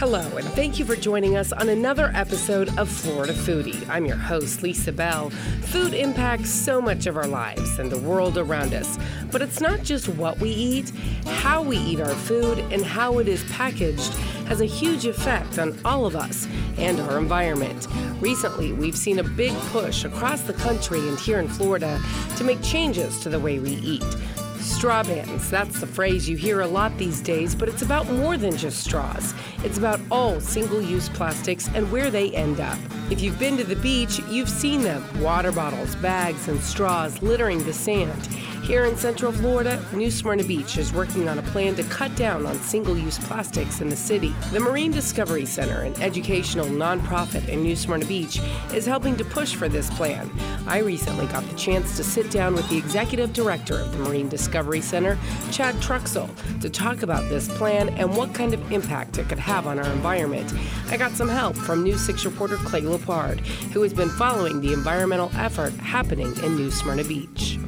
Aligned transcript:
Hello, 0.00 0.38
and 0.38 0.48
thank 0.52 0.78
you 0.78 0.86
for 0.86 0.96
joining 0.96 1.36
us 1.36 1.52
on 1.52 1.68
another 1.68 2.10
episode 2.14 2.74
of 2.78 2.88
Florida 2.88 3.34
Foodie. 3.34 3.86
I'm 3.86 4.06
your 4.06 4.16
host, 4.16 4.62
Lisa 4.62 4.92
Bell. 4.92 5.28
Food 5.28 5.92
impacts 5.92 6.48
so 6.48 6.80
much 6.80 7.06
of 7.06 7.18
our 7.18 7.26
lives 7.26 7.78
and 7.78 7.92
the 7.92 7.98
world 7.98 8.38
around 8.38 8.72
us, 8.72 8.98
but 9.30 9.42
it's 9.42 9.60
not 9.60 9.82
just 9.82 10.08
what 10.08 10.40
we 10.40 10.48
eat, 10.48 10.88
how 11.26 11.62
we 11.62 11.76
eat 11.76 12.00
our 12.00 12.14
food, 12.14 12.60
and 12.72 12.82
how 12.82 13.18
it 13.18 13.28
is 13.28 13.44
packaged 13.52 14.14
has 14.48 14.62
a 14.62 14.64
huge 14.64 15.04
effect 15.04 15.58
on 15.58 15.78
all 15.84 16.06
of 16.06 16.16
us 16.16 16.48
and 16.78 16.98
our 17.00 17.18
environment. 17.18 17.86
Recently, 18.22 18.72
we've 18.72 18.96
seen 18.96 19.18
a 19.18 19.22
big 19.22 19.52
push 19.68 20.06
across 20.06 20.40
the 20.40 20.54
country 20.54 21.00
and 21.10 21.20
here 21.20 21.40
in 21.40 21.46
Florida 21.46 22.00
to 22.38 22.44
make 22.44 22.62
changes 22.62 23.20
to 23.20 23.28
the 23.28 23.38
way 23.38 23.58
we 23.58 23.72
eat. 23.72 24.16
Straw 24.60 25.02
bans, 25.02 25.48
that's 25.48 25.80
the 25.80 25.86
phrase 25.86 26.28
you 26.28 26.36
hear 26.36 26.60
a 26.60 26.66
lot 26.66 26.96
these 26.98 27.20
days, 27.20 27.54
but 27.54 27.68
it's 27.68 27.80
about 27.80 28.10
more 28.10 28.36
than 28.36 28.56
just 28.56 28.84
straws. 28.84 29.34
It's 29.64 29.78
about 29.78 30.00
all 30.10 30.38
single 30.38 30.82
use 30.82 31.08
plastics 31.08 31.68
and 31.74 31.90
where 31.90 32.10
they 32.10 32.30
end 32.32 32.60
up. 32.60 32.78
If 33.10 33.22
you've 33.22 33.38
been 33.38 33.56
to 33.56 33.64
the 33.64 33.76
beach, 33.76 34.20
you've 34.28 34.50
seen 34.50 34.82
them 34.82 35.02
water 35.20 35.50
bottles, 35.50 35.94
bags, 35.96 36.48
and 36.48 36.60
straws 36.60 37.22
littering 37.22 37.64
the 37.64 37.72
sand. 37.72 38.28
Here 38.70 38.84
in 38.84 38.96
Central 38.96 39.32
Florida, 39.32 39.84
New 39.92 40.12
Smyrna 40.12 40.44
Beach 40.44 40.78
is 40.78 40.92
working 40.92 41.28
on 41.28 41.40
a 41.40 41.42
plan 41.42 41.74
to 41.74 41.82
cut 41.82 42.14
down 42.14 42.46
on 42.46 42.54
single 42.60 42.96
use 42.96 43.18
plastics 43.18 43.80
in 43.80 43.88
the 43.88 43.96
city. 43.96 44.32
The 44.52 44.60
Marine 44.60 44.92
Discovery 44.92 45.44
Center, 45.44 45.80
an 45.80 46.00
educational 46.00 46.66
nonprofit 46.66 47.48
in 47.48 47.64
New 47.64 47.74
Smyrna 47.74 48.04
Beach, 48.04 48.38
is 48.72 48.86
helping 48.86 49.16
to 49.16 49.24
push 49.24 49.56
for 49.56 49.68
this 49.68 49.90
plan. 49.90 50.30
I 50.68 50.78
recently 50.78 51.26
got 51.26 51.42
the 51.48 51.56
chance 51.56 51.96
to 51.96 52.04
sit 52.04 52.30
down 52.30 52.54
with 52.54 52.68
the 52.68 52.78
executive 52.78 53.32
director 53.32 53.76
of 53.76 53.90
the 53.90 54.04
Marine 54.04 54.28
Discovery 54.28 54.82
Center, 54.82 55.18
Chad 55.50 55.74
Truxall, 55.82 56.30
to 56.60 56.70
talk 56.70 57.02
about 57.02 57.28
this 57.28 57.48
plan 57.48 57.88
and 57.98 58.16
what 58.16 58.32
kind 58.34 58.54
of 58.54 58.70
impact 58.70 59.18
it 59.18 59.28
could 59.28 59.40
have 59.40 59.66
on 59.66 59.80
our 59.80 59.92
environment. 59.92 60.54
I 60.90 60.96
got 60.96 61.10
some 61.10 61.28
help 61.28 61.56
from 61.56 61.82
News 61.82 62.06
6 62.06 62.24
reporter 62.24 62.56
Clay 62.58 62.82
Lepard, 62.82 63.40
who 63.72 63.82
has 63.82 63.92
been 63.92 64.10
following 64.10 64.60
the 64.60 64.72
environmental 64.72 65.32
effort 65.34 65.72
happening 65.72 66.32
in 66.44 66.54
New 66.54 66.70
Smyrna 66.70 67.02
Beach. 67.02 67.58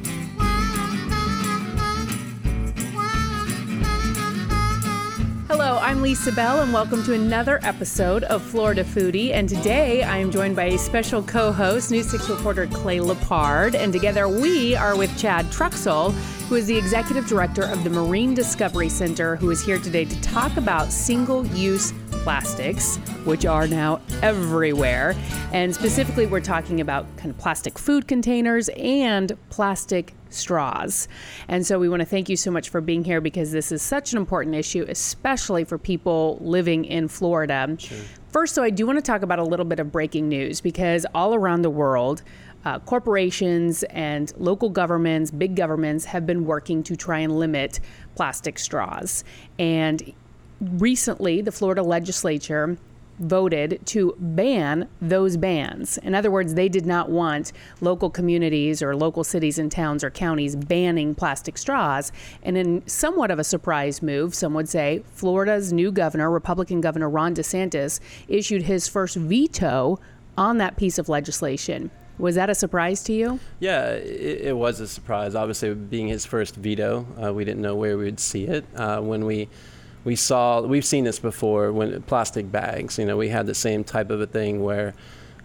Hello, 5.55 5.77
I'm 5.77 6.01
Lisa 6.01 6.31
Bell, 6.31 6.63
and 6.63 6.73
welcome 6.73 7.03
to 7.03 7.13
another 7.13 7.59
episode 7.61 8.23
of 8.23 8.41
Florida 8.41 8.83
Foodie. 8.83 9.33
And 9.33 9.47
today 9.47 10.01
I 10.01 10.17
am 10.17 10.31
joined 10.31 10.55
by 10.55 10.63
a 10.63 10.79
special 10.79 11.21
co 11.21 11.51
host, 11.51 11.91
News 11.91 12.09
6 12.09 12.27
reporter 12.27 12.65
Clay 12.65 12.99
Lepard. 12.99 13.75
And 13.75 13.93
together 13.93 14.27
we 14.27 14.75
are 14.75 14.97
with 14.97 15.15
Chad 15.15 15.45
Truxall, 15.51 16.11
who 16.49 16.55
is 16.55 16.65
the 16.65 16.75
executive 16.75 17.27
director 17.27 17.61
of 17.65 17.83
the 17.83 17.91
Marine 17.91 18.33
Discovery 18.33 18.89
Center, 18.89 19.35
who 19.35 19.51
is 19.51 19.63
here 19.63 19.77
today 19.77 20.05
to 20.05 20.21
talk 20.21 20.57
about 20.57 20.91
single 20.91 21.45
use 21.45 21.93
plastics, 22.23 22.97
which 23.23 23.45
are 23.45 23.67
now 23.67 24.01
everywhere. 24.23 25.15
And 25.51 25.75
specifically, 25.75 26.25
we're 26.25 26.39
talking 26.39 26.81
about 26.81 27.05
kind 27.15 27.29
of 27.29 27.37
plastic 27.37 27.77
food 27.77 28.07
containers 28.07 28.69
and 28.69 29.37
plastic 29.51 30.15
straws. 30.33 31.07
And 31.47 31.65
so 31.65 31.79
we 31.79 31.89
want 31.89 32.01
to 32.01 32.05
thank 32.05 32.29
you 32.29 32.35
so 32.35 32.51
much 32.51 32.69
for 32.69 32.81
being 32.81 33.03
here 33.03 33.21
because 33.21 33.51
this 33.51 33.71
is 33.71 33.81
such 33.81 34.11
an 34.11 34.17
important 34.17 34.55
issue, 34.55 34.85
especially 34.89 35.63
for 35.63 35.77
people 35.77 36.37
living 36.41 36.85
in 36.85 37.07
Florida. 37.07 37.75
Sure. 37.77 37.97
First, 38.29 38.55
though, 38.55 38.63
I 38.63 38.69
do 38.69 38.87
want 38.87 38.97
to 38.97 39.03
talk 39.03 39.21
about 39.21 39.39
a 39.39 39.43
little 39.43 39.65
bit 39.65 39.79
of 39.79 39.91
breaking 39.91 40.27
news 40.27 40.59
because 40.59 41.05
all 41.13 41.35
around 41.35 41.61
the 41.61 41.69
world, 41.69 42.23
uh, 42.65 42.79
corporations 42.79 43.83
and 43.83 44.33
local 44.37 44.69
governments, 44.69 45.31
big 45.31 45.55
governments, 45.55 46.05
have 46.05 46.25
been 46.25 46.45
working 46.45 46.81
to 46.83 46.95
try 46.95 47.19
and 47.19 47.37
limit 47.37 47.79
plastic 48.15 48.57
straws. 48.57 49.23
And 49.59 50.13
recently, 50.59 51.41
the 51.41 51.51
Florida 51.51 51.83
legislature 51.83 52.77
voted 53.19 53.79
to 53.85 54.15
ban 54.19 54.87
those 55.01 55.37
bans. 55.37 55.97
In 55.99 56.15
other 56.15 56.31
words, 56.31 56.53
they 56.53 56.69
did 56.69 56.85
not 56.85 57.09
want 57.09 57.51
local 57.81 58.09
communities 58.09 58.81
or 58.81 58.95
local 58.95 59.23
cities 59.23 59.59
and 59.59 59.71
towns 59.71 60.03
or 60.03 60.09
counties 60.09 60.55
banning 60.55 61.15
plastic 61.15 61.57
straws. 61.57 62.11
And 62.41 62.57
in 62.57 62.87
somewhat 62.87 63.31
of 63.31 63.39
a 63.39 63.43
surprise 63.43 64.01
move, 64.01 64.33
some 64.33 64.53
would 64.53 64.69
say, 64.69 65.03
Florida's 65.13 65.71
new 65.71 65.91
governor, 65.91 66.29
Republican 66.29 66.81
Governor 66.81 67.09
Ron 67.09 67.35
DeSantis, 67.35 67.99
issued 68.27 68.63
his 68.63 68.87
first 68.87 69.15
veto 69.15 69.99
on 70.37 70.57
that 70.57 70.77
piece 70.77 70.97
of 70.97 71.09
legislation. 71.09 71.91
Was 72.19 72.35
that 72.35 72.49
a 72.49 72.55
surprise 72.55 73.03
to 73.03 73.13
you? 73.13 73.39
Yeah, 73.59 73.89
it, 73.89 74.41
it 74.41 74.57
was 74.57 74.79
a 74.79 74.87
surprise. 74.87 75.33
Obviously, 75.33 75.73
being 75.73 76.07
his 76.07 76.25
first 76.25 76.55
veto, 76.55 77.07
uh, 77.21 77.33
we 77.33 77.43
didn't 77.43 77.61
know 77.61 77.75
where 77.75 77.97
we 77.97 78.05
would 78.05 78.19
see 78.19 78.45
it. 78.45 78.65
Uh, 78.75 79.01
when 79.01 79.25
we 79.25 79.49
we 80.03 80.15
saw 80.15 80.61
we've 80.61 80.85
seen 80.85 81.03
this 81.03 81.19
before 81.19 81.71
when 81.71 82.01
plastic 82.03 82.51
bags 82.51 82.97
you 82.97 83.05
know 83.05 83.17
we 83.17 83.29
had 83.29 83.45
the 83.45 83.55
same 83.55 83.83
type 83.83 84.09
of 84.09 84.19
a 84.21 84.27
thing 84.27 84.63
where 84.63 84.93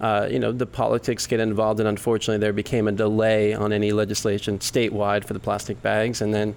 uh, 0.01 0.29
you 0.31 0.39
know 0.39 0.53
the 0.53 0.67
politics 0.67 1.27
get 1.27 1.41
involved 1.41 1.81
and 1.81 1.89
unfortunately 1.89 2.39
there 2.39 2.53
became 2.53 2.87
a 2.87 2.93
delay 2.93 3.53
on 3.53 3.73
any 3.73 3.93
legislation 3.93 4.59
statewide 4.59 5.25
for 5.25 5.33
the 5.33 5.41
plastic 5.41 5.81
bags. 5.83 6.21
And 6.21 6.33
then 6.33 6.55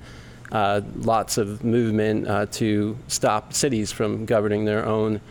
uh, 0.52 0.82
lots 0.98 1.38
of 1.38 1.64
movement 1.64 2.28
uh, 2.28 2.46
to 2.48 2.98
stop 3.08 3.54
cities 3.54 3.92
from 3.92 4.26
governing 4.26 4.66
their 4.66 4.86
own 4.86 5.22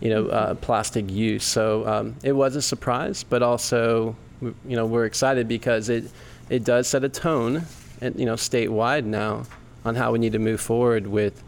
you 0.00 0.10
know 0.10 0.28
uh, 0.28 0.54
plastic 0.54 1.10
use. 1.10 1.44
So 1.44 1.86
um, 1.86 2.16
it 2.22 2.32
was 2.32 2.56
a 2.56 2.62
surprise 2.62 3.22
but 3.22 3.42
also 3.42 4.16
you 4.40 4.76
know 4.76 4.86
we're 4.86 5.04
excited 5.04 5.48
because 5.48 5.88
it 5.88 6.10
it 6.48 6.64
does 6.64 6.88
set 6.88 7.04
a 7.04 7.08
tone 7.08 7.64
and 8.00 8.18
you 8.18 8.24
know 8.24 8.34
statewide 8.34 9.04
now 9.04 9.44
on 9.84 9.94
how 9.94 10.12
we 10.12 10.18
need 10.18 10.32
to 10.32 10.38
move 10.38 10.60
forward 10.60 11.06
with 11.06 11.42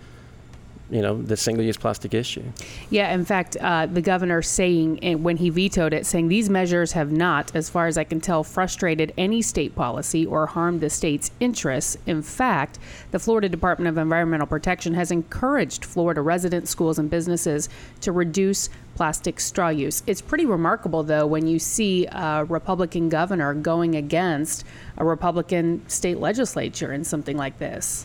you 0.91 1.01
know 1.01 1.21
the 1.21 1.37
single-use 1.37 1.77
plastic 1.77 2.15
issue. 2.15 2.43
Yeah, 2.91 3.12
in 3.15 3.25
fact, 3.25 3.56
uh, 3.61 3.87
the 3.87 4.03
governor 4.03 4.43
saying 4.43 5.23
when 5.23 5.37
he 5.37 5.51
vetoed 5.51 5.93
it, 5.93 6.06
saying 6.06 6.28
these 6.28 6.51
measures 6.51 6.93
have 6.93 7.12
not, 7.12 7.55
as 7.55 7.71
far 7.71 7.87
as 7.87 7.97
I 7.97 8.05
can 8.05 8.21
tell, 8.21 8.43
frustrated 8.43 9.12
any 9.17 9.43
state 9.43 9.75
policy 9.75 10.27
or 10.27 10.47
harmed 10.47 10.81
the 10.81 10.91
state's 10.91 11.31
interests. 11.41 11.97
In 12.06 12.23
fact, 12.23 12.78
the 13.11 13.19
Florida 13.19 13.49
Department 13.49 13.89
of 13.89 13.99
Environmental 13.99 14.47
Protection 14.47 14.95
has 14.95 15.11
encouraged 15.11 15.84
Florida 15.84 16.21
residents, 16.21 16.71
schools, 16.71 16.99
and 16.99 17.09
businesses 17.09 17.69
to 18.01 18.12
reduce 18.12 18.69
plastic 18.95 19.41
straw 19.41 19.69
use. 19.69 20.03
It's 20.07 20.21
pretty 20.21 20.45
remarkable, 20.45 21.03
though, 21.03 21.27
when 21.27 21.47
you 21.47 21.59
see 21.59 22.07
a 22.07 22.45
Republican 22.45 23.09
governor 23.09 23.55
going 23.55 23.95
against 23.95 24.65
a 24.99 25.05
Republican 25.05 25.89
state 25.89 26.19
legislature 26.19 26.93
in 26.93 27.05
something 27.05 27.37
like 27.37 27.59
this. 27.59 28.05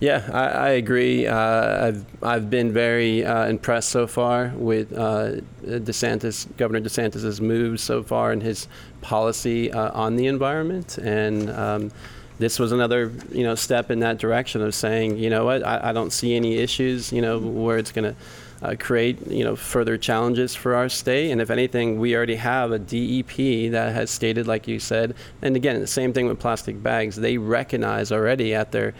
Yeah, 0.00 0.28
I, 0.32 0.44
I 0.46 0.68
agree. 0.70 1.26
Uh, 1.26 1.86
I've 1.88 2.04
I've 2.22 2.50
been 2.50 2.72
very 2.72 3.24
uh, 3.24 3.46
impressed 3.46 3.90
so 3.90 4.06
far 4.06 4.52
with 4.56 4.92
uh, 4.92 5.36
DeSantis, 5.64 6.46
Governor 6.56 6.80
DeSantis's 6.80 7.40
moves 7.40 7.82
so 7.82 8.02
far 8.02 8.32
and 8.32 8.42
his 8.42 8.68
policy 9.00 9.70
uh, 9.72 9.92
on 9.92 10.16
the 10.16 10.26
environment, 10.26 10.98
and 10.98 11.50
um, 11.50 11.90
this 12.38 12.58
was 12.58 12.72
another 12.72 13.12
you 13.30 13.44
know 13.44 13.54
step 13.54 13.90
in 13.90 14.00
that 14.00 14.18
direction 14.18 14.62
of 14.62 14.74
saying, 14.74 15.16
you 15.16 15.30
know 15.30 15.44
what, 15.44 15.64
I, 15.64 15.90
I 15.90 15.92
don't 15.92 16.12
see 16.12 16.34
any 16.34 16.56
issues, 16.56 17.12
you 17.12 17.22
know, 17.22 17.38
where 17.38 17.78
it's 17.78 17.92
going 17.92 18.14
to. 18.14 18.16
Uh, 18.62 18.74
create 18.78 19.26
you 19.26 19.44
know 19.44 19.54
further 19.54 19.98
challenges 19.98 20.54
for 20.54 20.74
our 20.74 20.88
state. 20.88 21.30
And 21.30 21.38
if 21.38 21.50
anything, 21.50 21.98
we 22.00 22.16
already 22.16 22.36
have 22.36 22.72
a 22.72 22.78
DEP 22.78 23.72
that 23.72 23.92
has 23.92 24.10
stated, 24.10 24.46
like 24.46 24.66
you 24.66 24.78
said, 24.78 25.14
and 25.42 25.54
again, 25.54 25.78
the 25.80 25.86
same 25.86 26.14
thing 26.14 26.26
with 26.26 26.38
plastic 26.38 26.82
bags. 26.82 27.16
They 27.16 27.36
recognize 27.36 28.10
already 28.10 28.54
at 28.54 28.72
their 28.72 28.94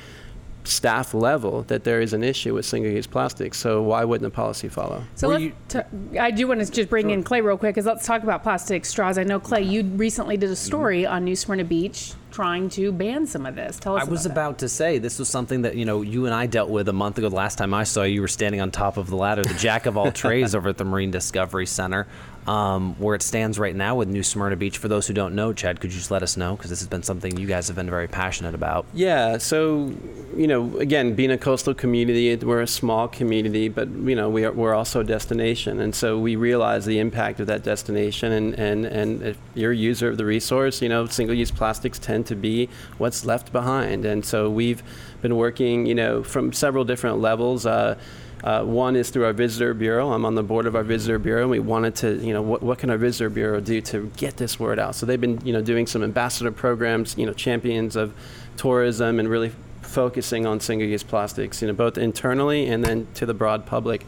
staff 0.65 1.15
level 1.15 1.63
that 1.65 1.85
there 1.85 2.01
is 2.01 2.13
an 2.13 2.25
issue 2.25 2.55
with 2.55 2.65
single-use 2.65 3.07
plastics. 3.07 3.59
So 3.59 3.83
why 3.83 4.05
wouldn't 4.05 4.31
the 4.31 4.35
policy 4.35 4.69
follow? 4.69 5.05
So 5.15 5.29
let's 5.29 5.55
t- 5.69 6.19
I 6.19 6.31
do 6.31 6.47
want 6.49 6.61
to 6.61 6.71
just 6.71 6.89
bring 6.89 7.07
sure. 7.07 7.13
in 7.13 7.23
Clay 7.23 7.41
real 7.41 7.57
quick, 7.57 7.75
because 7.75 7.87
let's 7.87 8.07
talk 8.07 8.23
about 8.23 8.43
plastic 8.43 8.85
straws. 8.85 9.19
I 9.19 9.25
know 9.25 9.39
Clay, 9.39 9.63
you 9.63 9.83
recently 9.83 10.37
did 10.37 10.51
a 10.51 10.57
story 10.57 11.03
mm-hmm. 11.03 11.13
on 11.13 11.25
New 11.25 11.37
Smyrna 11.37 11.65
Beach 11.65 12.15
trying 12.35 12.69
to 12.69 12.91
ban 12.91 13.27
some 13.27 13.47
of 13.47 13.55
this. 13.55 13.79
Tell 13.79 13.97
us. 13.97 14.03
I 14.03 14.11
was 14.11 14.27
about, 14.27 14.33
about 14.33 14.59
to 14.59 14.69
say 14.69 14.99
this 14.99 15.21
was 15.21 15.29
something 15.29 15.63
that 15.63 15.77
you 15.77 15.85
know 15.85 16.03
you 16.03 16.27
and 16.27 16.35
I 16.35 16.47
dealt 16.47 16.69
with 16.69 16.89
a 16.89 16.93
month 16.93 17.17
ago. 17.17 17.29
The 17.29 17.37
last 17.37 17.57
time 17.57 17.73
I 17.73 17.85
saw 17.85 18.03
you, 18.03 18.15
you 18.15 18.21
were 18.21 18.29
standing 18.29 18.61
on 18.61 18.71
top 18.71 18.97
of 18.97 19.09
the 19.09 19.17
ladder, 19.17 19.43
the 19.43 19.55
jack 19.55 19.87
of 19.87 19.97
all 19.97 20.11
trades 20.25 20.55
over 20.55 20.69
at 20.69 20.77
the 20.77 20.85
Marine 20.85 21.13
Discovery 21.13 21.67
Center 21.67 22.07
um, 22.47 22.95
where 22.99 23.15
it 23.15 23.23
stands 23.23 23.59
right 23.59 23.75
now 23.75 23.97
with 23.97 24.09
New 24.09 24.23
Smyrna 24.23 24.57
Beach. 24.57 24.79
For 24.79 24.89
those 24.89 25.07
who 25.07 25.15
don't 25.15 25.35
know, 25.35 25.53
Chad, 25.53 25.81
could 25.81 25.93
you 25.93 25.99
just 25.99 26.11
let 26.11 26.23
us 26.23 26.37
know? 26.37 26.57
Because 26.57 26.71
this 26.71 26.81
has 26.81 26.89
been 26.89 27.03
something 27.03 27.37
you 27.39 27.47
guys 27.47 27.67
have 27.69 27.77
been 27.77 27.89
very 27.89 28.09
passionate 28.09 28.55
about. 28.55 28.87
Yeah. 28.93 29.39
So, 29.39 29.93
you 30.37 30.47
know, 30.47 30.77
again, 30.79 31.15
being 31.15 31.31
a 31.31 31.39
coastal 31.39 31.75
community, 31.75 32.35
we're 32.37 32.63
a 32.63 32.67
small 32.67 33.09
community, 33.09 33.69
but, 33.69 33.89
you 33.89 34.15
know, 34.15 34.29
we 34.29 34.45
are, 34.45 34.53
we're 34.53 34.75
also 34.75 35.01
a 35.01 35.05
destination. 35.05 35.81
And 35.81 35.95
so 35.95 36.19
we 36.19 36.37
realize 36.37 36.85
the 36.85 36.99
impact 36.99 37.41
of 37.41 37.47
that 37.47 37.63
destination. 37.63 38.33
And, 38.33 38.55
and, 38.59 38.85
and 38.85 39.23
if 39.23 39.39
you're 39.55 39.73
a 39.73 39.77
user 39.77 40.09
of 40.09 40.19
the 40.19 40.25
resource, 40.25 40.83
you 40.83 40.89
know, 40.89 41.07
single 41.07 41.35
use 41.35 41.51
plastics 41.51 41.99
tend 41.99 42.24
to 42.27 42.37
be 42.37 42.69
what's 42.99 43.25
left 43.25 43.53
behind. 43.53 44.05
And 44.05 44.25
so 44.25 44.51
we've 44.51 44.83
been 45.23 45.37
working, 45.37 45.87
you 45.87 45.95
know, 45.95 46.23
from 46.23 46.53
several 46.53 46.85
different 46.85 47.19
levels. 47.21 47.67
Uh, 47.67 47.97
uh, 48.43 48.63
one 48.63 48.95
is 48.95 49.09
through 49.09 49.25
our 49.25 49.33
visitor 49.33 49.73
bureau. 49.73 50.13
I'm 50.13 50.27
on 50.27 50.35
the 50.35 50.43
board 50.43 50.67
of 50.67 50.77
our 50.77 50.83
visitor 50.83 51.19
bureau, 51.19 51.43
and 51.43 51.51
we 51.51 51.61
wanted 51.61 51.97
to, 51.97 52.17
you 52.17 52.35
know, 52.35 52.43
what, 52.43 52.63
what 52.63 52.79
can 52.79 52.91
our 52.91 52.99
visitor 52.99 53.31
bureau 53.31 53.59
do 53.61 53.81
to 53.81 54.11
get 54.19 54.37
this 54.37 54.61
word 54.61 54.79
out? 54.79 54.95
So 54.95 55.07
they've 55.07 55.21
been, 55.21 55.41
you 55.47 55.53
know, 55.55 55.63
doing 55.63 55.87
some 55.87 56.03
ambassador 56.03 56.53
programs, 56.53 57.17
you 57.17 57.25
know, 57.25 57.33
champions 57.33 57.97
of 57.97 58.13
tourism, 58.59 59.19
and 59.19 59.31
really 59.31 59.53
focusing 59.81 60.45
on 60.45 60.61
single-use 60.61 61.05
plastics, 61.05 61.63
you 61.63 61.69
know, 61.69 61.75
both 61.75 61.97
internally 61.97 62.67
and 62.67 62.85
then 62.85 63.07
to 63.15 63.25
the 63.25 63.33
broad 63.33 63.65
public. 63.65 64.05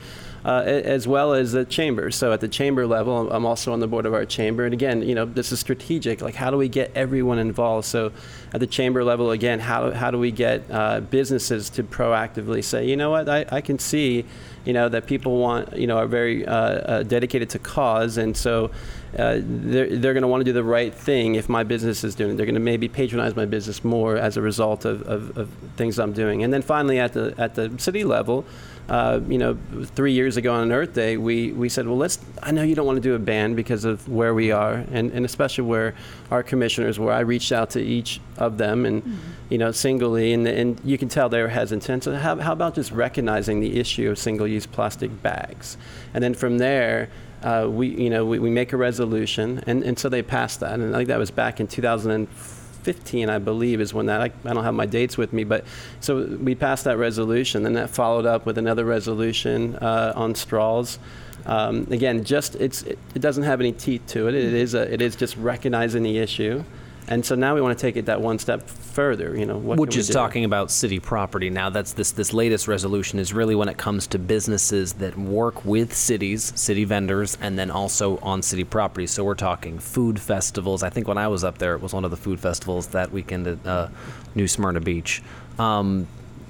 Uh, 0.46 0.62
as 0.64 1.08
well 1.08 1.32
as 1.34 1.50
the 1.50 1.64
chamber. 1.64 2.12
So 2.12 2.32
at 2.32 2.40
the 2.40 2.46
chamber 2.46 2.86
level, 2.86 3.32
I'm 3.32 3.44
also 3.44 3.72
on 3.72 3.80
the 3.80 3.88
board 3.88 4.06
of 4.06 4.14
our 4.14 4.24
chamber. 4.24 4.64
And 4.64 4.72
again, 4.72 5.02
you 5.02 5.12
know, 5.12 5.24
this 5.24 5.50
is 5.50 5.58
strategic. 5.58 6.22
Like, 6.22 6.36
how 6.36 6.52
do 6.52 6.56
we 6.56 6.68
get 6.68 6.92
everyone 6.94 7.40
involved? 7.40 7.84
So 7.86 8.12
at 8.54 8.60
the 8.60 8.66
chamber 8.68 9.02
level, 9.02 9.32
again, 9.32 9.58
how, 9.58 9.90
how 9.90 10.12
do 10.12 10.20
we 10.20 10.30
get 10.30 10.62
uh, 10.70 11.00
businesses 11.00 11.68
to 11.70 11.82
proactively 11.82 12.62
say, 12.62 12.86
you 12.86 12.96
know 12.96 13.10
what, 13.10 13.28
I, 13.28 13.44
I 13.50 13.60
can 13.60 13.80
see, 13.80 14.24
you 14.64 14.72
know, 14.72 14.88
that 14.88 15.08
people 15.08 15.36
want, 15.38 15.76
you 15.76 15.88
know, 15.88 15.98
are 15.98 16.06
very 16.06 16.46
uh, 16.46 16.54
uh 16.54 17.02
dedicated 17.02 17.50
to 17.50 17.58
cause. 17.58 18.16
And 18.16 18.36
so 18.36 18.70
uh, 19.18 19.40
they're, 19.42 19.96
they're 19.96 20.14
going 20.14 20.22
to 20.22 20.28
want 20.28 20.42
to 20.42 20.44
do 20.44 20.52
the 20.52 20.62
right 20.62 20.94
thing 20.94 21.34
if 21.34 21.48
my 21.48 21.64
business 21.64 22.04
is 22.04 22.14
doing 22.14 22.34
it. 22.34 22.36
They're 22.36 22.46
going 22.46 22.54
to 22.54 22.60
maybe 22.60 22.86
patronize 22.86 23.34
my 23.34 23.46
business 23.46 23.82
more 23.82 24.16
as 24.16 24.36
a 24.36 24.42
result 24.42 24.84
of, 24.84 25.02
of, 25.08 25.36
of 25.36 25.48
things 25.76 25.98
I'm 25.98 26.12
doing. 26.12 26.44
And 26.44 26.52
then 26.52 26.62
finally, 26.62 27.00
at 27.00 27.14
the, 27.14 27.34
at 27.36 27.56
the 27.56 27.72
city 27.78 28.04
level, 28.04 28.44
uh, 28.88 29.20
you 29.26 29.38
know, 29.38 29.58
three 29.96 30.12
years 30.12 30.36
ago 30.36 30.54
on 30.54 30.70
Earth 30.70 30.94
Day, 30.94 31.16
we, 31.16 31.52
we 31.52 31.68
said, 31.68 31.86
well, 31.86 31.96
let's, 31.96 32.18
I 32.42 32.52
know 32.52 32.62
you 32.62 32.76
don't 32.76 32.86
want 32.86 32.96
to 32.96 33.02
do 33.02 33.14
a 33.14 33.18
ban 33.18 33.54
because 33.54 33.84
of 33.84 34.08
where 34.08 34.32
we 34.32 34.52
are, 34.52 34.84
and, 34.92 35.10
and 35.10 35.24
especially 35.24 35.64
where 35.64 35.94
our 36.30 36.42
commissioners 36.42 36.98
were. 36.98 37.12
I 37.12 37.20
reached 37.20 37.50
out 37.50 37.70
to 37.70 37.80
each 37.82 38.20
of 38.38 38.58
them 38.58 38.86
and, 38.86 39.02
mm-hmm. 39.02 39.16
you 39.50 39.58
know, 39.58 39.72
singly, 39.72 40.32
and, 40.32 40.46
and 40.46 40.80
you 40.84 40.98
can 40.98 41.08
tell 41.08 41.28
they 41.28 41.42
were 41.42 41.48
hesitant. 41.48 42.04
So 42.04 42.14
how, 42.14 42.36
how 42.36 42.52
about 42.52 42.76
just 42.76 42.92
recognizing 42.92 43.58
the 43.58 43.78
issue 43.80 44.08
of 44.08 44.18
single-use 44.18 44.66
plastic 44.66 45.20
bags? 45.20 45.76
And 46.14 46.22
then 46.22 46.34
from 46.34 46.58
there, 46.58 47.10
uh, 47.42 47.68
we, 47.68 47.88
you 47.88 48.10
know, 48.10 48.24
we, 48.24 48.38
we 48.38 48.50
make 48.50 48.72
a 48.72 48.76
resolution, 48.76 49.64
and, 49.66 49.82
and 49.82 49.98
so 49.98 50.08
they 50.08 50.22
passed 50.22 50.60
that. 50.60 50.74
And 50.74 50.94
I 50.94 50.98
think 50.98 51.08
that 51.08 51.18
was 51.18 51.32
back 51.32 51.58
in 51.58 51.66
2004 51.66 52.55
15, 52.86 53.28
I 53.28 53.38
believe, 53.38 53.80
is 53.80 53.92
when 53.92 54.06
that, 54.06 54.20
I, 54.20 54.30
I, 54.44 54.54
don't 54.54 54.62
have 54.62 54.72
my 54.72 54.86
dates 54.86 55.18
with 55.18 55.32
me, 55.32 55.42
but 55.42 55.64
so 55.98 56.24
we 56.24 56.54
passed 56.54 56.84
that 56.84 56.98
resolution. 56.98 57.64
Then 57.64 57.72
that 57.72 57.90
followed 57.90 58.26
up 58.26 58.46
with 58.46 58.58
another 58.58 58.84
resolution 58.84 59.74
uh, 59.74 60.12
on 60.14 60.36
straws. 60.36 61.00
Um, 61.46 61.88
again, 61.90 62.22
just 62.22 62.54
it's, 62.54 62.82
it, 62.82 62.96
it, 63.16 63.18
doesn't 63.18 63.42
have 63.42 63.58
any 63.58 63.72
teeth 63.72 64.06
to 64.08 64.28
it. 64.28 64.36
It 64.36 64.54
is, 64.54 64.74
a, 64.74 64.92
it 64.92 65.02
is 65.02 65.16
just 65.16 65.36
recognizing 65.36 66.04
the 66.04 66.18
issue. 66.18 66.62
And 67.08 67.24
so 67.24 67.34
now 67.34 67.54
we 67.54 67.60
want 67.60 67.78
to 67.78 67.80
take 67.80 67.96
it 67.96 68.06
that 68.06 68.20
one 68.20 68.38
step 68.38 68.62
further. 68.68 69.36
You 69.36 69.46
know, 69.46 69.58
which 69.58 69.96
is 69.96 70.08
talking 70.08 70.44
about 70.44 70.70
city 70.70 70.98
property. 70.98 71.50
Now, 71.50 71.70
that's 71.70 71.92
this 71.92 72.10
this 72.12 72.32
latest 72.32 72.66
resolution 72.68 73.18
is 73.18 73.32
really 73.32 73.54
when 73.54 73.68
it 73.68 73.76
comes 73.76 74.06
to 74.08 74.18
businesses 74.18 74.94
that 74.94 75.16
work 75.16 75.64
with 75.64 75.94
cities, 75.94 76.52
city 76.56 76.84
vendors, 76.84 77.38
and 77.40 77.58
then 77.58 77.70
also 77.70 78.18
on 78.18 78.42
city 78.42 78.64
property. 78.64 79.06
So 79.06 79.24
we're 79.24 79.34
talking 79.34 79.78
food 79.78 80.20
festivals. 80.20 80.82
I 80.82 80.90
think 80.90 81.06
when 81.06 81.18
I 81.18 81.28
was 81.28 81.44
up 81.44 81.58
there, 81.58 81.74
it 81.74 81.80
was 81.80 81.92
one 81.92 82.04
of 82.04 82.10
the 82.10 82.16
food 82.16 82.40
festivals 82.40 82.88
that 82.88 83.12
weekend 83.12 83.46
at 83.46 83.66
uh, 83.66 83.88
New 84.34 84.48
Smyrna 84.48 84.80
Beach. 84.80 85.22
Um, 85.58 86.06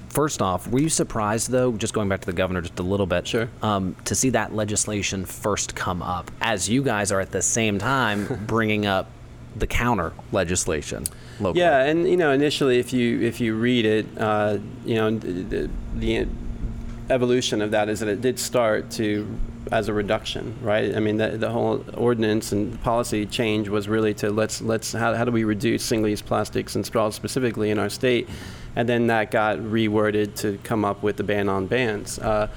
first 0.09 0.41
off, 0.41 0.67
were 0.67 0.79
you 0.79 0.89
surprised 0.89 1.51
though, 1.51 1.73
just 1.73 1.93
going 1.93 2.09
back 2.09 2.21
to 2.21 2.25
the 2.25 2.33
governor 2.33 2.61
just 2.61 2.79
a 2.79 2.83
little 2.83 3.05
bit, 3.05 3.27
sure, 3.27 3.49
um, 3.61 3.95
to 4.05 4.15
see 4.15 4.31
that 4.31 4.55
legislation 4.55 5.25
first 5.25 5.75
come 5.75 6.01
up 6.01 6.31
as 6.41 6.67
you 6.67 6.81
guys 6.81 7.11
are 7.11 7.19
at 7.19 7.31
the 7.31 7.41
same 7.41 7.77
time 7.77 8.27
bringing 8.47 8.85
up 8.85 9.09
the 9.59 9.67
counter 9.67 10.13
legislation 10.31 11.03
locally. 11.39 11.61
Yeah, 11.61 11.83
and 11.83 12.07
you 12.07 12.17
know, 12.17 12.31
initially, 12.31 12.79
if 12.79 12.93
you 12.93 13.21
if 13.21 13.39
you 13.39 13.55
read 13.55 13.85
it, 13.85 14.05
uh, 14.17 14.57
you 14.85 14.95
know, 14.95 15.17
the, 15.17 15.69
the, 15.95 16.27
evolution 17.09 17.61
of 17.61 17.71
that 17.71 17.87
is 17.87 18.01
that 18.01 18.09
it 18.09 18.19
did 18.19 18.37
start 18.37 18.91
to 18.91 19.25
as 19.71 19.87
a 19.87 19.93
reduction, 19.93 20.57
right? 20.61 20.95
I 20.95 20.99
mean, 20.99 21.17
the, 21.17 21.29
the 21.37 21.49
whole 21.49 21.83
ordinance 21.93 22.51
and 22.51 22.81
policy 22.81 23.25
change 23.25 23.69
was 23.69 23.87
really 23.87 24.13
to 24.15 24.29
let's 24.29 24.61
let's 24.61 24.93
how, 24.93 25.13
how 25.13 25.25
do 25.25 25.31
we 25.31 25.43
reduce 25.43 25.83
single-use 25.83 26.21
plastics 26.21 26.75
and 26.75 26.85
straws 26.85 27.15
specifically 27.15 27.69
in 27.69 27.79
our 27.79 27.89
state, 27.89 28.27
and 28.75 28.87
then 28.87 29.07
that 29.07 29.31
got 29.31 29.59
reworded 29.59 30.35
to 30.35 30.57
come 30.63 30.83
up 30.83 31.03
with 31.03 31.17
the 31.17 31.23
ban 31.23 31.49
on 31.49 31.67
bans. 31.67 32.19
Uh, 32.19 32.49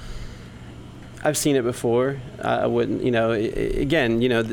I've 1.23 1.37
seen 1.37 1.55
it 1.55 1.63
before. 1.63 2.19
I 2.41 2.65
wouldn't, 2.65 3.03
you 3.03 3.11
know, 3.11 3.31
again, 3.31 4.21
you 4.21 4.29
know, 4.29 4.43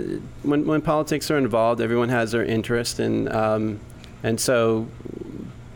when, 0.43 0.67
when 0.67 0.82
politics 0.82 1.31
are 1.31 1.38
involved, 1.38 1.81
everyone 1.81 2.11
has 2.11 2.32
their 2.32 2.44
interest, 2.44 2.99
and 2.99 3.32
um, 3.32 3.81
and 4.23 4.38
so 4.38 4.87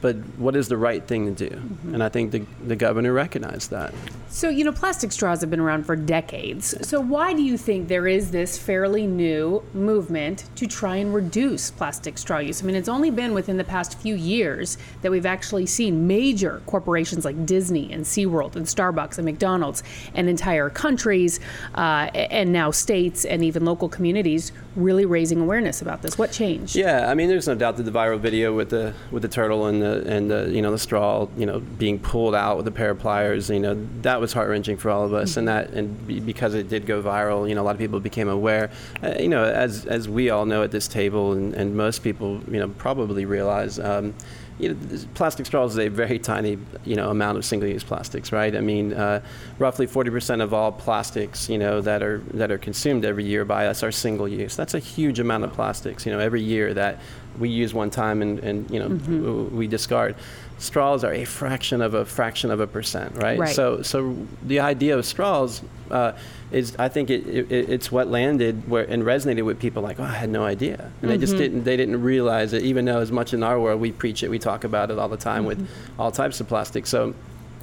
but 0.03 0.17
what 0.37 0.57
is 0.57 0.69
the 0.69 0.77
right 0.77 1.07
thing 1.07 1.35
to 1.35 1.49
do? 1.49 1.55
Mm-hmm. 1.55 1.95
And 1.95 2.03
I 2.03 2.09
think 2.11 2.33
the, 2.33 2.45
the 2.67 2.77
governor 2.77 3.13
recognized 3.13 3.71
that. 3.71 3.95
So, 4.29 4.49
you 4.49 4.65
know, 4.65 4.73
plastic 4.73 5.13
straws 5.13 5.41
have 5.43 5.51
been 5.51 5.61
around 5.61 5.85
for 5.85 5.95
decades. 5.95 6.75
So, 6.87 7.01
why 7.01 7.33
do 7.33 7.43
you 7.43 7.57
think 7.57 7.89
there 7.89 8.09
is 8.09 8.31
this 8.31 8.59
fairly 8.59 9.07
new 9.07 9.63
movement 9.73 10.45
to 10.57 10.67
try 10.67 10.97
and 10.97 11.15
reduce 11.15 11.71
plastic 11.71 12.19
straw 12.19 12.39
use? 12.39 12.63
I 12.63 12.67
mean, 12.67 12.75
it's 12.75 12.89
only 12.89 13.11
been 13.11 13.33
within 13.33 13.57
the 13.59 13.65
past 13.65 13.99
few 13.99 14.15
years 14.17 14.77
that 15.03 15.11
we've 15.11 15.27
actually 15.27 15.67
seen 15.67 16.07
major 16.07 16.63
corporations 16.67 17.25
like 17.25 17.47
Disney 17.47 17.93
and 17.93 18.05
SeaWorld 18.05 18.57
and 18.57 18.67
Starbucks 18.67 19.19
and 19.19 19.25
McDonald's 19.25 19.83
and 20.15 20.29
entire 20.29 20.69
countries 20.69 21.39
uh, 21.75 22.11
and 22.15 22.53
now 22.53 22.71
states 22.71 23.25
and 23.25 23.45
even 23.45 23.65
local 23.65 23.89
communities 23.89 24.51
really 24.77 25.05
raising 25.05 25.41
awareness 25.41 25.83
about 25.83 26.03
this. 26.03 26.19
What 26.19 26.33
changed? 26.33 26.75
Yeah, 26.75 27.11
I 27.11 27.15
mean, 27.15 27.29
there's 27.29 27.47
no 27.47 27.55
doubt 27.55 27.77
that 27.77 27.85
the 27.85 27.91
viral 27.91 28.19
video 28.19 28.55
with 28.55 28.71
the 28.71 28.95
with 29.11 29.23
the 29.23 29.29
turtle 29.29 29.67
and 29.67 29.83
the 29.83 29.92
and 29.99 30.31
the 30.31 30.51
you 30.51 30.63
know 30.63 30.71
the 30.71 30.79
straw 30.79 31.27
you 31.37 31.47
know 31.47 31.61
being 31.61 31.99
pulled 31.99 32.35
out 32.35 32.57
with 32.57 32.67
a 32.67 32.71
pair 32.71 32.91
of 32.91 32.99
pliers 32.99 33.51
you 33.51 33.61
know 33.61 33.75
that 34.03 34.21
was 34.21 34.33
heart 34.33 34.49
wrenching 34.49 34.77
for 34.77 34.91
all 34.91 35.05
of 35.05 35.13
us 35.13 35.37
and 35.37 35.49
that 35.49 35.71
and 35.71 36.25
because 36.25 36.55
it 36.55 36.69
did 36.69 36.87
go 36.87 37.03
viral 37.03 37.49
you 37.49 37.55
know 37.55 37.63
a 37.63 37.65
lot 37.65 37.75
of 37.75 37.79
people 37.79 38.01
became 38.01 38.29
aware 38.29 38.71
uh, 39.03 39.15
you 39.19 39.29
know 39.29 39.45
as 39.45 39.87
as 39.87 40.09
we 40.09 40.31
all 40.31 40.47
know 40.47 40.63
at 40.63 40.71
this 40.71 40.89
table 40.89 41.33
and, 41.33 41.55
and 41.55 41.77
most 41.77 42.03
people 42.03 42.41
you 42.51 42.59
know 42.59 42.69
probably 42.69 43.25
realize 43.25 43.79
um, 43.79 44.15
you 44.59 44.69
know, 44.69 44.99
plastic 45.15 45.47
straws 45.47 45.73
is 45.73 45.79
a 45.79 45.89
very 45.89 46.19
tiny, 46.19 46.59
you 46.85 46.95
know, 46.95 47.11
amount 47.11 47.39
of 47.39 47.45
single-use 47.45 47.83
plastics, 47.83 48.33
right? 48.33 48.55
I 48.55 48.61
mean, 48.61 48.93
uh, 48.93 49.21
roughly 49.59 49.87
40% 49.87 50.41
of 50.41 50.55
all 50.55 50.71
plastics, 50.71 51.49
you 51.49 51.59
know, 51.59 51.81
that 51.81 52.03
are 52.03 52.19
that 52.35 52.53
are 52.53 52.59
consumed 52.59 53.05
every 53.05 53.25
year 53.25 53.45
by 53.45 53.67
us 53.67 53.83
are 53.83 53.91
single-use. 53.91 54.55
That's 54.55 54.75
a 54.75 54.79
huge 54.79 55.19
amount 55.19 55.45
of 55.45 55.53
plastics, 55.53 56.07
you 56.07 56.13
know, 56.13 56.19
every 56.19 56.43
year 56.43 56.75
that 56.75 57.01
we 57.39 57.49
use 57.49 57.75
one 57.75 57.91
time 57.91 58.23
and, 58.23 58.39
and 58.41 58.71
you 58.71 58.79
know 58.79 58.89
mm-hmm. 58.89 59.57
we 59.57 59.67
discard. 59.67 60.15
Straws 60.59 61.03
are 61.03 61.13
a 61.13 61.25
fraction 61.25 61.83
of 61.83 61.95
a 61.95 62.05
fraction 62.05 62.51
of 62.51 62.61
a 62.61 62.67
percent, 62.67 63.17
right? 63.17 63.39
right. 63.39 63.55
So 63.55 63.83
so 63.83 64.17
the 64.43 64.61
idea 64.61 64.97
of 64.97 65.05
straws 65.05 65.63
uh, 65.91 66.13
is 66.53 66.77
I 66.79 66.89
think 66.89 67.11
it, 67.11 67.27
it, 67.27 67.51
it's 67.51 67.91
what 67.91 68.09
landed 68.09 68.69
where 68.69 68.85
and 68.85 69.03
resonated 69.03 69.45
with 69.45 69.59
people 69.59 69.83
like 69.83 69.99
oh 69.99 70.05
I 70.05 70.15
had 70.15 70.31
no 70.31 70.45
idea 70.45 70.75
and 70.75 70.83
mm-hmm. 70.83 71.09
they 71.09 71.19
just 71.19 71.33
mm-hmm. 71.33 71.43
didn't 71.43 71.65
they 71.65 71.77
didn't 71.77 72.01
realize 72.03 72.53
it 72.53 72.63
even 72.63 72.85
though 72.85 73.01
as 73.01 73.11
much 73.11 73.35
in 73.35 73.43
our 73.43 73.59
world 73.59 73.81
we 73.81 73.91
preach 73.91 74.23
it 74.23 74.29
we 74.29 74.39
talk 74.39 74.65
about 74.65 74.91
it 74.91 74.99
all 74.99 75.09
the 75.09 75.17
time 75.17 75.45
mm-hmm. 75.45 75.63
with 75.63 75.71
all 75.99 76.13
types 76.13 76.41
of 76.41 76.49
plastic 76.49 76.87
so 76.87 77.15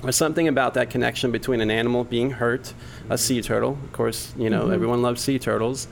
there's 0.02 0.16
something 0.16 0.48
about 0.48 0.76
that 0.76 0.90
connection 0.90 1.32
between 1.32 1.62
an 1.62 1.70
animal 1.70 2.04
being 2.04 2.32
hurt, 2.32 2.74
a 3.10 3.18
sea 3.18 3.42
turtle. 3.42 3.78
Of 3.84 3.92
course, 3.94 4.34
you 4.38 4.50
know 4.50 4.64
mm-hmm. 4.64 4.74
everyone 4.74 5.02
loves 5.02 5.22
sea 5.22 5.40
turtles, 5.40 5.88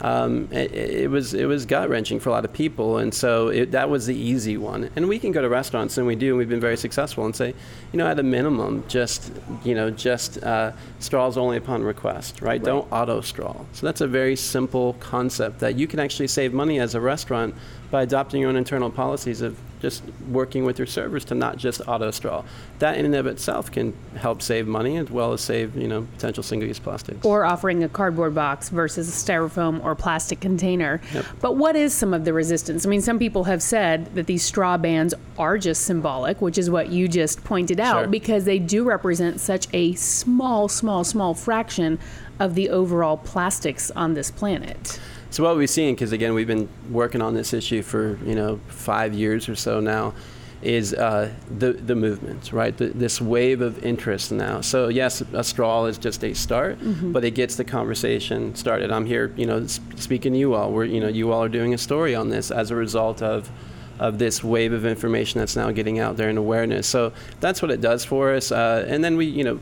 um, 0.00 0.48
it, 0.52 0.72
it, 0.72 1.10
was 1.10 1.34
it 1.34 1.46
was 1.46 1.64
gut 1.66 1.88
wrenching 1.88 2.20
for 2.20 2.28
a 2.30 2.32
lot 2.32 2.44
of 2.44 2.52
people, 2.52 2.98
and 2.98 3.12
so 3.12 3.48
it, 3.48 3.70
that 3.72 3.88
was 3.88 4.06
the 4.06 4.14
easy 4.14 4.56
one. 4.56 4.90
And 4.96 5.08
we 5.08 5.18
can 5.18 5.32
go 5.32 5.42
to 5.42 5.48
restaurants, 5.48 5.98
and 5.98 6.06
we 6.06 6.16
do, 6.16 6.30
and 6.30 6.38
we've 6.38 6.48
been 6.48 6.60
very 6.60 6.76
successful, 6.76 7.24
and 7.24 7.34
say, 7.34 7.54
you 7.92 7.98
know, 7.98 8.06
at 8.06 8.18
a 8.18 8.22
minimum, 8.22 8.84
just 8.88 9.32
you 9.64 9.74
know, 9.74 9.90
just 9.90 10.42
uh, 10.42 10.72
straws 10.98 11.36
only 11.36 11.56
upon 11.56 11.82
request, 11.82 12.40
right? 12.40 12.48
right? 12.48 12.62
Don't 12.62 12.90
auto 12.92 13.20
straw. 13.20 13.56
So 13.72 13.86
that's 13.86 14.00
a 14.00 14.06
very 14.06 14.36
simple 14.36 14.94
concept 14.94 15.60
that 15.60 15.76
you 15.76 15.86
can 15.86 16.00
actually 16.00 16.28
save 16.28 16.52
money 16.52 16.78
as 16.78 16.94
a 16.94 17.00
restaurant 17.00 17.54
by 17.90 18.02
adopting 18.02 18.40
your 18.40 18.50
own 18.50 18.56
internal 18.56 18.90
policies 18.90 19.40
of 19.42 19.58
just 19.80 20.02
working 20.30 20.64
with 20.64 20.78
your 20.78 20.86
servers 20.86 21.24
to 21.26 21.34
not 21.34 21.56
just 21.56 21.80
auto 21.86 22.10
straw. 22.10 22.42
That 22.78 22.96
in 22.96 23.04
and 23.04 23.14
of 23.14 23.26
itself 23.26 23.70
can 23.70 23.94
help 24.16 24.42
save 24.42 24.66
money 24.66 24.96
as 24.96 25.10
well 25.10 25.32
as 25.32 25.40
save, 25.40 25.76
you 25.76 25.86
know, 25.86 26.06
potential 26.14 26.42
single-use 26.42 26.78
plastics. 26.78 27.24
Or 27.24 27.44
offering 27.44 27.84
a 27.84 27.88
cardboard 27.88 28.34
box 28.34 28.68
versus 28.68 29.08
a 29.08 29.12
styrofoam 29.12 29.84
or 29.84 29.94
plastic 29.94 30.40
container. 30.40 31.00
Yep. 31.12 31.26
But 31.40 31.56
what 31.56 31.76
is 31.76 31.92
some 31.92 32.14
of 32.14 32.24
the 32.24 32.32
resistance? 32.32 32.86
I 32.86 32.88
mean, 32.88 33.02
some 33.02 33.18
people 33.18 33.44
have 33.44 33.62
said 33.62 34.14
that 34.14 34.26
these 34.26 34.42
straw 34.42 34.76
bans 34.76 35.14
are 35.38 35.58
just 35.58 35.82
symbolic, 35.82 36.40
which 36.40 36.58
is 36.58 36.70
what 36.70 36.88
you 36.88 37.06
just 37.08 37.44
pointed 37.44 37.78
out, 37.78 38.02
sure. 38.02 38.08
because 38.08 38.44
they 38.44 38.58
do 38.58 38.82
represent 38.82 39.40
such 39.40 39.68
a 39.72 39.94
small, 39.94 40.68
small, 40.68 41.04
small 41.04 41.34
fraction 41.34 41.98
of 42.40 42.54
the 42.54 42.70
overall 42.70 43.16
plastics 43.16 43.90
on 43.92 44.14
this 44.14 44.30
planet. 44.30 45.00
So 45.36 45.42
what 45.42 45.58
we've 45.58 45.68
seen, 45.68 45.94
because 45.94 46.12
again, 46.12 46.32
we've 46.32 46.46
been 46.46 46.66
working 46.90 47.20
on 47.20 47.34
this 47.34 47.52
issue 47.52 47.82
for 47.82 48.18
you 48.24 48.34
know 48.34 48.58
five 48.68 49.12
years 49.12 49.50
or 49.50 49.54
so 49.54 49.80
now, 49.80 50.14
is 50.62 50.94
uh, 50.94 51.30
the 51.58 51.74
the 51.74 51.94
movement, 51.94 52.54
right? 52.54 52.74
The, 52.74 52.86
this 52.86 53.20
wave 53.20 53.60
of 53.60 53.84
interest 53.84 54.32
now. 54.32 54.62
So 54.62 54.88
yes, 54.88 55.20
a 55.34 55.44
straw 55.44 55.84
is 55.84 55.98
just 55.98 56.24
a 56.24 56.32
start, 56.32 56.78
mm-hmm. 56.78 57.12
but 57.12 57.22
it 57.22 57.32
gets 57.32 57.56
the 57.56 57.64
conversation 57.64 58.54
started. 58.54 58.90
I'm 58.90 59.04
here, 59.04 59.30
you 59.36 59.44
know, 59.44 59.66
speaking 59.66 60.32
to 60.32 60.38
you 60.38 60.54
all. 60.54 60.72
We're 60.72 60.86
you 60.86 61.00
know 61.00 61.08
you 61.08 61.30
all 61.32 61.44
are 61.44 61.50
doing 61.50 61.74
a 61.74 61.78
story 61.78 62.14
on 62.14 62.30
this 62.30 62.50
as 62.50 62.70
a 62.70 62.74
result 62.74 63.20
of 63.20 63.50
of 63.98 64.18
this 64.18 64.42
wave 64.42 64.72
of 64.72 64.86
information 64.86 65.38
that's 65.38 65.54
now 65.54 65.70
getting 65.70 65.98
out 65.98 66.16
there 66.16 66.30
and 66.30 66.38
awareness. 66.38 66.86
So 66.86 67.12
that's 67.40 67.60
what 67.60 67.70
it 67.70 67.82
does 67.82 68.06
for 68.06 68.32
us. 68.32 68.52
Uh, 68.52 68.86
and 68.88 69.04
then 69.04 69.18
we, 69.18 69.26
you 69.26 69.44
know, 69.44 69.60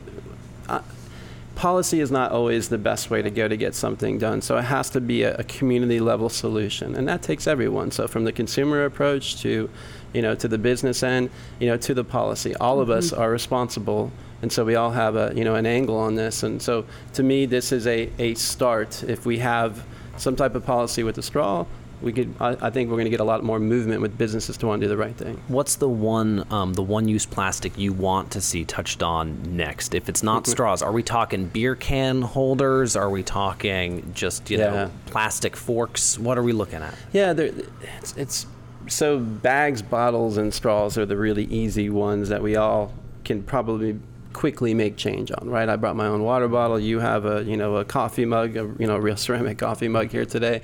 policy 1.55 2.01
is 2.01 2.11
not 2.11 2.31
always 2.31 2.69
the 2.69 2.77
best 2.77 3.09
way 3.09 3.21
to 3.21 3.29
go 3.29 3.47
to 3.47 3.57
get 3.57 3.73
something 3.73 4.17
done. 4.17 4.41
So 4.41 4.57
it 4.57 4.63
has 4.63 4.89
to 4.91 5.01
be 5.01 5.23
a, 5.23 5.35
a 5.37 5.43
community 5.43 5.99
level 5.99 6.29
solution, 6.29 6.95
and 6.95 7.07
that 7.07 7.21
takes 7.21 7.47
everyone. 7.47 7.91
So 7.91 8.07
from 8.07 8.25
the 8.25 8.31
consumer 8.31 8.85
approach 8.85 9.41
to, 9.41 9.69
you 10.13 10.21
know, 10.21 10.35
to 10.35 10.47
the 10.47 10.57
business 10.57 11.01
end, 11.01 11.29
you 11.59 11.67
know, 11.67 11.77
to 11.77 11.93
the 11.93 12.03
policy, 12.03 12.55
all 12.55 12.79
of 12.79 12.89
us 12.89 13.11
mm-hmm. 13.11 13.21
are 13.21 13.31
responsible, 13.31 14.11
and 14.41 14.51
so 14.51 14.65
we 14.65 14.75
all 14.75 14.91
have 14.91 15.15
a, 15.15 15.33
you 15.35 15.43
know, 15.43 15.55
an 15.55 15.65
angle 15.65 15.97
on 15.97 16.15
this. 16.15 16.43
And 16.43 16.61
so 16.61 16.85
to 17.13 17.23
me, 17.23 17.45
this 17.45 17.71
is 17.71 17.87
a, 17.87 18.11
a 18.19 18.35
start. 18.35 19.03
If 19.03 19.25
we 19.25 19.39
have 19.39 19.83
some 20.17 20.35
type 20.35 20.55
of 20.55 20.65
policy 20.65 21.03
with 21.03 21.15
the 21.15 21.23
straw, 21.23 21.65
we 22.01 22.11
could. 22.13 22.33
I, 22.39 22.57
I 22.61 22.69
think 22.69 22.89
we're 22.89 22.95
going 22.97 23.05
to 23.05 23.09
get 23.11 23.19
a 23.19 23.25
lot 23.25 23.43
more 23.43 23.59
movement 23.59 24.01
with 24.01 24.17
businesses 24.17 24.57
to 24.57 24.67
want 24.67 24.81
to 24.81 24.85
do 24.85 24.89
the 24.89 24.97
right 24.97 25.15
thing. 25.15 25.41
What's 25.47 25.75
the 25.75 25.89
one 25.89 26.45
um, 26.51 26.73
the 26.73 26.83
one 26.83 27.07
use 27.07 27.25
plastic 27.25 27.77
you 27.77 27.93
want 27.93 28.31
to 28.31 28.41
see 28.41 28.65
touched 28.65 29.01
on 29.03 29.55
next? 29.55 29.93
If 29.95 30.09
it's 30.09 30.23
not 30.23 30.45
straws, 30.53 30.81
are 30.81 30.91
we 30.91 31.03
talking 31.03 31.45
beer 31.47 31.75
can 31.75 32.21
holders? 32.21 32.95
Are 32.95 33.09
we 33.09 33.23
talking 33.23 34.11
just 34.13 34.49
you 34.49 34.57
Yeah. 34.57 34.69
know 34.71 34.91
plastic 35.07 35.55
forks? 35.55 36.17
What 36.19 36.37
are 36.37 36.43
we 36.43 36.51
looking 36.53 36.79
at? 36.81 36.95
Yeah, 37.13 37.33
there- 37.33 37.51
it's, 37.99 38.15
it's 38.17 38.45
so 38.87 39.17
bags, 39.19 39.81
bottles, 39.81 40.37
and 40.37 40.53
straws 40.53 40.97
are 40.97 41.05
the 41.05 41.17
really 41.17 41.45
easy 41.45 41.89
ones 41.89 42.29
that 42.29 42.43
we 42.43 42.55
all 42.55 42.93
can 43.23 43.41
probably 43.41 43.99
quickly 44.33 44.73
make 44.73 44.97
change 44.97 45.31
on, 45.31 45.49
right? 45.49 45.67
I 45.69 45.75
brought 45.77 45.95
my 45.95 46.07
own 46.07 46.21
water 46.21 46.47
bottle. 46.47 46.77
You 46.79 46.99
have 46.99 47.25
a 47.25 47.43
you 47.43 47.57
know 47.57 47.77
a 47.77 47.85
coffee 47.85 48.25
mug, 48.25 48.55
a, 48.57 48.71
you 48.77 48.85
know 48.85 48.95
a 48.97 48.99
real 49.01 49.15
ceramic 49.17 49.57
coffee 49.57 49.87
mug 49.87 50.11
here 50.11 50.25
today. 50.25 50.61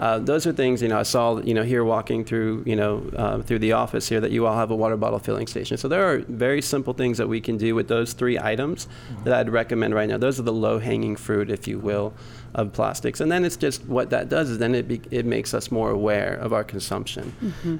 Uh, 0.00 0.18
those 0.18 0.46
are 0.46 0.52
things 0.52 0.80
you 0.80 0.88
know 0.88 0.98
I 0.98 1.02
saw 1.02 1.38
you 1.40 1.52
know 1.52 1.62
here 1.62 1.84
walking 1.84 2.24
through 2.24 2.62
you 2.66 2.74
know 2.74 3.04
uh, 3.14 3.42
through 3.42 3.58
the 3.58 3.72
office 3.72 4.08
here 4.08 4.20
that 4.20 4.30
you 4.30 4.46
all 4.46 4.56
have 4.56 4.70
a 4.70 4.76
water 4.76 4.96
bottle 4.96 5.18
filling 5.18 5.46
station. 5.46 5.76
So 5.76 5.88
there 5.88 6.10
are 6.10 6.18
very 6.20 6.62
simple 6.62 6.94
things 6.94 7.18
that 7.18 7.28
we 7.28 7.40
can 7.40 7.58
do 7.58 7.74
with 7.74 7.88
those 7.88 8.14
three 8.14 8.38
items 8.38 8.88
that 9.24 9.34
I'd 9.34 9.50
recommend 9.50 9.94
right 9.94 10.08
now. 10.08 10.16
Those 10.16 10.40
are 10.40 10.42
the 10.42 10.52
low 10.52 10.78
hanging 10.78 11.16
fruit, 11.16 11.50
if 11.50 11.68
you 11.68 11.78
will, 11.78 12.14
of 12.54 12.72
plastics. 12.72 13.20
And 13.20 13.30
then 13.30 13.44
it's 13.44 13.56
just 13.56 13.84
what 13.86 14.08
that 14.10 14.28
does 14.30 14.48
is 14.50 14.58
then 14.58 14.74
it 14.74 14.88
be, 14.88 15.02
it 15.10 15.26
makes 15.26 15.52
us 15.52 15.70
more 15.70 15.90
aware 15.90 16.34
of 16.34 16.52
our 16.52 16.64
consumption. 16.64 17.32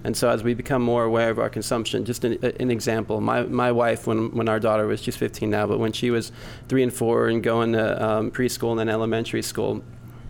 And 0.05 0.15
so 0.17 0.29
as 0.29 0.43
we 0.43 0.53
become 0.53 0.83
more 0.83 1.05
aware 1.05 1.31
of 1.31 1.39
our 1.39 1.49
consumption, 1.49 2.05
just 2.05 2.25
an, 2.25 2.39
an 2.61 2.71
example, 2.71 3.21
my 3.23 3.45
my 3.45 3.73
wife 3.73 4.07
when 4.07 4.31
when 4.37 4.49
our 4.49 4.61
daughter 4.61 4.87
was 4.87 5.03
she's 5.03 5.17
15 5.17 5.49
now, 5.49 5.67
but 5.67 5.79
when 5.79 5.93
she 5.93 6.11
was 6.11 6.33
three 6.69 6.83
and 6.83 6.93
four 6.93 7.29
and 7.29 7.43
going 7.43 7.73
to 7.73 8.05
um, 8.05 8.31
preschool 8.31 8.71
and 8.73 8.81
then 8.81 8.89
elementary 8.91 9.43
school 9.43 9.83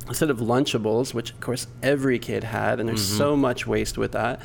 instead 0.09 0.31
of 0.31 0.39
Lunchables, 0.39 1.15
which 1.15 1.31
of 1.31 1.41
course 1.41 1.67
every 1.83 2.19
kid 2.19 2.45
had, 2.45 2.81
and 2.81 2.89
there's 2.89 3.05
so 3.07 3.37
much 3.37 3.67
waste 3.67 3.97
with 3.99 4.13
that. 4.13 4.41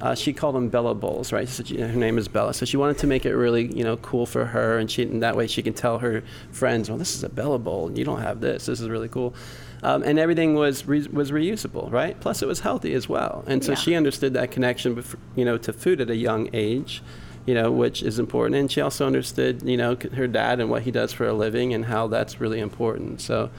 Uh, 0.00 0.14
she 0.14 0.32
called 0.32 0.54
them 0.54 0.68
Bella 0.68 0.94
Bowls, 0.94 1.32
right? 1.32 1.48
So 1.48 1.64
she, 1.64 1.80
her 1.80 1.88
name 1.88 2.18
is 2.18 2.28
Bella. 2.28 2.54
So 2.54 2.64
she 2.64 2.76
wanted 2.76 2.98
to 2.98 3.08
make 3.08 3.26
it 3.26 3.34
really, 3.34 3.66
you 3.76 3.82
know, 3.82 3.96
cool 3.96 4.26
for 4.26 4.44
her, 4.44 4.78
and 4.78 4.88
she, 4.88 5.02
and 5.02 5.22
that 5.24 5.34
way 5.36 5.48
she 5.48 5.60
can 5.60 5.72
tell 5.74 5.98
her 5.98 6.22
friends, 6.52 6.88
"Well, 6.88 6.98
this 6.98 7.16
is 7.16 7.24
a 7.24 7.28
Bella 7.28 7.58
Bowl. 7.58 7.90
You 7.90 8.04
don't 8.04 8.20
have 8.22 8.40
this. 8.40 8.66
This 8.66 8.80
is 8.80 8.88
really 8.88 9.08
cool." 9.08 9.34
Um, 9.82 10.04
and 10.04 10.18
everything 10.18 10.54
was 10.54 10.86
re- 10.86 11.08
was 11.12 11.32
reusable, 11.32 11.90
right? 11.90 12.18
Plus, 12.20 12.42
it 12.42 12.46
was 12.46 12.60
healthy 12.60 12.94
as 12.94 13.08
well. 13.08 13.42
And 13.48 13.64
so 13.64 13.72
Yeah. 13.72 13.76
she 13.78 13.94
understood 13.96 14.34
that 14.34 14.52
connection, 14.52 14.94
bef- 14.94 15.16
you 15.34 15.44
know, 15.44 15.58
to 15.58 15.72
food 15.72 16.00
at 16.00 16.10
a 16.10 16.16
young 16.16 16.48
age, 16.52 17.02
you 17.46 17.54
know, 17.54 17.72
which 17.72 18.00
is 18.02 18.20
important. 18.20 18.54
And 18.56 18.70
she 18.70 18.80
also 18.80 19.04
understood, 19.06 19.62
you 19.64 19.76
know, 19.76 19.96
c- 20.00 20.10
her 20.10 20.28
dad 20.28 20.60
and 20.60 20.68
what 20.70 20.82
he 20.82 20.90
does 20.92 21.12
for 21.12 21.26
a 21.26 21.32
living 21.32 21.74
and 21.74 21.86
how 21.86 22.06
that's 22.06 22.40
really 22.40 22.60
important. 22.60 23.20
So. 23.20 23.50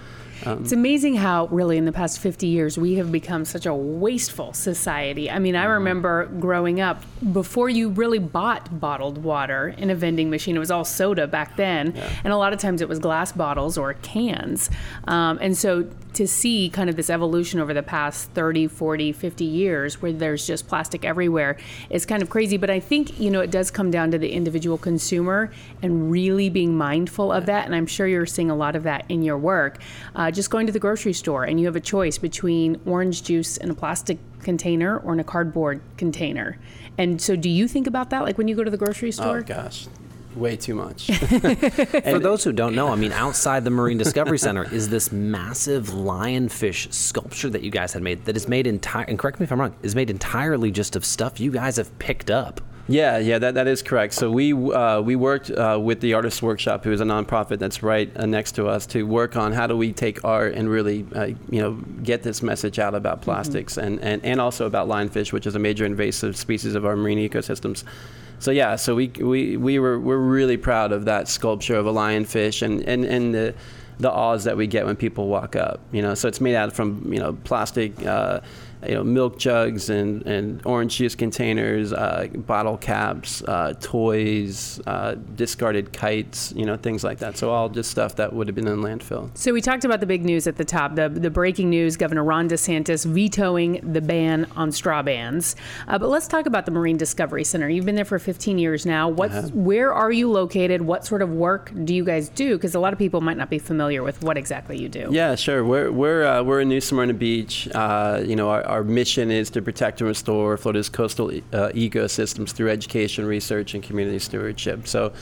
Um, 0.46 0.64
It's 0.64 0.72
amazing 0.72 1.16
how, 1.16 1.48
really, 1.48 1.78
in 1.78 1.86
the 1.86 1.92
past 1.92 2.20
50 2.20 2.48
years, 2.48 2.78
we 2.78 2.96
have 2.96 3.12
become 3.12 3.46
such 3.46 3.66
a 3.66 3.74
wasteful 3.74 4.54
society. 4.54 5.30
I 5.30 5.40
mean, 5.40 5.56
I 5.56 5.66
remember 5.66 6.26
growing 6.40 6.80
up, 6.82 7.04
before 7.34 7.70
you 7.70 7.90
really 7.90 8.20
bought 8.20 8.80
bottled 8.80 9.24
water 9.24 9.76
in 9.78 9.90
a 9.90 9.96
vending 9.96 10.30
machine, 10.30 10.56
it 10.56 10.60
was 10.60 10.72
all 10.72 10.86
soda 10.86 11.28
back 11.28 11.58
then. 11.58 11.94
And 12.24 12.32
a 12.32 12.38
lot 12.38 12.54
of 12.54 12.60
times 12.60 12.82
it 12.82 12.90
was 12.90 13.00
glass 13.00 13.32
bottles 13.32 13.78
or 13.78 13.94
cans. 13.96 14.70
Um, 15.08 15.38
and 15.42 15.58
so 15.58 15.90
to 16.14 16.28
see 16.28 16.70
kind 16.70 16.90
of 16.90 16.96
this 16.96 17.10
evolution 17.10 17.60
over 17.60 17.74
the 17.74 17.84
past 17.84 18.32
30, 18.32 18.68
40, 18.68 19.12
50 19.12 19.46
years 19.46 20.02
where 20.02 20.12
there's 20.12 20.46
just 20.46 20.68
plastic 20.68 21.06
everywhere 21.06 21.56
is 21.90 22.06
kind 22.06 22.22
of 22.24 22.30
crazy. 22.30 22.58
But 22.58 22.70
I 22.70 22.80
think, 22.80 23.20
you 23.20 23.30
know, 23.30 23.42
it 23.42 23.52
does 23.52 23.70
come 23.70 23.92
down 23.92 24.12
to 24.12 24.18
the 24.18 24.32
individual 24.32 24.78
consumer 24.78 25.52
and 25.82 26.12
really 26.12 26.50
being 26.50 26.76
mindful 26.76 27.32
of 27.32 27.46
that. 27.46 27.66
And 27.66 27.76
I'm 27.76 27.86
sure 27.86 28.08
you're 28.08 28.26
seeing 28.26 28.50
a 28.50 28.56
lot 28.56 28.76
of 28.76 28.84
that 28.84 29.06
in 29.10 29.22
your 29.22 29.38
work. 29.38 29.80
Uh, 30.16 30.29
Uh, 30.30 30.32
just 30.32 30.52
going 30.52 30.68
to 30.68 30.72
the 30.72 30.80
grocery 30.80 31.12
store 31.12 31.44
and 31.44 31.60
you 31.60 31.66
have 31.66 31.76
a 31.76 31.80
choice 31.82 32.20
between 32.20 32.80
orange 32.86 33.24
juice 33.24 33.58
in 33.58 33.72
a 33.72 33.74
plastic 33.74 34.20
container 34.44 35.00
or 35.00 35.14
in 35.14 35.20
a 35.20 35.24
cardboard 35.24 35.82
container. 35.98 36.60
And 37.00 37.20
so 37.20 37.36
do 37.36 37.50
you 37.50 37.68
think 37.68 37.88
about 37.88 38.12
that? 38.12 38.22
Like 38.22 38.38
when 38.38 38.48
you 38.48 38.56
go 38.56 38.64
to 38.64 38.70
the 38.70 38.78
grocery 38.78 39.08
oh, 39.08 39.12
store? 39.12 39.38
Oh 39.40 39.42
gosh, 39.42 39.88
way 40.36 40.56
too 40.56 40.76
much. 40.76 41.08
For 41.12 42.20
those 42.20 42.44
who 42.44 42.52
don't 42.52 42.76
know, 42.76 42.90
I 42.90 42.96
mean, 42.96 43.12
outside 43.12 43.64
the 43.64 43.72
Marine 43.72 43.98
Discovery 43.98 44.38
Center 44.38 44.72
is 44.72 44.88
this 44.90 45.12
massive 45.12 45.88
lionfish 45.88 46.94
sculpture 46.94 47.50
that 47.50 47.64
you 47.64 47.72
guys 47.72 47.94
had 47.94 48.04
made 48.04 48.26
that 48.26 48.38
is 48.38 48.48
made 48.48 48.68
entire. 48.68 49.06
And 49.06 49.18
correct 49.18 49.40
me 49.40 49.46
if 49.46 49.52
I'm 49.52 49.60
wrong. 49.60 49.76
Is 49.82 49.96
made 49.96 50.12
entirely 50.12 50.70
just 50.70 50.96
of 50.96 51.04
stuff 51.06 51.40
you 51.40 51.50
guys 51.52 51.78
have 51.78 51.98
picked 51.98 52.30
up. 52.30 52.62
Yeah, 52.90 53.20
yeah, 53.20 53.38
that, 53.38 53.54
that 53.54 53.68
is 53.68 53.84
correct. 53.84 54.14
So 54.14 54.32
we 54.32 54.52
uh, 54.54 55.02
we 55.02 55.16
worked 55.16 55.52
uh, 55.52 55.80
with 55.82 56.02
the 56.02 56.16
Artists 56.16 56.42
Workshop, 56.42 56.84
who 56.84 56.92
is 56.92 57.02
a 57.02 57.06
nonprofit 57.06 57.60
that's 57.60 57.84
right 57.84 58.12
uh, 58.18 58.26
next 58.26 58.54
to 58.54 58.68
us, 58.68 58.86
to 58.88 59.04
work 59.04 59.36
on 59.36 59.54
how 59.54 59.68
do 59.68 59.78
we 59.78 59.94
take 59.94 60.26
art 60.26 60.56
and 60.56 60.68
really 60.68 61.06
uh, 61.16 61.26
you 61.50 61.62
know 61.62 61.74
get 62.04 62.24
this 62.24 62.42
message 62.42 62.80
out 62.80 62.96
about 62.96 63.22
plastics 63.22 63.78
and, 63.78 64.00
and, 64.02 64.26
and 64.26 64.42
also 64.42 64.66
about 64.66 64.88
lionfish, 64.88 65.32
which 65.32 65.46
is 65.46 65.56
a 65.56 65.60
major 65.60 65.86
invasive 65.86 66.36
species 66.36 66.74
of 66.74 66.86
our 66.86 66.96
marine 66.96 67.20
ecosystems. 67.20 67.84
So 68.40 68.52
yeah, 68.52 68.76
so 68.76 68.96
we 68.96 69.08
we, 69.08 69.56
we 69.58 69.78
were 69.78 70.00
we're 70.00 70.18
really 70.18 70.58
proud 70.58 70.92
of 70.92 71.06
that 71.06 71.28
sculpture 71.28 71.76
of 71.76 71.86
a 71.86 71.94
lionfish 71.94 72.62
and, 72.64 72.82
and, 72.88 73.06
and 73.06 73.36
the 73.36 73.54
the 74.00 74.10
awes 74.10 74.46
that 74.46 74.56
we 74.56 74.66
get 74.66 74.86
when 74.86 74.96
people 74.96 75.28
walk 75.28 75.56
up. 75.56 75.82
You 75.92 76.02
know, 76.02 76.16
so 76.16 76.28
it's 76.28 76.42
made 76.42 76.56
out 76.56 76.74
from 76.74 77.12
you 77.12 77.20
know 77.20 77.34
plastic, 77.44 78.06
uh, 78.06 78.40
you 78.88 78.94
know, 78.94 79.04
milk 79.04 79.38
jugs 79.38 79.90
and, 79.90 80.26
and 80.26 80.62
orange 80.66 80.98
juice 80.98 81.16
containers, 81.16 81.92
uh, 81.92 82.28
bottle 82.34 82.78
caps, 82.78 83.44
uh, 83.44 83.74
toys, 83.82 84.80
uh, 84.88 85.16
discarded 85.36 85.92
kites, 85.92 86.54
you 86.56 86.66
know, 86.66 86.78
things 86.78 87.04
like 87.04 87.20
that. 87.20 87.38
So 87.38 87.50
all 87.50 87.70
just 87.70 87.92
stuff 87.92 88.16
that 88.16 88.34
would 88.34 88.48
have 88.48 88.56
been 88.56 88.68
in 88.68 88.80
landfill. 88.80 89.36
So 89.38 89.54
we 89.54 89.62
talked 89.62 89.86
about 89.86 90.00
the 90.00 90.06
big 90.06 90.24
news 90.24 90.48
at 90.48 90.56
the 90.56 90.66
top, 90.66 90.96
the 90.96 91.10
the 91.10 91.30
breaking 91.30 91.70
news: 91.70 91.98
Governor 91.98 92.24
Ron 92.24 92.50
DeSantis 92.50 93.06
vetoing 93.06 93.80
the 93.94 94.02
ban 94.02 94.48
on 94.56 94.72
straw 94.72 95.02
bans. 95.02 95.56
Uh, 95.88 95.98
but 95.98 96.10
let's 96.10 96.28
talk 96.28 96.46
about 96.46 96.66
the 96.66 96.72
Marine 96.72 96.98
Discovery 96.98 97.44
Center. 97.44 97.70
You've 97.70 97.86
been 97.86 97.96
there 97.96 98.06
for 98.06 98.20
15 98.20 98.58
years 98.58 98.86
now. 98.86 99.10
What's 99.10 99.52
where 99.52 99.94
are 99.94 100.12
you 100.12 100.32
located? 100.32 100.82
What 100.82 101.06
sort 101.06 101.22
of 101.22 101.30
work 101.30 101.72
do 101.84 101.94
you 101.94 102.04
guys 102.04 102.30
do? 102.30 102.56
Because 102.56 102.76
a 102.76 102.80
lot 102.80 102.94
of 102.94 103.00
people 103.00 103.22
might 103.22 103.38
not 103.38 103.50
be 103.50 103.60
familiar 103.60 104.04
with 104.04 104.24
what 104.24 104.38
exactly 104.38 104.78
you 104.80 104.90
do. 104.90 105.10
Yeah, 105.12 105.36
sure. 105.36 105.64
We're 105.64 105.92
we're 105.92 106.26
uh, 106.26 106.44
we're 106.44 106.62
in 106.62 106.70
New 106.70 106.82
Smyrna 106.82 107.14
Beach. 107.14 107.68
Uh, 107.74 108.24
you 108.26 108.36
know, 108.36 108.50
our, 108.50 108.64
our 108.70 108.84
mission 108.84 109.32
is 109.32 109.50
to 109.52 109.62
protect 109.62 110.02
and 110.02 110.08
restore 110.08 110.58
Florida's 110.58 110.90
coastal 110.90 111.32
e- 111.32 111.44
uh, 111.52 111.70
ecosystems 111.70 112.52
through 112.52 112.70
education, 112.70 113.26
research, 113.26 113.74
and 113.74 113.84
community 113.84 114.20
stewardship. 114.20 114.88
So. 114.88 115.14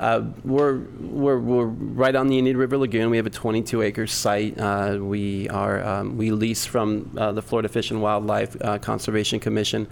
Uh, 0.00 0.24
we're, 0.44 0.80
we're, 0.98 1.38
we're 1.38 1.66
right 1.66 2.16
on 2.16 2.26
the 2.26 2.36
Indian 2.36 2.56
River 2.56 2.76
Lagoon. 2.76 3.10
We 3.10 3.16
have 3.16 3.26
a 3.26 3.30
22 3.30 3.80
acre 3.80 4.08
site. 4.08 4.58
Uh, 4.58 4.98
we 5.00 5.48
are 5.50 5.84
um, 5.84 6.16
we 6.18 6.32
lease 6.32 6.66
from 6.66 7.16
uh, 7.16 7.30
the 7.30 7.40
Florida 7.40 7.68
Fish 7.68 7.92
and 7.92 8.02
Wildlife 8.02 8.56
uh, 8.60 8.78
Conservation 8.78 9.38
Commission. 9.38 9.86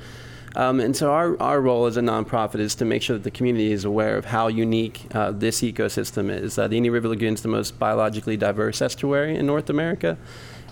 Um, 0.54 0.80
and 0.80 0.94
so 0.94 1.12
our, 1.12 1.40
our 1.40 1.60
role 1.60 1.86
as 1.86 1.96
a 1.96 2.00
nonprofit 2.00 2.58
is 2.58 2.74
to 2.76 2.84
make 2.84 3.02
sure 3.02 3.16
that 3.16 3.22
the 3.22 3.30
community 3.30 3.72
is 3.72 3.84
aware 3.84 4.16
of 4.16 4.26
how 4.26 4.48
unique 4.48 5.06
uh, 5.14 5.32
this 5.32 5.62
ecosystem 5.62 6.30
is. 6.30 6.58
Uh, 6.58 6.68
the 6.68 6.76
Indian 6.76 6.92
River 6.92 7.08
Lagoon 7.08 7.34
is 7.34 7.42
the 7.42 7.48
most 7.48 7.78
biologically 7.78 8.36
diverse 8.36 8.82
estuary 8.82 9.36
in 9.36 9.46
North 9.46 9.70
America. 9.70 10.18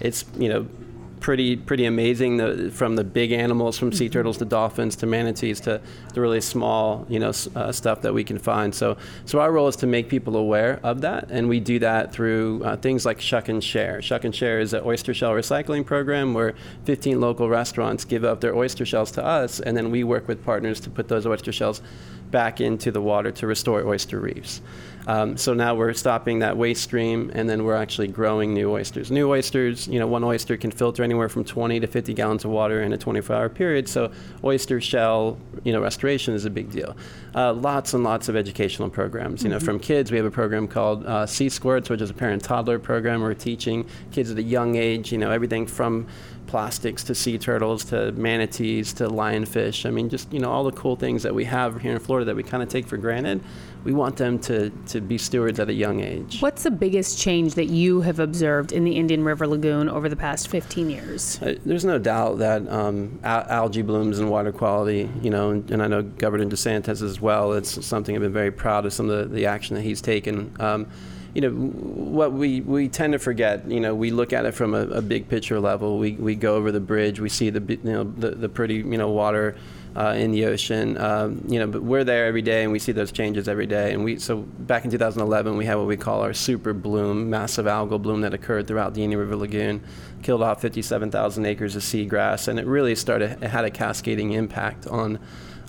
It's, 0.01 0.25
you 0.37 0.49
know, 0.49 0.69
pretty 1.21 1.57
pretty 1.57 1.85
amazing 1.85 2.39
the, 2.39 2.71
from 2.73 2.97
the 2.97 3.05
big 3.05 3.31
animals 3.31 3.79
from 3.79 3.93
sea 3.93 4.09
turtles 4.09 4.39
to 4.39 4.45
dolphins 4.45 4.97
to 4.97 5.07
manatees 5.07 5.61
to 5.61 5.81
the 6.15 6.21
really 6.21 6.41
small 6.41 7.07
you 7.09 7.19
know 7.19 7.33
uh, 7.55 7.71
stuff 7.71 8.03
that 8.03 8.13
we 8.13 8.25
can 8.25 8.39
find. 8.39 8.75
So 8.75 8.97
so 9.27 9.41
our 9.41 9.53
role 9.53 9.69
is 9.69 9.77
to 9.77 9.87
make 9.87 10.09
people 10.09 10.37
aware 10.37 10.81
of 10.83 11.03
that 11.03 11.31
and 11.31 11.49
we 11.49 11.61
do 11.61 11.79
that 11.81 12.13
through 12.13 12.65
uh, 12.65 12.77
things 12.77 13.05
like 13.05 13.21
shuck 13.21 13.49
and 13.49 13.63
share. 13.63 14.01
Shuck 14.03 14.25
and 14.25 14.35
share 14.35 14.61
is 14.61 14.73
an 14.73 14.83
oyster 14.85 15.15
shell 15.15 15.33
recycling 15.33 15.85
program 15.85 16.35
where 16.35 16.55
15 16.85 17.21
local 17.21 17.49
restaurants 17.49 18.05
give 18.05 18.25
up 18.25 18.41
their 18.41 18.55
oyster 18.55 18.87
shells 18.87 19.11
to 19.13 19.25
us 19.25 19.61
and 19.61 19.77
then 19.77 19.91
we 19.91 20.05
work 20.05 20.27
with 20.27 20.45
partners 20.45 20.81
to 20.81 20.91
put 20.91 21.09
those 21.09 21.27
oyster 21.27 21.53
shells 21.53 21.83
back 22.31 22.61
into 22.61 22.91
the 22.91 23.01
water 23.01 23.31
to 23.31 23.47
restore 23.47 23.87
oyster 23.87 24.21
reefs 24.21 24.61
um, 25.07 25.37
so 25.37 25.55
now 25.55 25.75
we're 25.75 25.93
stopping 25.93 26.41
that 26.41 26.57
waste 26.57 26.83
stream, 26.83 27.31
and 27.35 27.49
then 27.49 27.65
we're 27.65 27.77
actually 27.77 28.09
growing 28.09 28.53
new 28.53 28.71
oysters. 28.71 29.11
New 29.11 29.31
oysters, 29.31 29.89
you 29.89 29.99
know, 29.99 30.07
one 30.07 30.23
oyster 30.23 30.57
can 30.57 30.71
filter 30.71 31.03
anywhere 31.03 31.29
from 31.29 31.45
20 31.45 31.81
to 31.81 31.87
50 31.87 32.15
gallons 32.15 32.45
of 32.45 32.51
water 32.51 32.83
in 32.83 32.93
a 32.93 32.99
24-hour 32.99 33.49
period. 33.49 33.89
So 33.89 34.13
oyster 34.45 34.81
shell, 34.81 35.39
you 35.65 35.73
know, 35.73 35.81
restoration 35.81 36.35
is 36.35 36.45
a 36.45 36.51
big 36.51 36.71
deal. 36.71 36.97
Uh, 37.35 37.53
lots 37.53 37.95
and 37.95 38.05
lots 38.05 38.29
of 38.29 38.37
educational 38.37 38.91
programs. 38.91 39.43
You 39.43 39.51
know, 39.51 39.61
from 39.61 39.79
kids, 39.79 40.11
we 40.11 40.17
have 40.17 40.27
a 40.27 40.31
program 40.31 40.69
called 40.69 41.07
uh, 41.07 41.27
Sea 41.27 41.49
Squirts, 41.49 41.89
which 41.89 42.01
is 42.01 42.11
a 42.11 42.15
parent 42.15 42.45
toddler 42.45 42.79
program. 42.79 43.21
We're 43.21 43.35
teaching 43.35 43.87
kids 44.13 44.31
at 44.31 44.39
a 44.39 44.43
young 44.43 44.77
age, 44.77 45.13
you 45.13 45.19
know, 45.19 45.31
everything 45.31 45.67
from 45.67 46.07
plastics 46.51 47.05
to 47.05 47.15
sea 47.15 47.39
turtles 47.39 47.85
to 47.85 48.11
manatees 48.13 48.93
to 48.93 49.07
lionfish. 49.07 49.87
I 49.87 49.91
mean, 49.91 50.09
just 50.09 50.33
you 50.33 50.41
know 50.41 50.51
all 50.51 50.65
the 50.65 50.73
cool 50.73 50.97
things 50.97 51.23
that 51.23 51.33
we 51.33 51.45
have 51.45 51.81
here 51.81 51.93
in 51.93 52.01
Florida 52.01 52.25
that 52.27 52.35
we 52.35 52.43
kind 52.43 52.61
of 52.61 52.69
take 52.69 52.87
for 52.87 52.97
granted. 52.97 53.41
We 53.85 53.93
want 53.93 54.17
them 54.17 54.41
to 54.41 54.71
to 54.89 55.01
be 55.01 55.17
stewards 55.17 55.61
at 55.61 55.69
a 55.69 55.73
young 55.73 56.01
age. 56.01 56.41
What's 56.41 56.65
the 56.65 56.73
biggest 56.73 57.21
change 57.21 57.55
that 57.55 57.67
you 57.67 58.01
have 58.01 58.19
observed 58.19 58.73
in 58.73 58.83
the 58.83 58.97
Indian 58.97 59.23
River 59.23 59.47
Lagoon 59.47 59.89
over 59.89 60.09
the 60.09 60.17
past 60.17 60.49
15 60.49 60.91
years? 60.91 61.41
Uh, 61.41 61.55
there's 61.65 61.85
no 61.85 62.01
doubt 62.01 62.39
that 62.39 62.69
um, 62.69 63.21
al- 63.23 63.47
algae 63.49 63.83
blooms 63.83 64.19
and 64.19 64.29
water 64.29 64.51
quality, 64.51 65.09
you 65.23 65.31
know, 65.31 65.51
and, 65.51 65.71
and, 65.71 65.83
I 65.83 65.87
know 65.87 66.03
Governor 66.03 66.47
DeSantis 66.47 67.01
as 67.01 67.21
well. 67.21 67.53
It's 67.53 67.87
something 67.87 68.17
I've 68.17 68.23
been 68.23 68.33
very 68.33 68.51
proud 68.51 68.87
of 68.87 68.93
some 68.93 69.09
of 69.09 69.31
the, 69.31 69.35
the 69.35 69.47
action 69.47 69.77
that 69.77 69.83
he's 69.83 70.01
taken. 70.01 70.55
Um, 70.59 70.89
you 71.35 71.41
know, 71.41 71.51
what 71.51 72.33
we, 72.33 72.61
we 72.61 72.89
tend 72.89 73.13
to 73.13 73.19
forget, 73.19 73.69
you 73.71 73.81
know, 73.81 73.95
we 73.95 74.11
look 74.11 74.33
at 74.33 74.47
it 74.47 74.53
from 74.53 74.75
a, 74.75 74.81
a, 74.89 75.03
big 75.03 75.29
picture 75.29 75.61
level. 75.61 75.99
We, 75.99 76.13
we 76.13 76.35
go 76.35 76.57
over 76.57 76.73
the 76.73 76.81
bridge, 76.81 77.21
we 77.21 77.29
see 77.29 77.51
the, 77.51 77.61
you 77.61 77.79
know, 77.85 78.05
the, 78.05 78.31
the 78.31 78.49
pretty, 78.49 78.77
you 78.77 78.99
know, 78.99 79.11
water 79.11 79.57
uh, 79.97 80.15
in 80.17 80.33
the 80.33 80.47
ocean. 80.47 80.99
Um, 80.99 81.45
you 81.49 81.59
know, 81.59 81.67
but 81.67 81.83
we're 81.83 82.05
there 82.05 82.27
every 82.27 82.43
day 82.43 82.63
and 82.65 82.73
we 82.73 82.79
see 82.79 82.93
those 82.93 83.13
changes 83.13 83.49
every 83.49 83.67
day. 83.67 83.93
And 83.93 84.03
we, 84.03 84.19
so 84.19 84.39
back 84.39 84.85
in 84.85 84.91
2011, 84.91 85.57
we 85.57 85.65
had 85.65 85.77
what 85.77 85.87
we 85.87 85.97
call 85.97 86.23
our 86.23 86.33
super 86.33 86.73
bloom, 86.73 87.31
massive 87.31 87.67
algal 87.67 88.01
bloom 88.01 88.23
that 88.23 88.35
occurred 88.35 88.67
throughout 88.67 88.95
the 88.95 89.03
Indian 89.03 89.21
River 89.21 89.37
Lagoon, 89.37 89.83
killed 90.23 90.43
off 90.43 90.61
57,000 90.61 91.47
acres 91.47 91.77
of 91.77 91.83
seagrass, 91.83 92.49
and 92.49 92.59
it 92.59 92.67
really 92.67 92.95
started, 92.95 93.43
it 93.43 93.49
had 93.49 93.65
a 93.65 93.71
cascading 93.71 94.33
impact 94.33 94.87
on 94.87 95.19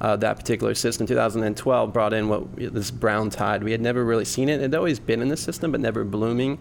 uh, 0.01 0.15
that 0.17 0.35
particular 0.35 0.73
system. 0.73 1.05
2012 1.05 1.93
brought 1.93 2.11
in 2.11 2.27
what 2.27 2.55
this 2.55 2.89
brown 2.89 3.29
tide. 3.29 3.63
We 3.63 3.71
had 3.71 3.81
never 3.81 4.03
really 4.03 4.25
seen 4.25 4.49
it. 4.49 4.55
It 4.55 4.63
had 4.63 4.75
always 4.75 4.99
been 4.99 5.21
in 5.21 5.29
the 5.29 5.37
system, 5.37 5.71
but 5.71 5.79
never 5.79 6.03
blooming. 6.03 6.57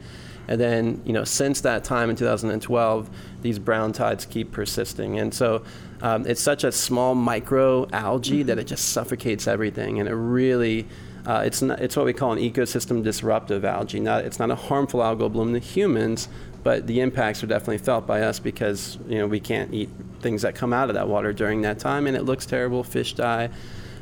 And 0.46 0.60
then, 0.60 1.00
you 1.04 1.12
know, 1.12 1.24
since 1.24 1.62
that 1.62 1.82
time 1.82 2.10
in 2.10 2.16
2012, 2.16 3.10
these 3.40 3.58
brown 3.58 3.92
tides 3.92 4.26
keep 4.26 4.52
persisting. 4.52 5.18
And 5.18 5.32
so 5.32 5.62
um, 6.02 6.26
it's 6.26 6.40
such 6.40 6.64
a 6.64 6.72
small 6.72 7.14
micro 7.14 7.88
algae 7.92 8.40
mm-hmm. 8.40 8.48
that 8.48 8.58
it 8.58 8.66
just 8.66 8.90
suffocates 8.90 9.46
everything. 9.46 10.00
And 10.00 10.08
it 10.08 10.14
really, 10.14 10.86
uh, 11.24 11.42
it's, 11.46 11.62
not, 11.62 11.80
it's 11.80 11.96
what 11.96 12.04
we 12.04 12.12
call 12.12 12.32
an 12.32 12.38
ecosystem 12.38 13.02
disruptive 13.02 13.64
algae. 13.64 14.00
Not, 14.00 14.24
it's 14.24 14.38
not 14.38 14.50
a 14.50 14.54
harmful 14.54 15.00
algal 15.00 15.32
bloom 15.32 15.54
to 15.54 15.60
humans, 15.60 16.28
but 16.62 16.86
the 16.86 17.00
impacts 17.00 17.42
are 17.42 17.46
definitely 17.46 17.78
felt 17.78 18.06
by 18.06 18.22
us 18.22 18.38
because 18.38 18.98
you 19.08 19.18
know 19.18 19.26
we 19.26 19.40
can't 19.40 19.72
eat 19.72 19.88
things 20.20 20.42
that 20.42 20.54
come 20.54 20.72
out 20.72 20.88
of 20.90 20.94
that 20.94 21.08
water 21.08 21.32
during 21.32 21.62
that 21.62 21.78
time, 21.78 22.06
and 22.06 22.16
it 22.16 22.22
looks 22.22 22.46
terrible. 22.46 22.84
Fish 22.84 23.14
die. 23.14 23.50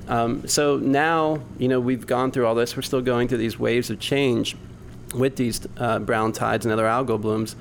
Um, 0.08 0.46
so 0.48 0.76
now 0.76 1.40
you 1.58 1.68
know 1.68 1.80
we've 1.80 2.06
gone 2.06 2.30
through 2.30 2.46
all 2.46 2.54
this. 2.54 2.76
We're 2.76 2.82
still 2.82 3.02
going 3.02 3.28
through 3.28 3.38
these 3.38 3.58
waves 3.58 3.90
of 3.90 4.00
change 4.00 4.56
with 5.14 5.36
these 5.36 5.66
uh, 5.78 5.98
brown 6.00 6.32
tides 6.32 6.66
and 6.66 6.72
other 6.72 6.84
algal 6.84 7.20
blooms, 7.20 7.56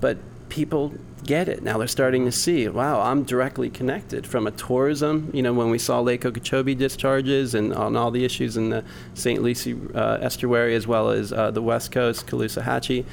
but 0.00 0.18
people 0.48 0.92
get 1.24 1.48
it 1.48 1.62
now. 1.62 1.78
They're 1.78 1.88
starting 1.88 2.26
to 2.26 2.32
see, 2.32 2.68
wow, 2.68 3.00
I'm 3.00 3.24
directly 3.24 3.70
connected 3.70 4.26
from 4.26 4.46
a 4.46 4.50
tourism. 4.50 5.30
You 5.32 5.42
know, 5.42 5.52
when 5.52 5.70
we 5.70 5.78
saw 5.78 6.00
Lake 6.00 6.24
Okeechobee 6.24 6.74
discharges 6.74 7.54
and 7.54 7.72
on 7.72 7.96
all 7.96 8.10
the 8.10 8.24
issues 8.24 8.56
in 8.56 8.70
the 8.70 8.84
St. 9.14 9.42
Lucie 9.42 9.78
uh, 9.94 10.18
estuary 10.20 10.74
as 10.74 10.86
well 10.86 11.10
as 11.10 11.32
uh, 11.32 11.50
the 11.50 11.62
West 11.62 11.92
Coast, 11.92 12.26
Caloosahatchee 12.26 13.04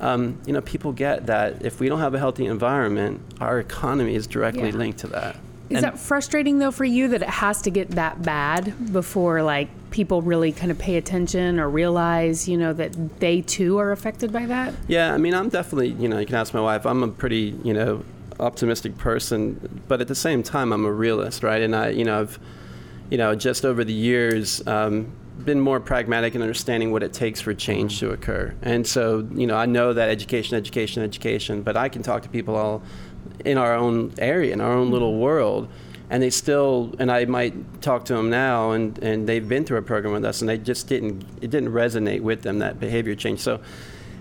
um, 0.00 0.38
you 0.46 0.52
know, 0.52 0.60
people 0.60 0.92
get 0.92 1.26
that 1.26 1.64
if 1.64 1.80
we 1.80 1.88
don't 1.88 2.00
have 2.00 2.14
a 2.14 2.18
healthy 2.18 2.46
environment, 2.46 3.20
our 3.40 3.58
economy 3.58 4.14
is 4.14 4.26
directly 4.26 4.70
yeah. 4.70 4.76
linked 4.76 4.98
to 5.00 5.06
that. 5.08 5.36
Is 5.68 5.78
and 5.78 5.84
that 5.84 5.98
frustrating 5.98 6.60
though 6.60 6.70
for 6.70 6.84
you 6.84 7.08
that 7.08 7.22
it 7.22 7.28
has 7.28 7.62
to 7.62 7.70
get 7.70 7.90
that 7.92 8.22
bad 8.22 8.92
before 8.92 9.42
like 9.42 9.68
people 9.90 10.22
really 10.22 10.52
kind 10.52 10.70
of 10.70 10.78
pay 10.78 10.96
attention 10.96 11.58
or 11.58 11.68
realize, 11.68 12.48
you 12.48 12.56
know, 12.56 12.72
that 12.72 13.18
they 13.18 13.40
too 13.42 13.78
are 13.78 13.90
affected 13.90 14.32
by 14.32 14.46
that? 14.46 14.74
Yeah, 14.86 15.12
I 15.12 15.18
mean, 15.18 15.34
I'm 15.34 15.48
definitely, 15.48 15.88
you 15.88 16.08
know, 16.08 16.18
you 16.18 16.26
can 16.26 16.36
ask 16.36 16.54
my 16.54 16.60
wife. 16.60 16.86
I'm 16.86 17.02
a 17.02 17.08
pretty, 17.08 17.58
you 17.64 17.74
know, 17.74 18.04
optimistic 18.38 18.96
person, 18.98 19.82
but 19.88 20.00
at 20.00 20.08
the 20.08 20.14
same 20.14 20.42
time, 20.42 20.72
I'm 20.72 20.84
a 20.84 20.92
realist, 20.92 21.42
right? 21.42 21.62
And 21.62 21.74
I, 21.74 21.88
you 21.88 22.04
know, 22.04 22.20
I've, 22.20 22.38
you 23.10 23.18
know, 23.18 23.34
just 23.34 23.64
over 23.64 23.82
the 23.82 23.92
years, 23.92 24.64
um, 24.68 25.10
been 25.44 25.60
more 25.60 25.80
pragmatic 25.80 26.34
in 26.34 26.42
understanding 26.42 26.92
what 26.92 27.02
it 27.02 27.12
takes 27.12 27.40
for 27.40 27.54
change 27.54 28.00
to 28.00 28.10
occur. 28.10 28.54
And 28.62 28.86
so, 28.86 29.28
you 29.34 29.46
know, 29.46 29.56
I 29.56 29.66
know 29.66 29.92
that 29.92 30.08
education, 30.08 30.56
education, 30.56 31.02
education, 31.02 31.62
but 31.62 31.76
I 31.76 31.88
can 31.88 32.02
talk 32.02 32.22
to 32.22 32.28
people 32.28 32.56
all 32.56 32.82
in 33.44 33.58
our 33.58 33.74
own 33.74 34.14
area, 34.18 34.52
in 34.52 34.60
our 34.60 34.72
own 34.72 34.90
little 34.90 35.18
world, 35.18 35.68
and 36.08 36.22
they 36.22 36.30
still, 36.30 36.94
and 36.98 37.10
I 37.10 37.24
might 37.24 37.82
talk 37.82 38.04
to 38.06 38.14
them 38.14 38.30
now, 38.30 38.70
and, 38.70 38.96
and 38.98 39.28
they've 39.28 39.46
been 39.46 39.64
through 39.64 39.78
a 39.78 39.82
program 39.82 40.14
with 40.14 40.24
us, 40.24 40.40
and 40.40 40.48
they 40.48 40.58
just 40.58 40.88
didn't, 40.88 41.24
it 41.40 41.50
didn't 41.50 41.70
resonate 41.70 42.20
with 42.20 42.42
them, 42.42 42.60
that 42.60 42.78
behavior 42.78 43.14
change. 43.14 43.40
So 43.40 43.60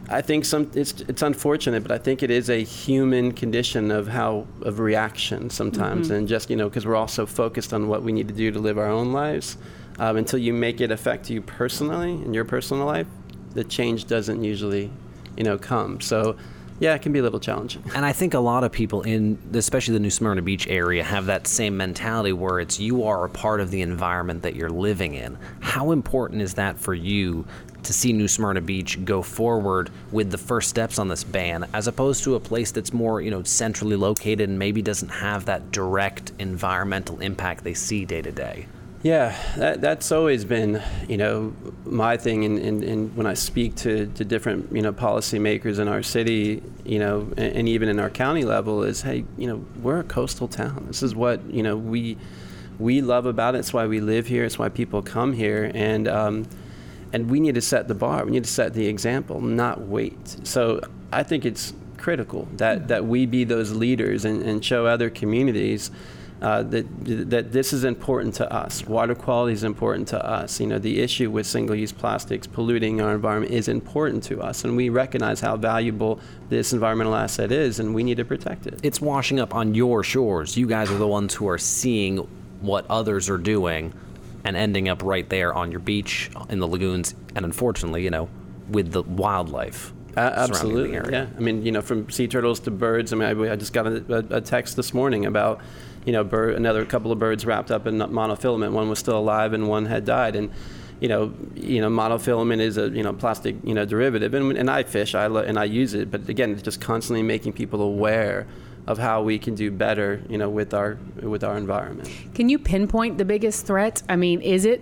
I 0.10 0.22
think 0.22 0.46
some, 0.46 0.70
it's, 0.74 1.02
it's 1.02 1.22
unfortunate, 1.22 1.84
but 1.84 1.92
I 1.92 1.98
think 1.98 2.24
it 2.24 2.32
is 2.32 2.50
a 2.50 2.64
human 2.64 3.32
condition 3.32 3.92
of 3.92 4.08
how, 4.08 4.48
of 4.62 4.80
reaction 4.80 5.50
sometimes, 5.50 6.08
mm-hmm. 6.08 6.16
and 6.16 6.28
just, 6.28 6.50
you 6.50 6.56
know, 6.56 6.70
because 6.70 6.86
we're 6.86 6.96
all 6.96 7.08
so 7.08 7.26
focused 7.26 7.74
on 7.74 7.88
what 7.88 8.04
we 8.04 8.12
need 8.12 8.28
to 8.28 8.34
do 8.34 8.52
to 8.52 8.60
live 8.60 8.78
our 8.78 8.90
own 8.90 9.14
lives 9.14 9.58
um, 10.00 10.18
until 10.18 10.40
you 10.40 10.54
make 10.54 10.82
it 10.82 10.92
affect 10.92 11.30
you 11.30 11.42
personally 11.42 12.12
in 12.12 12.34
your 12.34 12.46
personal 12.46 12.86
life, 12.86 13.08
the 13.54 13.64
change 13.64 14.06
doesn't 14.06 14.44
usually, 14.44 14.92
you 15.38 15.44
know, 15.44 15.58
come. 15.58 16.02
So, 16.02 16.36
yeah, 16.80 16.94
it 16.94 17.02
can 17.02 17.14
be 17.14 17.20
a 17.20 17.24
little 17.24 17.40
challenging. 17.40 17.84
And 17.96 18.06
I 18.06 18.12
think 18.12 18.34
a 18.34 18.40
lot 18.40 18.66
of 18.66 18.72
people 18.72 19.02
in, 19.04 19.38
especially 19.54 19.94
the 19.94 20.00
New 20.02 20.10
Smyrna 20.10 20.42
Beach 20.42 20.68
area, 20.68 21.04
have 21.04 21.26
that 21.28 21.48
same 21.48 21.78
mentality 21.78 22.34
where 22.34 22.60
it's 22.60 22.80
you 22.80 23.06
are 23.06 23.24
a 23.24 23.30
part 23.30 23.62
of 23.62 23.72
the 23.72 23.82
environment 23.82 24.44
that 24.44 24.56
you're 24.56 24.70
living 24.70 25.14
in. 25.14 25.38
How 25.62 25.92
important 25.92 26.42
is 26.42 26.56
that 26.56 26.78
for 26.78 26.94
you 26.94 27.46
to 27.84 27.94
see 27.94 28.12
New 28.12 28.28
Smyrna 28.28 28.62
Beach 28.62 29.04
go 29.06 29.22
forward 29.22 29.90
with 30.12 30.32
the 30.32 30.38
first 30.38 30.70
steps 30.70 31.00
on 31.00 31.08
this 31.08 31.24
ban, 31.24 31.66
as 31.74 31.88
opposed 31.88 32.24
to 32.26 32.36
a 32.36 32.40
place 32.40 32.72
that's 32.72 32.92
more, 32.92 33.22
you 33.22 33.32
know, 33.32 33.44
centrally 33.44 33.96
located 33.96 34.50
and 34.50 34.60
maybe 34.60 34.82
doesn't 34.82 35.10
have 35.10 35.46
that 35.46 35.72
direct 35.72 36.34
environmental 36.40 37.20
impact 37.22 37.64
they 37.64 37.74
see 37.74 38.04
day 38.04 38.22
to 38.22 38.32
day? 38.32 38.66
Yeah, 39.06 39.38
that, 39.58 39.82
that's 39.82 40.12
always 40.12 40.46
been, 40.46 40.82
you 41.08 41.18
know, 41.18 41.54
my 41.86 42.18
thing. 42.18 42.44
And 42.44 42.58
in, 42.58 42.82
in, 42.82 43.16
when 43.16 43.28
I 43.28 43.36
speak 43.36 43.76
to, 43.76 44.08
to 44.08 44.26
different, 44.26 44.72
you 44.72 44.82
know, 44.82 44.92
policymakers 44.92 45.78
in 45.78 45.88
our 45.88 46.02
city, 46.02 46.64
you 46.84 46.98
know, 46.98 47.32
and, 47.38 47.56
and, 47.56 47.70
even 47.70 47.88
in 47.88 48.00
our 48.00 48.10
county 48.10 48.46
level, 48.46 48.82
is 48.82 49.04
hey, 49.04 49.24
you 49.38 49.46
know, 49.46 49.64
we're 49.84 50.00
a 50.00 50.04
coastal 50.04 50.48
town. 50.48 50.86
This 50.88 51.04
is 51.04 51.14
what 51.14 51.40
you 51.52 51.62
know 51.62 51.78
we 51.78 52.18
we 52.80 53.04
love 53.04 53.28
about 53.28 53.54
it. 53.54 53.60
It's 53.60 53.72
why 53.72 53.86
we 53.86 54.00
live 54.00 54.26
here. 54.26 54.44
It's 54.44 54.58
why 54.58 54.70
people 54.70 55.04
come 55.04 55.34
here, 55.34 55.72
and 55.76 56.08
um, 56.08 56.48
and 57.14 57.30
we 57.30 57.40
need 57.40 57.54
to 57.54 57.62
set 57.62 57.88
the 57.88 57.94
bar. 57.94 58.26
We 58.26 58.32
need 58.32 58.46
to 58.46 58.50
set 58.50 58.74
the 58.74 58.88
example, 58.88 59.40
not 59.40 59.82
wait. 59.82 60.48
So 60.48 60.82
I 61.12 61.22
think 61.22 61.46
it's 61.46 61.74
critical 62.00 62.48
that 62.54 62.88
that 62.88 63.06
we 63.06 63.28
be 63.28 63.44
those 63.44 63.72
leaders 63.72 64.26
and, 64.26 64.42
and 64.42 64.66
show 64.66 64.88
other 64.88 65.12
communities 65.12 65.92
uh, 66.42 66.64
that 66.64 66.86
that 67.30 67.52
this 67.52 67.72
is 67.72 67.84
important 67.84 68.34
to 68.36 68.52
us. 68.52 68.86
Water 68.86 69.16
quality 69.16 69.54
is 69.54 69.64
important 69.64 70.08
to 70.10 70.26
us. 70.26 70.60
You 70.60 70.68
know, 70.68 70.80
the 70.80 71.00
issue 71.02 71.32
with 71.32 71.48
single-use 71.48 71.92
plastics 71.92 72.46
polluting 72.46 73.02
our 73.02 73.16
environment 73.16 73.54
is 73.54 73.68
important 73.68 74.24
to 74.26 74.42
us, 74.42 74.64
and 74.64 74.76
we 74.76 74.90
recognize 74.90 75.40
how 75.40 75.56
valuable 75.56 76.20
this 76.50 76.74
environmental 76.74 77.16
asset 77.16 77.52
is, 77.52 77.80
and 77.80 77.96
we 77.96 78.04
need 78.04 78.18
to 78.18 78.26
protect 78.26 78.68
it. 78.68 78.80
It's 78.84 79.00
washing 79.00 79.40
up 79.40 79.56
on 79.56 79.76
your 79.76 80.04
shores. 80.04 80.58
You 80.58 80.68
guys 80.68 80.92
are 80.92 80.98
the 80.98 81.08
ones 81.08 81.34
who 81.34 81.48
are 81.48 81.58
seeing 81.58 82.18
what 82.62 82.86
others 82.90 83.30
are 83.30 83.38
doing, 83.38 83.94
and 84.44 84.58
ending 84.58 84.90
up 84.90 85.04
right 85.04 85.28
there 85.30 85.54
on 85.54 85.72
your 85.72 85.80
beach, 85.80 86.30
in 86.50 86.60
the 86.60 86.68
lagoons, 86.68 87.16
and 87.36 87.46
unfortunately, 87.46 88.04
you 88.04 88.10
know, 88.10 88.30
with 88.70 88.92
the 88.92 89.04
wildlife. 89.04 89.94
Uh, 90.18 90.32
absolutely, 90.36 90.94
yeah. 91.12 91.28
I 91.36 91.40
mean, 91.40 91.66
you 91.66 91.72
know, 91.74 91.82
from 91.82 92.10
sea 92.10 92.28
turtles 92.28 92.62
to 92.62 92.72
birds. 92.72 93.12
I 93.12 93.18
mean, 93.18 93.28
I, 93.28 93.52
I 93.52 93.56
just 93.58 93.74
got 93.74 93.86
a, 93.86 94.26
a, 94.30 94.40
text 94.40 94.78
this 94.78 94.94
morning 94.94 95.26
about 95.26 95.60
you 96.06 96.12
know, 96.12 96.24
bird, 96.24 96.56
another 96.56 96.86
couple 96.86 97.12
of 97.12 97.20
birds 97.20 97.46
wrapped 97.46 97.72
up 97.72 97.88
in 97.88 97.98
monofilament. 97.98 98.72
One 98.72 98.90
was 98.90 99.00
still 99.00 99.18
alive 99.18 99.54
and 99.54 99.68
one 99.68 99.86
had 99.86 100.06
died. 100.06 100.36
And 100.36 100.52
you 101.00 101.10
know, 101.10 101.34
you 101.56 101.82
know, 101.82 101.90
monofilament 101.90 102.62
is 102.62 102.78
a 102.78 102.90
you 102.90 103.04
know 103.04 103.14
plastic 103.14 103.56
you 103.64 103.74
know 103.74 103.86
derivative, 103.86 104.34
and, 104.34 104.58
and 104.58 104.70
I 104.70 104.84
fish, 104.84 105.14
I 105.14 105.28
lo- 105.28 105.44
and 105.44 105.60
I 105.60 105.66
use 105.66 105.94
it. 105.94 106.10
But 106.10 106.30
again, 106.30 106.52
it's 106.52 106.62
just 106.62 106.80
constantly 106.80 107.22
making 107.22 107.54
people 107.54 107.82
aware 107.82 108.48
of 108.88 108.98
how 108.98 109.22
we 109.22 109.40
can 109.40 109.56
do 109.56 109.72
better, 109.72 110.22
you 110.30 110.38
know, 110.38 110.50
with 110.50 110.74
our 110.74 110.98
with 111.22 111.44
our 111.44 111.58
environment. 111.58 112.10
Can 112.34 112.50
you 112.50 112.60
pinpoint 112.60 113.18
the 113.18 113.26
biggest 113.26 113.66
threat? 113.66 114.04
I 114.08 114.16
mean, 114.16 114.42
is 114.42 114.64
it 114.64 114.82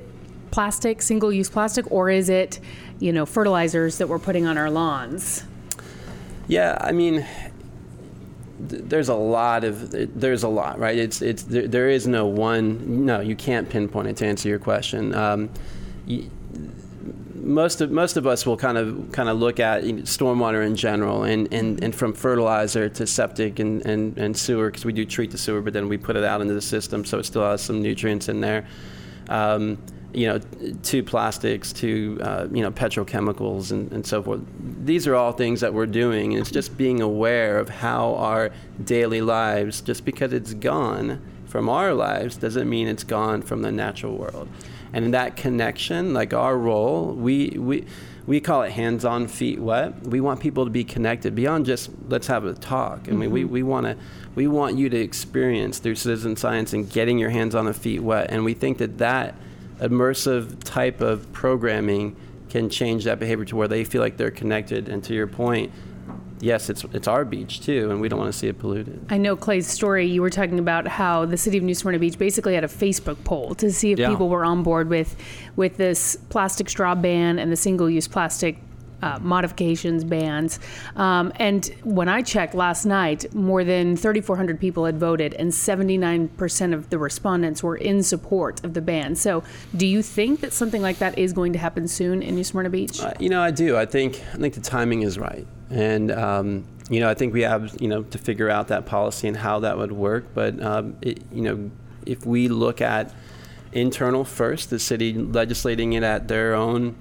plastic, 0.51 1.01
single-use 1.01 1.49
plastic, 1.49 1.91
or 1.91 2.11
is 2.11 2.29
it, 2.29 2.59
you 2.99 3.11
know, 3.11 3.25
fertilizers 3.25 3.97
that 3.97 4.07
we're 4.07 4.19
putting 4.19 4.45
on 4.45 4.55
our 4.55 4.69
lawns? 4.69 5.45
Yeah, 6.47 6.77
I 6.79 6.91
mean, 6.91 7.25
there's 8.59 9.09
a 9.09 9.15
lot 9.15 9.63
of 9.63 9.91
there's 10.19 10.43
a 10.43 10.47
lot 10.47 10.79
right? 10.79 10.97
It's 10.97 11.21
it's 11.21 11.43
there, 11.43 11.67
there 11.67 11.89
is 11.89 12.07
no 12.07 12.25
one 12.25 13.05
no 13.05 13.19
you 13.19 13.35
can't 13.35 13.69
pinpoint 13.69 14.07
it 14.07 14.17
to 14.17 14.25
answer 14.25 14.49
your 14.49 14.59
question. 14.59 15.13
Um, 15.15 15.49
you, 16.05 16.29
most 17.43 17.81
of 17.81 17.91
most 17.91 18.15
of 18.15 18.25
us 18.25 18.45
will 18.45 18.57
kind 18.57 18.77
of 18.77 19.11
kind 19.11 19.27
of 19.27 19.37
look 19.37 19.59
at 19.59 19.83
stormwater 19.83 20.65
in 20.65 20.75
general 20.75 21.23
and, 21.23 21.53
and, 21.53 21.83
and 21.83 21.93
from 21.93 22.13
fertilizer 22.13 22.87
to 22.89 23.05
septic 23.05 23.59
and, 23.59 23.85
and, 23.85 24.17
and 24.17 24.37
sewer 24.37 24.67
because 24.67 24.85
we 24.85 24.93
do 24.93 25.05
treat 25.05 25.31
the 25.31 25.37
sewer 25.37 25.61
but 25.61 25.73
then 25.73 25.89
we 25.89 25.97
put 25.97 26.15
it 26.15 26.23
out 26.23 26.41
into 26.41 26.53
the 26.53 26.61
system 26.61 27.03
so 27.03 27.19
it 27.19 27.25
still 27.25 27.43
has 27.43 27.61
some 27.61 27.81
nutrients 27.81 28.29
in 28.29 28.39
there. 28.39 28.65
Um, 29.29 29.77
you 30.13 30.27
know, 30.27 30.39
to 30.83 31.03
plastics, 31.03 31.73
to 31.73 32.19
uh, 32.21 32.47
you 32.51 32.61
know, 32.61 32.71
petrochemicals, 32.71 33.71
and, 33.71 33.91
and 33.91 34.05
so 34.05 34.21
forth. 34.21 34.41
These 34.85 35.07
are 35.07 35.15
all 35.15 35.31
things 35.31 35.61
that 35.61 35.73
we're 35.73 35.85
doing, 35.85 36.33
and 36.33 36.41
it's 36.41 36.51
just 36.51 36.77
being 36.77 37.01
aware 37.01 37.57
of 37.57 37.69
how 37.69 38.15
our 38.15 38.51
daily 38.83 39.21
lives, 39.21 39.81
just 39.81 40.05
because 40.05 40.33
it's 40.33 40.53
gone 40.53 41.21
from 41.45 41.69
our 41.69 41.93
lives, 41.93 42.37
doesn't 42.37 42.69
mean 42.69 42.87
it's 42.87 43.03
gone 43.03 43.41
from 43.41 43.61
the 43.61 43.71
natural 43.71 44.15
world. 44.15 44.47
And 44.93 45.05
in 45.05 45.11
that 45.11 45.35
connection, 45.35 46.13
like 46.13 46.33
our 46.33 46.57
role, 46.57 47.13
we 47.13 47.49
we 47.57 47.85
we 48.25 48.39
call 48.39 48.61
it 48.61 48.71
hands-on, 48.71 49.27
feet 49.27 49.59
wet. 49.59 50.03
We 50.03 50.21
want 50.21 50.39
people 50.39 50.63
to 50.63 50.71
be 50.71 50.83
connected 50.83 51.35
beyond 51.35 51.65
just 51.65 51.89
let's 52.07 52.27
have 52.27 52.45
a 52.45 52.53
talk. 52.53 53.07
I 53.09 53.11
mean, 53.11 53.31
we, 53.31 53.43
we 53.43 53.63
want 53.63 53.85
to 53.85 53.97
we 54.35 54.47
want 54.47 54.77
you 54.77 54.89
to 54.89 54.97
experience 54.97 55.79
through 55.79 55.95
citizen 55.95 56.35
science 56.35 56.73
and 56.73 56.89
getting 56.89 57.17
your 57.19 57.31
hands 57.31 57.55
on 57.55 57.65
the 57.65 57.73
feet 57.73 58.01
wet. 58.01 58.27
And 58.29 58.45
we 58.45 58.53
think 58.53 58.77
that 58.77 58.99
that 58.99 59.35
immersive 59.79 60.63
type 60.63 61.01
of 61.01 61.31
programming 61.33 62.15
can 62.49 62.69
change 62.69 63.03
that 63.05 63.19
behavior 63.19 63.45
to 63.45 63.55
where 63.55 63.67
they 63.67 63.83
feel 63.83 64.01
like 64.01 64.17
they're 64.17 64.31
connected. 64.31 64.87
And 64.89 65.03
to 65.05 65.13
your 65.13 65.27
point, 65.27 65.71
yes, 66.39 66.69
it's 66.69 66.83
it's 66.93 67.07
our 67.07 67.25
beach 67.25 67.61
too, 67.61 67.89
and 67.89 67.99
we 67.99 68.09
don't 68.09 68.19
want 68.19 68.31
to 68.31 68.37
see 68.37 68.47
it 68.47 68.59
polluted. 68.59 69.05
I 69.09 69.17
know 69.17 69.35
Clay's 69.35 69.67
story. 69.67 70.05
You 70.05 70.21
were 70.21 70.29
talking 70.29 70.59
about 70.59 70.87
how 70.87 71.25
the 71.25 71.37
city 71.37 71.57
of 71.57 71.63
New 71.63 71.73
Smyrna 71.73 71.99
Beach 71.99 72.17
basically 72.19 72.53
had 72.53 72.63
a 72.63 72.67
Facebook 72.67 73.23
poll 73.23 73.55
to 73.55 73.71
see 73.71 73.91
if 73.91 73.99
Yeah. 73.99 74.09
people 74.09 74.29
were 74.29 74.45
on 74.45 74.61
board 74.61 74.89
with 74.89 75.15
with 75.55 75.77
this 75.77 76.15
plastic 76.29 76.69
straw 76.69 76.93
ban 76.95 77.39
and 77.39 77.51
the 77.51 77.55
single-use 77.55 78.07
plastic. 78.07 78.57
Uh, 79.03 79.19
modifications 79.21 80.05
bans 80.05 80.59
um, 80.95 81.33
and 81.35 81.75
when 81.83 82.07
i 82.07 82.21
checked 82.21 82.55
last 82.55 82.85
night 82.85 83.33
more 83.35 83.65
than 83.65 83.97
3400 83.97 84.57
people 84.57 84.85
had 84.85 84.97
voted 84.97 85.33
and 85.33 85.51
79% 85.51 86.73
of 86.73 86.89
the 86.89 86.97
respondents 86.97 87.61
were 87.61 87.75
in 87.75 88.01
support 88.01 88.63
of 88.63 88.73
the 88.73 88.81
ban 88.81 89.13
so 89.13 89.43
do 89.75 89.85
you 89.85 90.01
think 90.01 90.39
that 90.39 90.53
something 90.53 90.81
like 90.81 90.99
that 90.99 91.17
is 91.19 91.33
going 91.33 91.51
to 91.51 91.59
happen 91.59 91.85
soon 91.85 92.21
in 92.21 92.35
new 92.35 92.45
smyrna 92.45 92.69
beach 92.69 93.01
Uh, 93.01 93.11
you 93.19 93.29
know, 93.29 93.41
I 93.41 93.51
do. 93.51 93.75
I 93.77 93.85
think 93.85 94.21
I 94.33 94.37
think 94.37 94.53
the 94.53 94.61
timing 94.61 95.01
is 95.01 95.19
right, 95.19 95.45
and 95.69 96.11
um, 96.11 96.65
you 96.89 96.99
know, 96.99 97.09
I 97.09 97.13
think 97.13 97.33
we 97.33 97.41
have 97.41 97.75
you 97.81 97.87
know 97.87 98.03
to 98.03 98.17
figure 98.17 98.49
out 98.49 98.67
that 98.69 98.85
policy 98.85 99.27
and 99.27 99.35
how 99.37 99.59
that 99.59 99.77
would 99.77 99.91
work. 99.91 100.25
But 100.33 100.61
um, 100.61 100.95
it, 101.01 101.23
you 101.31 101.41
know, 101.41 101.71
if 102.05 102.25
we 102.25 102.47
look 102.47 102.81
at 102.81 103.13
internal 103.71 104.23
first, 104.23 104.69
the 104.69 104.79
city 104.79 105.13
legislating 105.13 105.93
it 105.93 106.03
at 106.03 106.27
their 106.27 106.53
own 106.53 106.95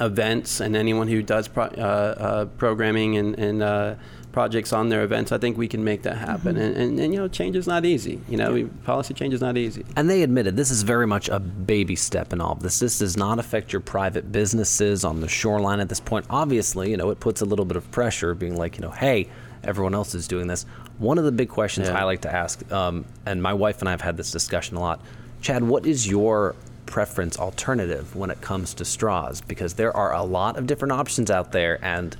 events, 0.00 0.60
and 0.60 0.76
anyone 0.76 1.08
who 1.08 1.22
does 1.22 1.48
pro- 1.48 1.64
uh, 1.64 2.14
uh, 2.18 2.44
programming 2.56 3.16
and, 3.16 3.38
and 3.38 3.62
uh, 3.62 3.94
projects 4.32 4.72
on 4.72 4.88
their 4.88 5.02
events, 5.02 5.32
I 5.32 5.38
think 5.38 5.56
we 5.56 5.68
can 5.68 5.84
make 5.84 6.02
that 6.02 6.16
happen. 6.16 6.56
And, 6.56 6.76
and, 6.76 6.98
and 6.98 7.12
you 7.12 7.20
know, 7.20 7.28
change 7.28 7.56
is 7.56 7.66
not 7.66 7.84
easy. 7.84 8.20
You 8.28 8.36
know, 8.36 8.52
we, 8.52 8.64
policy 8.64 9.14
change 9.14 9.34
is 9.34 9.40
not 9.40 9.56
easy. 9.56 9.84
And 9.96 10.08
they 10.08 10.22
admitted 10.22 10.56
this 10.56 10.70
is 10.70 10.82
very 10.82 11.06
much 11.06 11.28
a 11.28 11.38
baby 11.38 11.96
step 11.96 12.32
in 12.32 12.40
all 12.40 12.52
of 12.52 12.60
this. 12.60 12.78
This 12.78 12.98
does 12.98 13.16
not 13.16 13.38
affect 13.38 13.72
your 13.72 13.80
private 13.80 14.32
businesses 14.32 15.04
on 15.04 15.20
the 15.20 15.28
shoreline 15.28 15.80
at 15.80 15.88
this 15.88 16.00
point. 16.00 16.26
Obviously, 16.30 16.90
you 16.90 16.96
know, 16.96 17.10
it 17.10 17.20
puts 17.20 17.40
a 17.42 17.44
little 17.44 17.66
bit 17.66 17.76
of 17.76 17.90
pressure 17.90 18.34
being 18.34 18.56
like, 18.56 18.76
you 18.76 18.82
know, 18.82 18.90
hey, 18.90 19.28
everyone 19.62 19.94
else 19.94 20.14
is 20.14 20.26
doing 20.26 20.46
this. 20.46 20.64
One 20.98 21.18
of 21.18 21.24
the 21.24 21.32
big 21.32 21.48
questions 21.48 21.88
Yeah. 21.88 22.00
I 22.00 22.04
like 22.04 22.22
to 22.22 22.32
ask, 22.32 22.70
um, 22.72 23.04
and 23.26 23.42
my 23.42 23.52
wife 23.52 23.80
and 23.80 23.88
I 23.88 23.92
have 23.92 24.00
had 24.00 24.16
this 24.16 24.30
discussion 24.30 24.76
a 24.76 24.80
lot 24.80 25.00
Chad, 25.42 25.64
what 25.64 25.84
is 25.86 26.08
your 26.08 26.54
preference 26.86 27.38
alternative 27.38 28.14
when 28.16 28.30
it 28.30 28.40
comes 28.40 28.74
to 28.74 28.84
straws? 28.84 29.40
Because 29.40 29.74
there 29.74 29.96
are 29.96 30.12
a 30.14 30.22
lot 30.22 30.56
of 30.56 30.66
different 30.66 30.92
options 30.92 31.30
out 31.30 31.52
there, 31.52 31.78
and 31.84 32.16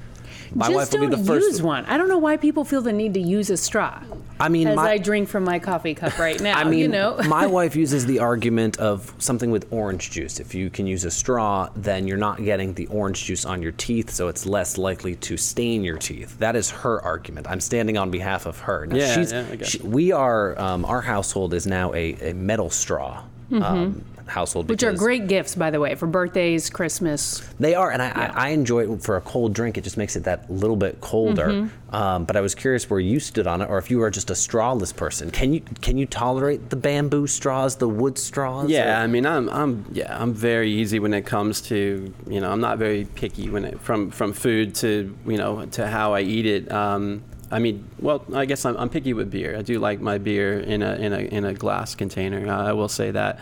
my 0.55 0.67
just 0.67 0.77
wife 0.93 0.93
will 1.01 1.09
be 1.09 1.17
the 1.17 1.25
first. 1.25 1.47
use 1.47 1.63
one. 1.63 1.85
I 1.87 1.97
don't 1.97 2.09
know 2.09 2.19
why 2.19 2.37
people 2.37 2.65
feel 2.65 2.83
the 2.83 2.93
need 2.93 3.15
to 3.15 3.21
use 3.21 3.49
a 3.51 3.57
straw. 3.57 4.03
I 4.39 4.49
mean, 4.49 4.67
as 4.67 4.77
my- 4.77 4.93
I 4.93 4.99
drink 4.99 5.29
from 5.29 5.45
my 5.45 5.59
coffee 5.59 5.95
cup 5.95 6.19
right 6.19 6.39
now, 6.49 6.59
I 6.59 6.65
mean, 6.65 6.81
you 6.81 6.89
know. 6.89 7.17
my 7.29 7.47
wife 7.59 7.75
uses 7.77 8.05
the 8.07 8.19
argument 8.19 8.77
of 8.79 9.15
something 9.19 9.51
with 9.51 9.67
orange 9.73 10.11
juice. 10.11 10.41
If 10.41 10.55
you 10.55 10.69
can 10.69 10.87
use 10.87 11.05
a 11.05 11.11
straw, 11.11 11.69
then 11.77 12.07
you're 12.07 12.17
not 12.19 12.43
getting 12.43 12.75
the 12.75 12.87
orange 12.89 13.25
juice 13.25 13.45
on 13.47 13.63
your 13.63 13.73
teeth, 13.73 14.11
so 14.11 14.29
it's 14.29 14.45
less 14.45 14.77
likely 14.77 15.15
to 15.17 15.37
stain 15.37 15.85
your 15.85 15.97
teeth. 15.97 16.39
That 16.39 16.57
is 16.57 16.71
her 16.71 17.01
argument. 17.03 17.47
I'm 17.49 17.61
standing 17.61 17.97
on 17.97 18.11
behalf 18.11 18.45
of 18.47 18.59
her. 18.61 18.85
Now, 18.87 18.97
Yeah, 18.97 19.15
she's, 19.15 19.33
yeah, 19.33 19.47
I 19.53 19.63
she- 19.65 19.79
we 19.83 20.13
are, 20.13 20.59
um, 20.61 20.85
our 20.85 21.01
household 21.03 21.55
is 21.55 21.67
now 21.67 21.95
a, 21.95 22.31
a 22.31 22.35
metal 22.35 22.69
straw. 22.69 23.23
Um, 23.53 24.03
household. 24.27 24.69
Which 24.69 24.83
are 24.83 24.93
great 24.93 25.27
gifts, 25.27 25.55
by 25.55 25.71
the 25.71 25.81
way, 25.81 25.95
for 25.95 26.07
birthdays, 26.07 26.71
Christmas. 26.71 27.41
they 27.59 27.75
are, 27.75 27.91
and 27.91 28.03
I, 28.03 28.09
I, 28.11 28.27
I 28.27 28.49
enjoy 28.49 28.93
it 28.93 29.03
for 29.03 29.17
a 29.17 29.21
cold 29.21 29.53
drink. 29.53 29.77
It 29.79 29.85
just 29.85 29.97
makes 29.97 30.17
it 30.17 30.25
that 30.25 30.51
little 30.51 30.77
bit 30.77 31.01
colder. 31.01 31.49
Mm-hmm. 31.49 31.95
Um, 31.95 32.25
but 32.25 32.37
I 32.37 32.41
was 32.41 32.55
curious 32.55 32.89
where 32.89 33.01
you 33.01 33.21
stood 33.21 33.47
on 33.47 33.61
it, 33.61 33.69
or 33.69 33.79
if 33.79 33.91
you 33.91 34.03
are 34.03 34.11
just 34.11 34.31
a 34.31 34.35
strawless 34.35 34.95
person. 34.97 35.31
Can 35.31 35.53
you 35.53 35.61
can 35.81 35.99
you 35.99 36.07
tolerate 36.07 36.71
the 36.71 36.77
bamboo 36.77 37.27
straws, 37.27 37.77
the 37.77 37.89
wood 37.89 38.17
straws? 38.19 38.71
Yeah, 38.71 38.99
or- 38.99 39.05
I 39.05 39.07
mean, 39.07 39.27
I'm, 39.27 39.49
I'm, 39.51 39.85
yeah, 39.93 40.17
I'm 40.19 40.33
very 40.33 40.71
easy 40.71 40.99
when 40.99 41.13
it 41.13 41.27
comes 41.27 41.61
to, 41.63 42.13
you 42.27 42.41
know, 42.41 42.51
I'm 42.51 42.61
not 42.61 42.79
very 42.79 43.05
picky 43.05 43.51
when 43.51 43.65
it 43.65 43.81
from 43.81 44.11
from 44.11 44.33
food 44.33 44.75
to, 44.77 45.15
you 45.27 45.37
know, 45.37 45.67
to 45.67 45.87
how 45.87 46.15
I 46.15 46.23
eat 46.23 46.47
it. 46.47 46.73
Um, 46.73 47.23
I 47.51 47.59
mean, 47.59 47.87
well, 48.01 48.25
I 48.35 48.47
guess 48.47 48.65
I'm, 48.65 48.79
I'm 48.79 48.89
picky 48.89 49.13
with 49.13 49.31
beer. 49.31 49.59
I 49.59 49.61
do 49.61 49.79
like 49.79 50.01
my 50.01 50.17
beer 50.17 50.61
in 50.61 50.83
a 50.83 50.95
in 50.95 51.13
a 51.13 51.19
in 51.19 51.45
a 51.45 51.53
glass 51.53 51.95
container. 51.95 52.49
Uh, 52.51 52.69
I 52.69 52.73
will 52.73 52.89
say 52.89 53.11
that. 53.11 53.39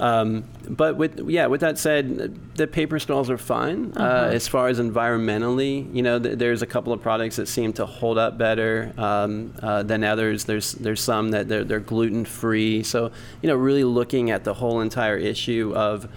Um, 0.00 0.44
but 0.68 0.96
with 0.96 1.28
yeah, 1.28 1.46
with 1.46 1.60
that 1.60 1.78
said, 1.78 2.38
the 2.56 2.66
paper 2.66 2.98
straws 2.98 3.30
are 3.30 3.38
fine 3.38 3.92
uh, 3.96 4.30
as 4.32 4.48
far 4.48 4.68
as 4.68 4.80
environmentally. 4.80 5.92
You 5.94 6.02
know, 6.02 6.18
th- 6.18 6.38
there's 6.38 6.62
a 6.62 6.66
couple 6.66 6.92
of 6.92 7.02
products 7.02 7.36
that 7.36 7.46
seem 7.46 7.72
to 7.74 7.86
hold 7.86 8.18
up 8.18 8.38
better 8.38 8.92
um, 8.96 9.54
uh, 9.62 9.82
than 9.82 10.04
others. 10.04 10.44
There's 10.44 10.72
there's 10.72 11.00
some 11.00 11.30
that 11.30 11.48
they're 11.48 11.64
they're 11.64 11.80
gluten 11.80 12.24
free. 12.24 12.82
So 12.82 13.12
you 13.42 13.48
know, 13.48 13.56
really 13.56 13.84
looking 13.84 14.30
at 14.30 14.44
the 14.44 14.54
whole 14.54 14.80
entire 14.80 15.16
issue 15.16 15.72
of 15.74 16.08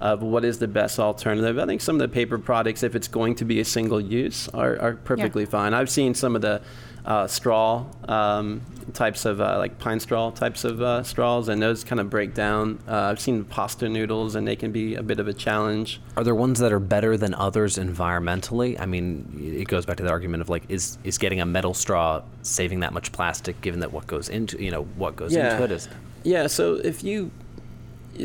of 0.00 0.22
what 0.22 0.44
is 0.44 0.58
the 0.58 0.68
best 0.68 0.98
alternative. 0.98 1.58
I 1.58 1.66
think 1.66 1.80
some 1.80 1.96
of 1.96 2.00
the 2.00 2.08
paper 2.08 2.38
products, 2.38 2.82
if 2.82 2.94
it's 2.94 3.08
going 3.08 3.34
to 3.36 3.44
be 3.44 3.60
a 3.60 3.64
single 3.64 4.00
use, 4.00 4.48
are, 4.48 4.78
are 4.78 4.94
perfectly 4.94 5.46
fine. 5.46 5.74
I've 5.74 5.90
seen 5.90 6.14
some 6.14 6.36
of 6.36 6.42
the 6.42 6.60
uh, 7.04 7.26
straw 7.26 7.84
um, 8.08 8.60
types 8.92 9.24
of 9.24 9.40
uh, 9.40 9.56
like 9.58 9.78
pine 9.78 10.00
straw 10.00 10.30
types 10.30 10.64
of 10.64 10.82
uh, 10.82 11.02
straws, 11.02 11.48
and 11.48 11.62
those 11.62 11.84
kind 11.84 12.00
of 12.00 12.10
break 12.10 12.34
down. 12.34 12.78
Uh, 12.88 12.96
I've 13.10 13.20
seen 13.20 13.44
pasta 13.44 13.88
noodles, 13.88 14.34
and 14.34 14.46
they 14.46 14.56
can 14.56 14.72
be 14.72 14.94
a 14.96 15.02
bit 15.02 15.18
of 15.20 15.28
a 15.28 15.32
challenge. 15.32 16.00
Are 16.16 16.24
there 16.24 16.34
ones 16.34 16.58
that 16.58 16.72
are 16.72 16.80
better 16.80 17.16
than 17.16 17.34
others 17.34 17.78
environmentally? 17.78 18.78
I 18.80 18.86
mean, 18.86 19.56
it 19.58 19.68
goes 19.68 19.86
back 19.86 19.96
to 19.98 20.02
the 20.02 20.10
argument 20.10 20.40
of 20.42 20.48
like, 20.48 20.64
is 20.68 20.98
is 21.04 21.18
getting 21.18 21.40
a 21.40 21.46
metal 21.46 21.74
straw 21.74 22.22
saving 22.42 22.80
that 22.80 22.92
much 22.92 23.12
plastic, 23.12 23.60
given 23.60 23.80
that 23.80 23.92
what 23.92 24.06
goes 24.06 24.28
into 24.28 24.62
you 24.62 24.70
know 24.70 24.82
what 24.96 25.16
goes 25.16 25.34
into 25.34 25.64
it 25.64 25.70
is. 25.70 25.88
Yeah. 26.22 26.46
So 26.48 26.74
if 26.74 27.02
you, 27.02 27.30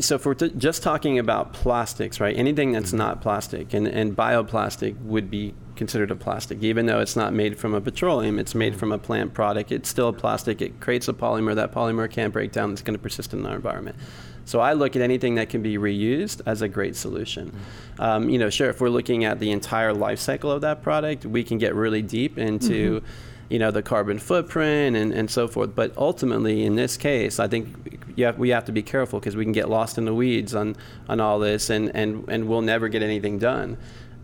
so 0.00 0.16
if 0.16 0.26
we're 0.26 0.34
t- 0.34 0.52
just 0.58 0.82
talking 0.82 1.18
about 1.18 1.52
plastics, 1.54 2.20
right? 2.20 2.36
Anything 2.36 2.72
that's 2.72 2.88
Mm-hmm. 2.88 2.98
not 2.98 3.20
plastic, 3.22 3.72
and 3.72 3.86
and 3.86 4.14
bioplastic 4.16 5.00
would 5.02 5.30
be 5.30 5.54
considered 5.76 6.10
a 6.10 6.16
plastic, 6.16 6.62
even 6.62 6.86
though 6.86 7.00
it's 7.00 7.16
not 7.16 7.32
made 7.32 7.58
from 7.58 7.74
a 7.74 7.80
petroleum. 7.80 8.38
It's 8.38 8.54
made 8.54 8.72
Mm-hmm. 8.72 8.80
from 8.80 8.92
a 8.92 8.98
plant 8.98 9.34
product. 9.34 9.72
It's 9.72 9.88
still 9.88 10.08
a 10.08 10.12
plastic. 10.12 10.60
It 10.60 10.80
creates 10.80 11.08
a 11.08 11.12
polymer. 11.12 11.54
That 11.54 11.72
polymer 11.72 12.10
can't 12.10 12.32
break 12.32 12.52
down. 12.52 12.72
It's 12.72 12.82
going 12.82 12.96
to 12.98 13.02
persist 13.02 13.32
in 13.32 13.46
our 13.46 13.54
environment. 13.54 13.96
So 14.44 14.60
I 14.60 14.74
look 14.74 14.94
at 14.96 15.02
anything 15.02 15.36
that 15.36 15.48
can 15.48 15.62
be 15.62 15.76
reused 15.76 16.40
as 16.46 16.62
a 16.62 16.68
great 16.68 16.96
solution. 16.96 17.50
Mm-hmm. 17.50 18.02
Um, 18.02 18.28
you 18.30 18.38
know, 18.38 18.50
sure, 18.50 18.68
if 18.70 18.80
we're 18.80 18.88
looking 18.90 19.24
at 19.24 19.40
the 19.40 19.50
entire 19.50 19.92
life 19.92 20.18
cycle 20.20 20.50
of 20.50 20.60
that 20.62 20.82
product, 20.82 21.26
we 21.26 21.42
can 21.44 21.58
get 21.58 21.74
really 21.74 22.02
deep 22.02 22.38
into 22.38 23.02
you 23.48 23.60
know 23.60 23.70
the 23.70 23.82
carbon 23.82 24.18
footprint 24.18 24.96
and, 24.96 25.12
and 25.12 25.30
so 25.30 25.46
forth 25.46 25.72
but 25.76 25.96
ultimately 25.96 26.64
in 26.64 26.74
this 26.74 26.96
case 26.96 27.38
i 27.38 27.46
think 27.46 28.00
you 28.16 28.24
have, 28.24 28.36
we 28.38 28.48
have 28.48 28.64
to 28.64 28.72
be 28.72 28.82
careful 28.82 29.20
because 29.20 29.36
we 29.36 29.44
can 29.44 29.52
get 29.52 29.68
lost 29.70 29.98
in 29.98 30.04
the 30.04 30.12
weeds 30.12 30.52
on 30.52 30.74
on 31.08 31.20
all 31.20 31.38
this 31.38 31.70
and 31.70 31.94
and, 31.94 32.28
and 32.28 32.48
we'll 32.48 32.60
never 32.60 32.88
get 32.88 33.02
anything 33.02 33.38
done 33.38 33.76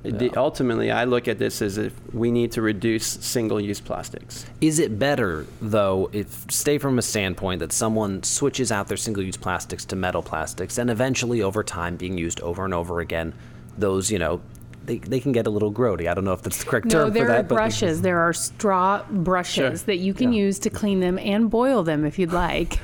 The- 0.03 0.33
ultimately 0.37 0.91
i 0.91 1.05
look 1.05 1.29
at 1.29 1.39
this 1.39 1.63
as 1.63 1.79
if 1.79 1.93
we 2.13 2.31
need 2.33 2.51
to 2.53 2.63
reduce 2.63 3.07
single-use 3.07 3.81
plastics 3.81 4.47
Is 4.61 4.79
it 4.79 4.99
better, 4.99 5.47
though, 5.61 6.11
if 6.13 6.45
stay 6.51 6.79
from 6.79 6.99
a 6.99 7.03
standpoint 7.03 7.61
that 7.61 7.73
someone 7.73 8.23
switches 8.23 8.73
out 8.73 8.89
their 8.89 8.97
single-use 8.97 9.37
plastics 9.37 9.85
to 9.87 9.97
metal 9.97 10.23
plastics, 10.23 10.79
and 10.79 10.91
eventually, 10.91 11.41
over 11.43 11.63
time, 11.63 11.97
being 11.97 12.19
used 12.19 12.41
over 12.41 12.65
and 12.65 12.75
over 12.75 13.01
again, 13.01 13.33
those 13.79 14.11
you 14.11 14.19
know, 14.19 14.41
they, 14.85 14.99
they 14.99 15.21
can 15.21 15.31
get 15.33 15.47
a 15.47 15.51
little 15.51 15.73
grody. 15.73 16.09
I 16.09 16.15
don't 16.15 16.25
know 16.25 16.33
if 16.33 16.43
that's 16.43 16.59
the 16.65 16.69
correct 16.69 16.87
No, 16.87 17.05
term 17.05 17.13
there 17.13 17.27
for 17.27 17.31
are 17.33 17.37
that, 17.37 17.49
but 17.49 17.55
brushes. 17.55 18.03
There 18.03 18.19
are 18.21 18.33
straw 18.33 19.05
brushes 19.11 19.55
Sure. 19.55 19.71
that 19.87 19.99
you 19.99 20.13
can 20.15 20.33
use 20.33 20.59
to 20.61 20.71
clean 20.71 20.99
them 21.01 21.19
and 21.19 21.49
boil 21.49 21.83
them 21.85 22.05
if 22.05 22.19
you'd 22.19 22.33
like. 22.33 22.81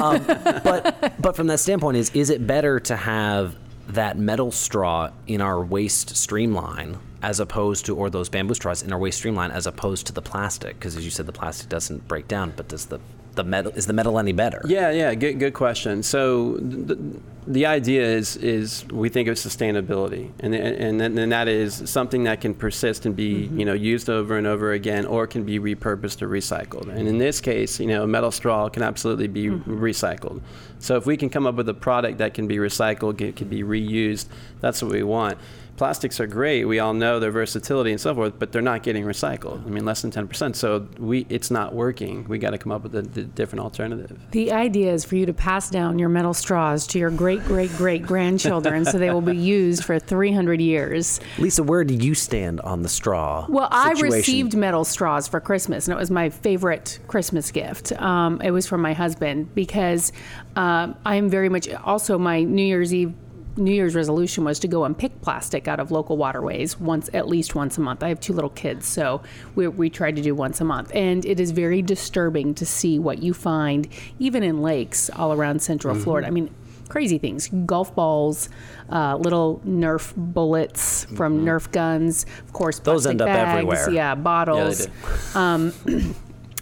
Um, 0.00 0.24
but 0.26 1.14
but 1.20 1.36
from 1.36 1.46
that 1.48 1.60
standpoint, 1.60 1.96
is 1.98 2.10
is 2.14 2.30
it 2.30 2.46
better 2.46 2.80
to 2.80 2.96
have 2.96 3.54
that 3.88 4.18
metal 4.18 4.50
straw 4.50 5.10
in 5.26 5.40
our 5.40 5.62
waste 5.62 6.16
streamline 6.16 6.98
as 7.22 7.40
opposed 7.40 7.86
to, 7.86 7.96
or 7.96 8.10
those 8.10 8.28
bamboo 8.28 8.54
straws 8.54 8.82
in 8.82 8.92
our 8.92 8.98
waste 8.98 9.18
streamline 9.18 9.50
as 9.50 9.66
opposed 9.66 10.06
to 10.06 10.12
the 10.12 10.22
plastic? 10.22 10.78
Because 10.78 10.96
as 10.96 11.04
you 11.04 11.10
said, 11.10 11.26
the 11.26 11.32
plastic 11.32 11.68
doesn't 11.68 12.06
break 12.08 12.28
down, 12.28 12.52
but 12.56 12.68
does 12.68 12.86
the 12.86 13.00
the 13.34 13.44
metal 13.44 13.72
is 13.74 13.86
the 13.86 13.92
metal 13.92 14.18
any 14.18 14.32
better? 14.32 14.62
Yeah, 14.66 14.90
yeah, 14.90 15.14
good, 15.14 15.38
good 15.38 15.54
question. 15.54 16.02
So 16.02 16.56
the, 16.56 16.98
the 17.46 17.66
idea 17.66 18.02
is 18.02 18.36
is 18.36 18.86
we 18.88 19.08
think 19.08 19.28
of 19.28 19.36
sustainability, 19.36 20.30
and 20.40 20.54
and 20.54 21.00
and 21.00 21.32
that 21.32 21.48
is 21.48 21.82
something 21.88 22.24
that 22.24 22.40
can 22.40 22.54
persist 22.54 23.06
and 23.06 23.14
be 23.14 23.44
mm-hmm. 23.44 23.58
you 23.58 23.64
know 23.64 23.74
used 23.74 24.08
over 24.08 24.36
and 24.38 24.46
over 24.46 24.72
again, 24.72 25.04
or 25.06 25.26
can 25.26 25.44
be 25.44 25.58
repurposed 25.58 26.22
or 26.22 26.28
recycled. 26.28 26.88
And 26.88 27.06
in 27.06 27.18
this 27.18 27.40
case, 27.40 27.78
you 27.80 27.86
know, 27.86 28.04
a 28.04 28.06
metal 28.06 28.30
straw 28.30 28.68
can 28.68 28.82
absolutely 28.82 29.28
be 29.28 29.46
mm-hmm. 29.46 29.82
recycled. 29.82 30.40
So 30.78 30.96
if 30.96 31.06
we 31.06 31.16
can 31.16 31.30
come 31.30 31.46
up 31.46 31.54
with 31.54 31.68
a 31.68 31.74
product 31.74 32.18
that 32.18 32.34
can 32.34 32.46
be 32.46 32.56
recycled, 32.56 33.18
can, 33.18 33.32
can 33.32 33.48
be 33.48 33.62
reused, 33.62 34.26
that's 34.60 34.82
what 34.82 34.92
we 34.92 35.02
want 35.02 35.38
plastics 35.76 36.20
are 36.20 36.26
great. 36.26 36.64
We 36.64 36.78
all 36.78 36.94
know 36.94 37.18
their 37.18 37.30
versatility 37.30 37.90
and 37.90 38.00
so 38.00 38.14
forth, 38.14 38.38
but 38.38 38.52
they're 38.52 38.62
not 38.62 38.82
getting 38.82 39.04
recycled. 39.04 39.64
I 39.66 39.70
mean, 39.70 39.84
less 39.84 40.02
than 40.02 40.10
10%. 40.10 40.54
So 40.54 40.86
we, 40.98 41.26
it's 41.28 41.50
not 41.50 41.74
working. 41.74 42.26
We 42.28 42.38
got 42.38 42.50
to 42.50 42.58
come 42.58 42.72
up 42.72 42.82
with 42.82 42.94
a, 42.94 42.98
a, 42.98 43.24
different 43.24 43.64
alternative. 43.64 44.18
The 44.30 44.52
idea 44.52 44.92
is 44.92 45.04
for 45.04 45.16
you 45.16 45.26
to 45.26 45.32
pass 45.32 45.70
down 45.70 45.98
your 45.98 46.08
metal 46.08 46.34
straws 46.34 46.86
to 46.88 46.98
your 46.98 47.10
great, 47.10 47.44
great, 47.44 47.70
great 47.76 48.02
grandchildren 48.02 48.84
so 48.84 48.98
they 48.98 49.10
will 49.10 49.20
be 49.20 49.36
used 49.36 49.84
for 49.84 49.98
300 49.98 50.60
years. 50.60 51.20
Lisa, 51.38 51.62
where 51.62 51.84
do 51.84 51.94
you 51.94 52.14
stand 52.14 52.60
on 52.60 52.82
the 52.82 52.88
straw? 52.88 53.46
Well, 53.48 53.70
situation? 53.70 54.12
I 54.12 54.16
received 54.16 54.56
metal 54.56 54.84
straws 54.84 55.28
for 55.28 55.40
Christmas, 55.40 55.88
and 55.88 55.94
it 55.94 55.98
was 55.98 56.10
my 56.10 56.30
favorite 56.30 56.98
Christmas 57.08 57.50
gift. 57.50 57.92
Um, 57.92 58.40
it 58.40 58.50
was 58.50 58.66
from 58.66 58.80
my 58.80 58.92
husband 58.92 59.54
because 59.54 60.12
uh, 60.56 60.92
I 61.04 61.16
am 61.16 61.28
very 61.28 61.48
much 61.48 61.68
also 61.68 62.18
my 62.18 62.42
New 62.42 62.64
Year's 62.64 62.94
Eve 62.94 63.14
New 63.56 63.72
Year's 63.72 63.94
resolution 63.94 64.44
was 64.44 64.58
to 64.60 64.68
go 64.68 64.84
and 64.84 64.96
pick 64.96 65.20
plastic 65.20 65.68
out 65.68 65.80
of 65.80 65.90
local 65.90 66.16
waterways 66.16 66.78
once, 66.78 67.08
at 67.14 67.28
least 67.28 67.54
once 67.54 67.78
a 67.78 67.80
month. 67.80 68.02
I 68.02 68.08
have 68.08 68.20
two 68.20 68.32
little 68.32 68.50
kids, 68.50 68.86
so 68.86 69.22
we, 69.54 69.68
we 69.68 69.90
tried 69.90 70.16
to 70.16 70.22
do 70.22 70.34
once 70.34 70.60
a 70.60 70.64
month. 70.64 70.90
And 70.94 71.24
it 71.24 71.38
is 71.38 71.52
very 71.52 71.82
disturbing 71.82 72.54
to 72.54 72.66
see 72.66 72.98
what 72.98 73.22
you 73.22 73.32
find, 73.34 73.88
even 74.18 74.42
in 74.42 74.60
lakes 74.62 75.10
all 75.10 75.32
around 75.32 75.62
Central 75.62 75.94
mm-hmm. 75.94 76.04
Florida. 76.04 76.26
I 76.26 76.30
mean, 76.30 76.52
crazy 76.88 77.18
things 77.18 77.48
golf 77.66 77.94
balls, 77.94 78.48
uh, 78.90 79.16
little 79.16 79.60
Nerf 79.66 80.14
bullets 80.16 81.04
from 81.16 81.38
mm-hmm. 81.38 81.48
Nerf 81.48 81.70
guns, 81.72 82.26
of 82.44 82.52
course, 82.52 82.78
those 82.80 83.06
end 83.06 83.22
up 83.22 83.26
bags, 83.26 83.50
everywhere. 83.50 83.90
Yeah, 83.90 84.14
bottles. 84.14 84.86
Yeah, 84.86 85.54
um, 85.54 85.72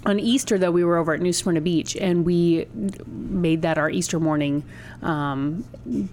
on 0.05 0.19
Easter, 0.19 0.59
though, 0.59 0.71
we 0.71 0.85
were 0.85 0.97
over 0.97 1.15
at 1.15 1.21
New 1.21 1.33
Smyrna 1.33 1.61
Beach 1.61 1.97
and 1.97 2.25
we 2.25 2.67
made 3.07 3.62
that 3.62 3.79
our 3.79 3.88
Easter 3.88 4.19
morning 4.19 4.65
um, 5.03 5.65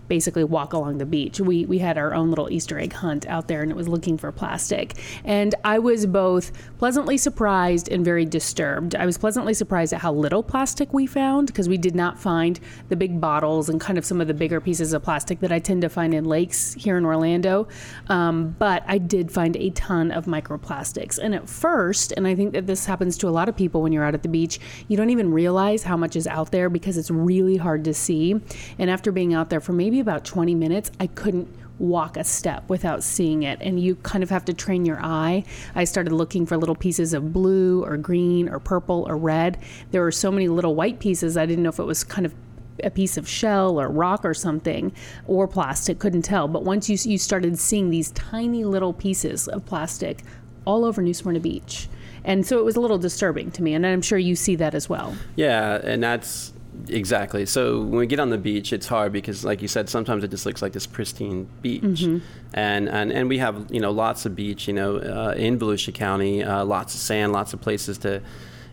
basically 0.07 0.43
walk 0.43 0.73
along 0.73 0.99
the 0.99 1.05
beach. 1.05 1.39
We, 1.39 1.65
we 1.65 1.79
had 1.79 1.97
our 1.97 2.13
own 2.13 2.29
little 2.29 2.51
Easter 2.51 2.79
egg 2.79 2.93
hunt 2.93 3.25
out 3.27 3.47
there 3.47 3.61
and 3.61 3.71
it 3.71 3.75
was 3.75 3.87
looking 3.87 4.17
for 4.17 4.31
plastic. 4.31 4.95
And 5.23 5.55
I 5.63 5.79
was 5.79 6.05
both 6.05 6.51
pleasantly 6.79 7.17
surprised 7.17 7.89
and 7.89 8.05
very 8.05 8.25
disturbed. 8.25 8.95
I 8.95 9.05
was 9.05 9.17
pleasantly 9.17 9.53
surprised 9.53 9.91
at 9.91 9.99
how 9.99 10.13
little 10.13 10.41
plastic 10.41 10.93
we 10.93 11.05
found 11.05 11.47
because 11.47 11.67
we 11.67 11.77
did 11.77 11.93
not 11.93 12.17
find 12.17 12.57
the 12.87 12.95
big 12.95 13.19
bottles 13.19 13.67
and 13.67 13.81
kind 13.81 13.97
of 13.97 14.05
some 14.05 14.21
of 14.21 14.27
the 14.27 14.33
bigger 14.33 14.61
pieces 14.61 14.93
of 14.93 15.03
plastic 15.03 15.41
that 15.41 15.51
I 15.51 15.59
tend 15.59 15.81
to 15.81 15.89
find 15.89 16.13
in 16.13 16.23
lakes 16.23 16.73
here 16.75 16.97
in 16.97 17.03
Orlando. 17.03 17.67
Um, 18.07 18.55
but 18.57 18.85
I 18.87 18.97
did 18.97 19.29
find 19.29 19.57
a 19.57 19.71
ton 19.71 20.09
of 20.09 20.25
microplastics. 20.25 21.19
And 21.21 21.35
at 21.35 21.49
first, 21.49 22.13
and 22.13 22.25
I 22.25 22.33
think 22.33 22.53
that 22.53 22.65
this 22.65 22.85
happens 22.85 23.17
to 23.17 23.27
a 23.27 23.29
lot 23.29 23.49
of 23.49 23.57
people 23.57 23.81
when 23.81 23.91
you're 23.91 24.05
out 24.05 24.13
at 24.13 24.23
the 24.23 24.29
beach. 24.29 24.57
You 24.87 24.95
don't 24.95 25.09
even 25.09 25.33
realize 25.33 25.83
how 25.83 25.97
much 25.97 26.15
is 26.15 26.27
out 26.27 26.51
there 26.51 26.69
because 26.69 26.97
it's 26.97 27.11
really 27.11 27.57
hard 27.57 27.83
to 27.83 27.93
see. 27.93 28.39
And 28.77 28.89
after 28.89 29.11
being 29.11 29.33
out 29.33 29.49
there 29.49 29.59
for 29.59 29.73
maybe 29.73 29.99
about 29.99 30.23
20 30.23 30.55
minutes, 30.55 30.91
I 30.97 31.07
couldn't 31.07 31.49
walk 31.79 32.17
a 32.17 32.23
step 32.23 32.69
without 32.69 33.03
seeing 33.03 33.43
it. 33.43 33.59
And 33.61 33.79
you 33.79 33.95
kind 33.95 34.23
of 34.23 34.29
have 34.29 34.45
to 34.45 34.53
train 34.53 34.85
your 34.85 34.99
eye. 35.01 35.43
I 35.75 35.85
started 35.85 36.13
looking 36.13 36.45
for 36.45 36.57
little 36.57 36.75
pieces 36.75 37.13
of 37.13 37.33
blue 37.33 37.83
or 37.83 37.97
green 37.97 38.49
or 38.49 38.59
purple 38.59 39.05
or 39.07 39.17
red. 39.17 39.57
There 39.91 40.01
were 40.01 40.11
so 40.11 40.31
many 40.31 40.47
little 40.47 40.75
white 40.75 40.99
pieces, 40.99 41.37
I 41.37 41.45
didn't 41.45 41.63
know 41.63 41.69
if 41.69 41.79
it 41.79 41.83
was 41.83 42.03
kind 42.03 42.25
of 42.25 42.33
a 42.81 42.89
piece 42.89 43.17
of 43.17 43.27
shell 43.27 43.79
or 43.79 43.89
rock 43.89 44.23
or 44.23 44.33
something 44.33 44.93
or 45.27 45.49
plastic 45.49 45.99
couldn't 45.99 46.21
tell 46.21 46.47
but 46.47 46.63
once 46.63 46.89
you, 46.89 46.95
you 47.11 47.17
started 47.17 47.59
seeing 47.59 47.89
these 47.89 48.09
tiny 48.11 48.63
little 48.63 48.93
pieces 48.93 49.49
of 49.49 49.65
plastic 49.65 50.23
all 50.63 50.85
over 50.85 51.01
new 51.01 51.13
smyrna 51.13 51.41
beach 51.41 51.89
and 52.23 52.45
so 52.45 52.59
it 52.59 52.65
was 52.65 52.75
a 52.75 52.81
little 52.81 52.97
disturbing 52.97 53.51
to 53.51 53.63
me, 53.63 53.73
and 53.73 53.85
I'm 53.85 54.01
sure 54.01 54.17
you 54.17 54.35
see 54.35 54.55
that 54.57 54.73
as 54.73 54.89
well. 54.89 55.15
Yeah, 55.35 55.79
and 55.83 56.03
that's 56.03 56.53
exactly. 56.87 57.45
So 57.45 57.79
when 57.79 57.99
we 57.99 58.07
get 58.07 58.19
on 58.19 58.29
the 58.29 58.37
beach, 58.37 58.71
it's 58.73 58.87
hard 58.87 59.11
because, 59.11 59.43
like 59.43 59.61
you 59.61 59.67
said, 59.67 59.89
sometimes 59.89 60.23
it 60.23 60.31
just 60.31 60.45
looks 60.45 60.61
like 60.61 60.73
this 60.73 60.87
pristine 60.87 61.47
beach, 61.61 61.81
mm-hmm. 61.83 62.25
and, 62.53 62.89
and 62.89 63.11
and 63.11 63.29
we 63.29 63.37
have 63.39 63.67
you 63.69 63.79
know 63.79 63.91
lots 63.91 64.25
of 64.25 64.35
beach, 64.35 64.67
you 64.67 64.73
know, 64.73 64.97
uh, 64.97 65.33
in 65.35 65.59
Volusia 65.59 65.93
County, 65.93 66.43
uh, 66.43 66.63
lots 66.63 66.95
of 66.95 67.01
sand, 67.01 67.31
lots 67.31 67.53
of 67.53 67.61
places 67.61 67.97
to 67.99 68.21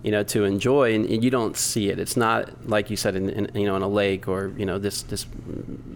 you 0.07 0.13
know, 0.13 0.23
to 0.23 0.45
enjoy, 0.45 0.95
and, 0.95 1.25
you 1.25 1.31
don't 1.31 1.57
see 1.57 1.89
it. 1.89 1.99
It's 1.99 2.17
not 2.17 2.69
like 2.71 2.91
you 2.91 2.97
said 2.97 3.17
in, 3.17 3.29
in, 3.29 3.61
you 3.61 3.67
know 3.67 3.75
in 3.75 3.83
a 3.83 3.89
lake 3.89 4.29
or 4.29 4.55
you 4.57 4.65
know 4.65 4.79
this 4.79 5.03
this 5.03 5.27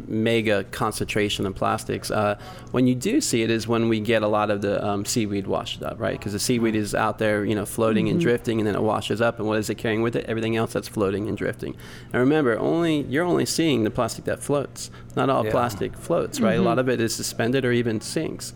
mega 0.08 0.64
concentration 0.64 1.46
of 1.46 1.54
plastics. 1.54 2.10
Uh, 2.10 2.36
when 2.72 2.88
you 2.88 2.96
do 2.96 3.20
see 3.20 3.42
it 3.42 3.50
is 3.52 3.68
when 3.68 3.88
we 3.88 4.00
get 4.00 4.22
a 4.22 4.26
lot 4.26 4.50
of 4.50 4.62
the 4.62 4.84
um, 4.84 5.04
seaweed 5.04 5.46
washed 5.46 5.84
up, 5.84 6.00
right? 6.00 6.18
Because 6.18 6.32
the 6.32 6.40
seaweed 6.40 6.74
is 6.74 6.92
out 6.92 7.18
there, 7.18 7.44
you 7.44 7.54
know, 7.54 7.64
floating 7.64 8.06
mm-hmm. 8.06 8.14
and 8.14 8.20
drifting, 8.20 8.58
and 8.58 8.66
then 8.66 8.74
it 8.74 8.82
washes 8.82 9.20
up, 9.20 9.38
and 9.38 9.46
what 9.46 9.58
is 9.58 9.70
it 9.70 9.76
carrying 9.76 10.02
with 10.02 10.16
it? 10.16 10.24
Everything 10.26 10.56
else 10.56 10.72
that's 10.72 10.88
floating 10.88 11.28
and 11.28 11.38
drifting. 11.38 11.76
And 12.12 12.14
remember, 12.14 12.58
only 12.58 13.02
you're 13.02 13.24
only 13.24 13.46
seeing 13.46 13.84
the 13.84 13.92
plastic 13.92 14.24
that 14.24 14.42
floats. 14.42 14.90
Not 15.14 15.30
all 15.30 15.44
yeah. 15.44 15.52
plastic 15.52 15.96
floats, 15.96 16.40
right? 16.40 16.54
Mm-hmm. 16.54 16.62
A 16.62 16.68
lot 16.68 16.80
of 16.80 16.88
it 16.88 17.00
is 17.00 17.14
suspended 17.14 17.64
or 17.64 17.70
even 17.70 18.00
sinks, 18.00 18.54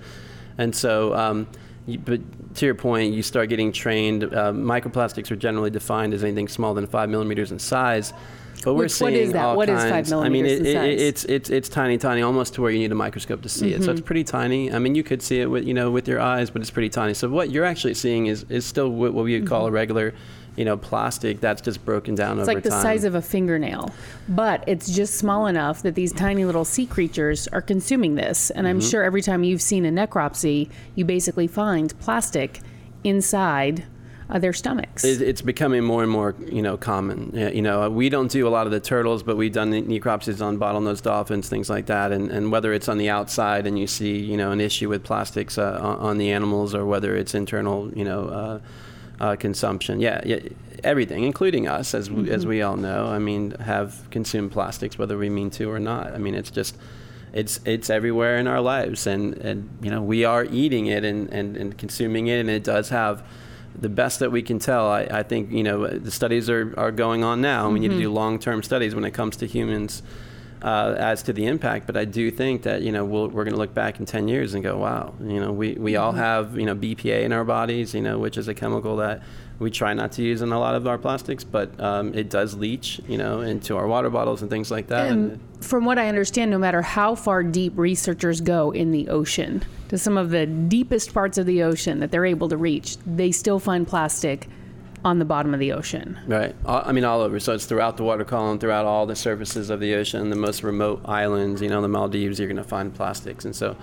and 0.59 0.75
so. 0.75 1.15
Um, 1.15 1.47
you, 1.87 1.99
but 1.99 2.21
to 2.57 2.67
your 2.67 2.75
point, 2.75 3.13
you 3.13 3.23
start 3.23 3.49
getting 3.49 3.73
trained. 3.73 4.25
Uh, 4.25 4.53
microplastics 4.53 5.31
are 5.31 5.37
generally 5.37 5.71
defined 5.71 6.15
as 6.15 6.25
anything 6.25 6.49
smaller 6.49 6.75
than 6.75 6.87
five 6.87 7.09
millimeters 7.09 7.53
in 7.53 7.59
size. 7.59 8.13
But 8.65 8.75
we're 8.75 8.89
seeing 8.89 9.13
what 9.13 9.21
is 9.21 9.33
that? 9.33 9.45
all 9.45 9.57
what 9.57 9.69
kinds. 9.69 9.85
is 9.85 9.91
five 9.91 10.09
millimeters 10.09 10.61
I 10.61 10.63
mean, 10.63 10.67
it, 10.67 10.85
it, 10.85 11.01
it's 11.01 11.25
it's 11.25 11.51
it's 11.51 11.69
tiny, 11.69 11.99
tiny, 11.99 12.23
almost 12.23 12.55
to 12.55 12.63
where 12.63 12.71
you 12.71 12.79
need 12.79 12.93
a 12.93 12.95
microscope 12.95 13.43
to 13.43 13.49
see 13.49 13.73
mm-hmm. 13.73 13.83
it. 13.83 13.85
So 13.85 13.91
it's 13.91 14.01
mm-hmm. 14.01 14.07
pretty 14.07 14.25
tiny. 14.25 14.73
I 14.73 14.79
mean, 14.79 14.95
you 14.95 15.03
could 15.03 15.23
see 15.23 15.41
it 15.41 15.47
with 15.47 15.65
you 15.65 15.75
know 15.75 15.91
with 15.91 16.09
your 16.09 16.21
eyes, 16.21 16.49
but 16.51 16.63
it's 16.63 16.71
pretty 16.71 16.89
tiny. 16.89 17.13
So 17.13 17.29
what 17.29 17.51
you're 17.51 17.65
actually 17.65 17.95
seeing 17.95 18.27
is 18.27 18.47
is 18.49 18.65
still 18.65 18.89
what 18.89 19.13
we 19.13 19.39
would 19.39 19.49
call 19.49 19.61
mm-hmm. 19.65 19.69
a 19.69 19.73
regular 19.73 20.15
you 20.57 20.65
know, 20.65 20.77
plastic 20.77 21.41
that's 21.41 21.61
just 21.61 21.85
broken 21.85 22.15
down 22.15 22.39
it's 22.39 22.49
over 22.49 22.55
like 22.55 22.65
the 22.65 22.71
time. 22.71 22.83
size 22.83 23.05
of 23.05 23.15
a 23.15 23.23
fingernail, 23.23 23.93
but 24.29 24.65
it's 24.67 24.91
just 24.91 25.15
small 25.15 25.47
enough 25.47 25.83
that 25.83 25.95
these 25.95 26.13
tiny 26.13 26.45
little 26.45 26.65
sea 26.65 26.87
creatures 26.87 27.49
are 27.49 27.63
consuming 27.63 28.15
this. 28.15 28.51
And 28.51 28.67
I'm 28.67 28.79
mm-hmm. 28.79 28.89
sure 28.89 29.03
every 29.03 29.23
time 29.23 29.45
you've 29.45 29.63
seen 29.63 29.85
a 29.85 29.91
necropsy, 29.91 30.71
you 30.95 31.05
basically 31.05 31.47
find 31.47 31.99
plastic 32.01 32.61
inside 33.03 33.85
uh, 34.31 34.39
their 34.39 34.53
stomachs. 34.53 35.05
it's 35.05 35.43
becoming 35.43 35.85
more 35.85 36.03
and 36.03 36.11
more, 36.11 36.35
you 36.47 36.63
know, 36.63 36.77
common. 36.77 37.31
You 37.35 37.63
know, 37.63 37.91
we 37.91 38.09
don't 38.09 38.31
do 38.31 38.49
a 38.49 38.51
lot 38.51 38.67
of 38.67 38.73
the 38.73 38.81
turtles, 38.81 39.23
but 39.23 39.37
we've 39.37 39.53
done 39.53 39.73
necropsies 39.73 40.45
on 40.45 40.59
bottlenose 40.59 41.03
dolphins, 41.03 41.49
things 41.49 41.69
like 41.69 41.87
that. 41.87 42.11
And, 42.11 42.31
and 42.31 42.51
whether 42.51 42.73
it's 42.73 42.89
on 42.89 42.99
the 42.99 43.11
outside 43.11 43.67
and 43.67 43.79
you 43.79 43.87
see, 43.87 44.19
you 44.19 44.37
know, 44.37 44.51
an 44.51 44.61
issue 44.61 44.89
with 44.89 45.05
plastics 45.05 45.59
uh, 45.59 45.79
on 46.01 46.19
the 46.19 46.31
animals, 46.31 46.75
or 46.75 46.87
whether 46.87 47.15
it's 47.17 47.35
internal, 47.35 47.93
you 47.93 48.05
know. 48.05 48.29
Uh, 48.29 48.61
uh, 49.21 49.37
consumption. 49.37 50.01
Yeah, 50.01 50.21
yeah, 50.25 50.41
everything, 50.83 51.25
including 51.25 51.69
us, 51.69 51.95
as 51.95 52.09
mm-hmm. 52.09 52.31
as 52.33 52.47
we 52.47 52.63
all 52.63 52.77
know. 52.77 53.07
I 53.07 53.19
mean, 53.19 53.53
have 53.53 54.09
consumed 54.11 54.53
plastics, 54.53 54.99
whether 54.99 55.17
we 55.19 55.31
mean 55.31 55.51
to 55.51 55.71
or 55.71 55.79
not. 55.79 56.15
I 56.15 56.19
mean, 56.19 56.35
it's 56.35 56.51
just 56.51 56.77
it's 57.33 57.61
it's 57.65 57.91
everywhere 57.91 58.37
in 58.37 58.47
our 58.47 58.61
lives, 58.61 59.07
and 59.07 59.35
and 59.39 59.69
you 59.83 59.91
know 59.91 60.03
we 60.03 60.25
are 60.25 60.45
eating 60.45 60.87
it 60.87 61.05
and 61.05 61.29
and, 61.33 61.57
and 61.57 61.79
consuming 61.79 62.27
it, 62.29 62.41
and 62.41 62.51
it 62.51 62.65
does 62.65 62.91
have. 62.91 63.23
The 63.77 63.89
best 63.89 64.21
that 64.21 64.31
we 64.31 64.41
can 64.41 64.61
tell, 64.61 64.87
I, 64.87 65.01
I 65.11 65.23
think, 65.25 65.51
you 65.51 65.65
know, 65.65 65.89
the 65.89 66.13
studies 66.13 66.49
are, 66.49 66.73
are 66.79 66.93
going 66.93 67.25
on 67.25 67.41
now. 67.41 67.65
Mm-hmm. 67.65 67.75
We 67.75 67.81
need 67.81 67.89
to 67.89 67.99
do 67.99 68.05
mm-hmm. 68.05 68.15
long-term 68.15 68.63
studies 68.63 68.95
when 68.95 69.05
it 69.05 69.11
comes 69.11 69.37
to 69.39 69.49
humans 69.49 70.01
uh, 70.65 70.95
as 70.99 71.23
to 71.25 71.33
the 71.33 71.45
impact. 71.47 71.87
But 71.87 71.97
I 71.97 72.07
do 72.07 72.31
think 72.31 72.63
that 72.63 72.83
you 72.83 72.91
know 72.91 73.05
we 73.05 73.29
we 73.29 73.41
are 73.41 73.45
going 73.45 73.53
to 73.53 73.59
look 73.59 73.75
back 73.75 74.01
in 74.01 74.07
10 74.07 74.27
years 74.27 74.55
and 74.55 74.65
go, 74.65 74.79
wow, 74.79 75.15
you 75.21 75.39
know, 75.39 75.53
we, 75.53 75.75
we 75.75 75.97
all 75.97 76.11
mm-hmm. 76.11 76.21
have 76.21 76.59
you 76.59 76.65
know 76.65 76.75
BPA 76.75 77.23
in 77.23 77.33
our 77.33 77.45
bodies, 77.45 77.95
you 77.95 78.01
know, 78.01 78.19
which 78.19 78.37
is 78.37 78.49
a 78.49 78.55
chemical 78.55 78.97
that 78.97 79.23
we 79.59 79.71
try 79.71 79.95
not 79.95 80.11
to 80.13 80.23
use 80.23 80.43
in 80.43 80.51
a 80.51 80.59
lot 80.59 80.75
of 80.75 80.87
our 80.89 80.99
plastics, 80.99 81.45
but 81.45 81.79
um, 81.81 82.13
it 82.13 82.29
does 82.29 82.57
leach, 82.57 83.01
you 83.07 83.17
know, 83.17 83.41
into 83.41 83.77
our 83.77 83.87
water 83.87 84.11
bottles 84.11 84.43
and 84.43 84.51
things 84.51 84.71
like 84.71 84.89
that. 84.89 85.13
And 85.13 85.41
from 85.61 85.85
what 85.85 85.97
I 85.97 86.09
understand, 86.09 86.51
no 86.51 86.59
matter 86.59 86.83
how 86.83 87.15
far 87.15 87.45
deep 87.45 87.73
researchers 87.77 88.41
go 88.41 88.73
in 88.73 88.91
the 88.91 89.09
ocean, 89.09 89.63
to 89.91 89.99
some 89.99 90.19
of 90.19 90.31
the 90.31 90.47
deepest 90.47 91.15
parts 91.15 91.39
of 91.39 91.47
the 91.47 91.63
ocean 91.63 92.01
that 92.01 92.11
they're 92.11 92.27
able 92.27 92.49
to 92.49 92.57
reach, 92.57 92.97
they 93.07 93.31
still 93.31 93.61
find 93.61 93.87
plastic 93.87 94.49
on 95.05 95.19
the 95.19 95.25
bottom 95.25 95.53
of 95.53 95.61
the 95.61 95.73
ocean. 95.73 96.19
Right. 96.27 96.55
I 96.65 96.93
mean, 96.93 97.05
all 97.05 97.21
over. 97.21 97.39
So 97.39 97.53
it's 97.53 97.67
throughout 97.67 97.99
the 97.99 98.05
water 98.05 98.25
column, 98.25 98.59
throughout 98.59 98.87
all 98.87 99.05
the 99.05 99.17
surfaces 99.17 99.69
of 99.69 99.79
the 99.81 99.95
ocean, 99.95 100.31
the 100.31 100.37
most 100.37 100.63
remote 100.63 101.03
islands, 101.05 101.61
you 101.61 101.69
know, 101.69 101.83
the 101.83 101.89
Maldives, 101.89 102.39
you're 102.39 102.49
going 102.49 102.57
to 102.57 102.65
find 102.65 102.95
plastics. 102.95 103.45
And 103.45 103.55
so, 103.55 103.77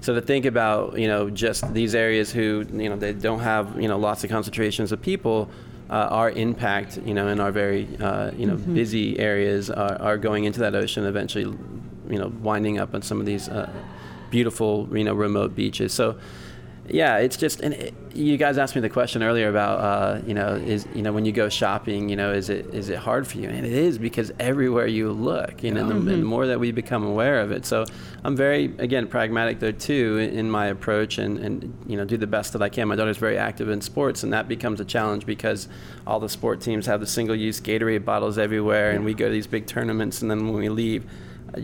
so 0.00 0.14
to 0.14 0.20
think 0.20 0.44
about, 0.44 0.98
you 0.98 1.06
know, 1.06 1.30
just 1.30 1.72
these 1.72 1.94
areas 1.94 2.32
who, 2.32 2.66
you 2.72 2.88
know, 2.88 2.96
they 2.96 3.12
don't 3.12 3.40
have, 3.40 3.80
you 3.80 3.86
know, 3.86 3.96
lots 3.96 4.24
of 4.24 4.30
concentrations 4.30 4.90
of 4.90 5.00
people, 5.00 5.48
uh, 5.88 6.08
our 6.10 6.30
impact, 6.30 6.98
you 7.04 7.14
know, 7.14 7.28
in 7.28 7.38
our 7.38 7.52
very, 7.52 7.88
uh, 8.00 8.32
you 8.32 8.46
know, 8.46 8.56
mm-hmm. 8.56 8.74
busy 8.74 9.18
areas 9.20 9.70
are, 9.70 10.00
are, 10.02 10.18
going 10.18 10.44
into 10.44 10.58
that 10.58 10.74
ocean, 10.74 11.04
eventually, 11.06 11.44
you 11.44 12.18
know, 12.18 12.32
winding 12.42 12.78
up 12.78 12.92
on 12.92 13.02
some 13.02 13.20
of 13.20 13.26
these 13.26 13.48
uh, 13.48 13.70
beautiful, 14.30 14.88
you 14.92 15.04
know, 15.04 15.14
remote 15.14 15.54
beaches. 15.54 15.92
So 15.92 16.18
yeah, 16.88 17.18
it's 17.18 17.36
just, 17.36 17.60
and 17.60 17.74
it, 17.74 17.94
you 18.14 18.36
guys 18.36 18.58
asked 18.58 18.74
me 18.74 18.80
the 18.80 18.88
question 18.88 19.22
earlier 19.22 19.48
about, 19.48 19.80
uh, 19.80 20.20
you 20.26 20.34
know, 20.34 20.54
is 20.54 20.86
you 20.94 21.02
know 21.02 21.12
when 21.12 21.24
you 21.24 21.32
go 21.32 21.48
shopping, 21.48 22.08
you 22.08 22.16
know, 22.16 22.32
is 22.32 22.48
it 22.48 22.66
is 22.74 22.88
it 22.88 22.98
hard 22.98 23.26
for 23.26 23.38
you? 23.38 23.48
And 23.48 23.66
it 23.66 23.72
is 23.72 23.98
because 23.98 24.32
everywhere 24.38 24.86
you 24.86 25.12
look, 25.12 25.62
you 25.62 25.72
know, 25.72 25.82
and 25.82 25.90
the, 25.90 25.96
and 25.96 26.22
the 26.22 26.26
more 26.26 26.46
that 26.46 26.58
we 26.58 26.72
become 26.72 27.04
aware 27.04 27.40
of 27.40 27.50
it. 27.52 27.66
So 27.66 27.84
I'm 28.24 28.36
very 28.36 28.74
again 28.78 29.06
pragmatic 29.06 29.60
though 29.60 29.72
too 29.72 30.18
in, 30.18 30.38
in 30.38 30.50
my 30.50 30.66
approach, 30.66 31.18
and 31.18 31.38
and 31.38 31.76
you 31.86 31.96
know 31.96 32.04
do 32.04 32.16
the 32.16 32.26
best 32.26 32.52
that 32.54 32.62
I 32.62 32.68
can. 32.68 32.88
My 32.88 32.96
daughter's 32.96 33.18
very 33.18 33.38
active 33.38 33.68
in 33.68 33.80
sports, 33.80 34.22
and 34.22 34.32
that 34.32 34.48
becomes 34.48 34.80
a 34.80 34.84
challenge 34.84 35.26
because 35.26 35.68
all 36.06 36.20
the 36.20 36.28
sport 36.28 36.60
teams 36.60 36.86
have 36.86 37.00
the 37.00 37.06
single-use 37.06 37.60
Gatorade 37.60 38.04
bottles 38.04 38.38
everywhere, 38.38 38.92
and 38.92 39.04
we 39.04 39.14
go 39.14 39.26
to 39.26 39.32
these 39.32 39.46
big 39.46 39.66
tournaments, 39.66 40.22
and 40.22 40.30
then 40.30 40.46
when 40.46 40.56
we 40.56 40.68
leave. 40.68 41.04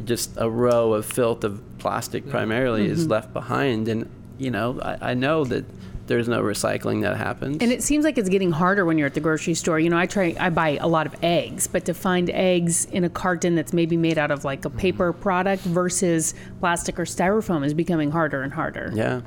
Just 0.04 0.30
a 0.36 0.48
row 0.48 0.94
of 0.94 1.04
filth 1.04 1.44
of 1.44 1.60
plastic 1.78 2.30
primarily 2.30 2.86
is 2.86 3.08
left 3.08 3.32
behind, 3.34 3.88
and 3.88 4.08
you 4.38 4.50
know, 4.50 4.80
I, 4.80 5.10
I 5.10 5.14
know 5.14 5.44
that 5.44 5.64
there's 6.06 6.28
no 6.28 6.42
recycling 6.42 7.02
that 7.02 7.16
happens. 7.16 7.58
And 7.60 7.72
it 7.72 7.82
seems 7.82 8.04
like 8.04 8.18
it's 8.18 8.28
getting 8.28 8.50
harder 8.50 8.84
when 8.84 8.98
you're 8.98 9.06
at 9.06 9.14
the 9.14 9.20
grocery 9.20 9.54
store. 9.54 9.78
You 9.78 9.90
know, 9.90 9.98
I 9.98 10.06
try, 10.06 10.34
I 10.38 10.50
buy 10.50 10.78
a 10.80 10.88
lot 10.88 11.06
of 11.06 11.14
eggs, 11.22 11.66
but 11.66 11.84
to 11.86 11.94
find 11.94 12.28
eggs 12.30 12.84
in 12.86 13.04
a 13.04 13.08
carton 13.08 13.54
that's 13.54 13.72
maybe 13.72 13.96
made 13.96 14.18
out 14.18 14.30
of 14.30 14.44
like 14.44 14.64
a 14.64 14.70
paper 14.70 15.12
mm-hmm. 15.12 15.22
product 15.22 15.62
versus 15.62 16.34
plastic 16.60 16.98
or 16.98 17.04
styrofoam 17.04 17.64
is 17.64 17.74
becoming 17.74 18.10
harder 18.10 18.42
and 18.42 18.52
harder. 18.52 18.90
yeah. 18.94 19.22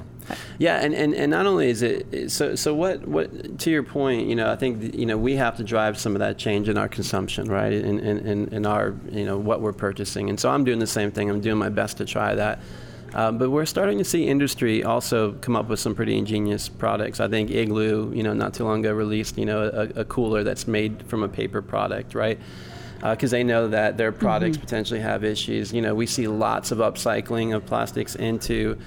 Yeah, 0.57 0.77
and, 0.77 0.95
and, 0.95 1.13
and 1.13 1.29
not 1.29 1.45
only 1.45 1.69
is 1.69 1.83
it 1.83 2.31
so 2.31 2.55
so 2.55 2.73
what 2.73 3.07
what 3.07 3.59
to 3.59 3.69
your 3.69 3.83
point, 3.83 4.27
you 4.27 4.35
know, 4.35 4.51
I 4.51 4.55
think 4.55 4.95
you 4.95 5.05
know 5.05 5.19
we 5.19 5.35
have 5.35 5.55
to 5.57 5.63
drive 5.63 5.99
some 5.99 6.15
of 6.15 6.19
that 6.19 6.39
change 6.39 6.67
in 6.67 6.79
our 6.79 6.87
consumption, 6.87 7.47
right? 7.47 7.71
In 7.71 7.99
in, 7.99 8.17
in, 8.25 8.47
in 8.47 8.65
our 8.65 8.95
you 9.11 9.23
know 9.23 9.37
what 9.37 9.61
we're 9.61 9.71
purchasing, 9.71 10.31
and 10.31 10.39
so 10.39 10.49
I'm 10.49 10.63
doing 10.63 10.79
the 10.79 10.87
same 10.87 11.11
thing. 11.11 11.29
I'm 11.29 11.41
doing 11.41 11.57
my 11.57 11.69
best 11.69 11.97
to 11.97 12.05
try 12.05 12.33
that. 12.33 12.59
Um, 13.15 13.37
but 13.37 13.49
we're 13.49 13.65
starting 13.65 13.97
to 13.97 14.03
see 14.03 14.27
industry 14.27 14.83
also 14.83 15.33
come 15.33 15.55
up 15.55 15.69
with 15.69 15.79
some 15.79 15.95
pretty 15.95 16.17
ingenious 16.17 16.67
products. 16.67 17.21
I 17.21 17.29
think 17.29 17.49
Igloo, 17.49 18.13
you 18.13 18.23
know, 18.23 18.33
not 18.33 18.53
too 18.53 18.65
long 18.65 18.81
ago 18.81 18.93
released, 18.93 19.37
you 19.37 19.45
know, 19.45 19.63
a, 19.63 20.01
a 20.01 20.05
cooler 20.05 20.43
that's 20.43 20.67
made 20.67 21.01
from 21.07 21.23
a 21.23 21.29
paper 21.29 21.61
product, 21.61 22.13
right? 22.13 22.37
Uh, 23.01 23.11
because 23.15 23.31
they 23.31 23.43
know 23.43 23.69
that 23.69 23.97
their 23.97 24.11
mm-hmm. 24.11 24.19
products 24.19 24.57
potentially 24.57 24.99
have 24.99 25.23
issues. 25.23 25.71
You 25.71 25.81
know, 25.81 25.95
we 25.95 26.05
see 26.05 26.27
lots 26.27 26.71
of 26.71 26.79
upcycling 26.79 27.55
of 27.55 27.65
plastics 27.65 28.15
into 28.15 28.77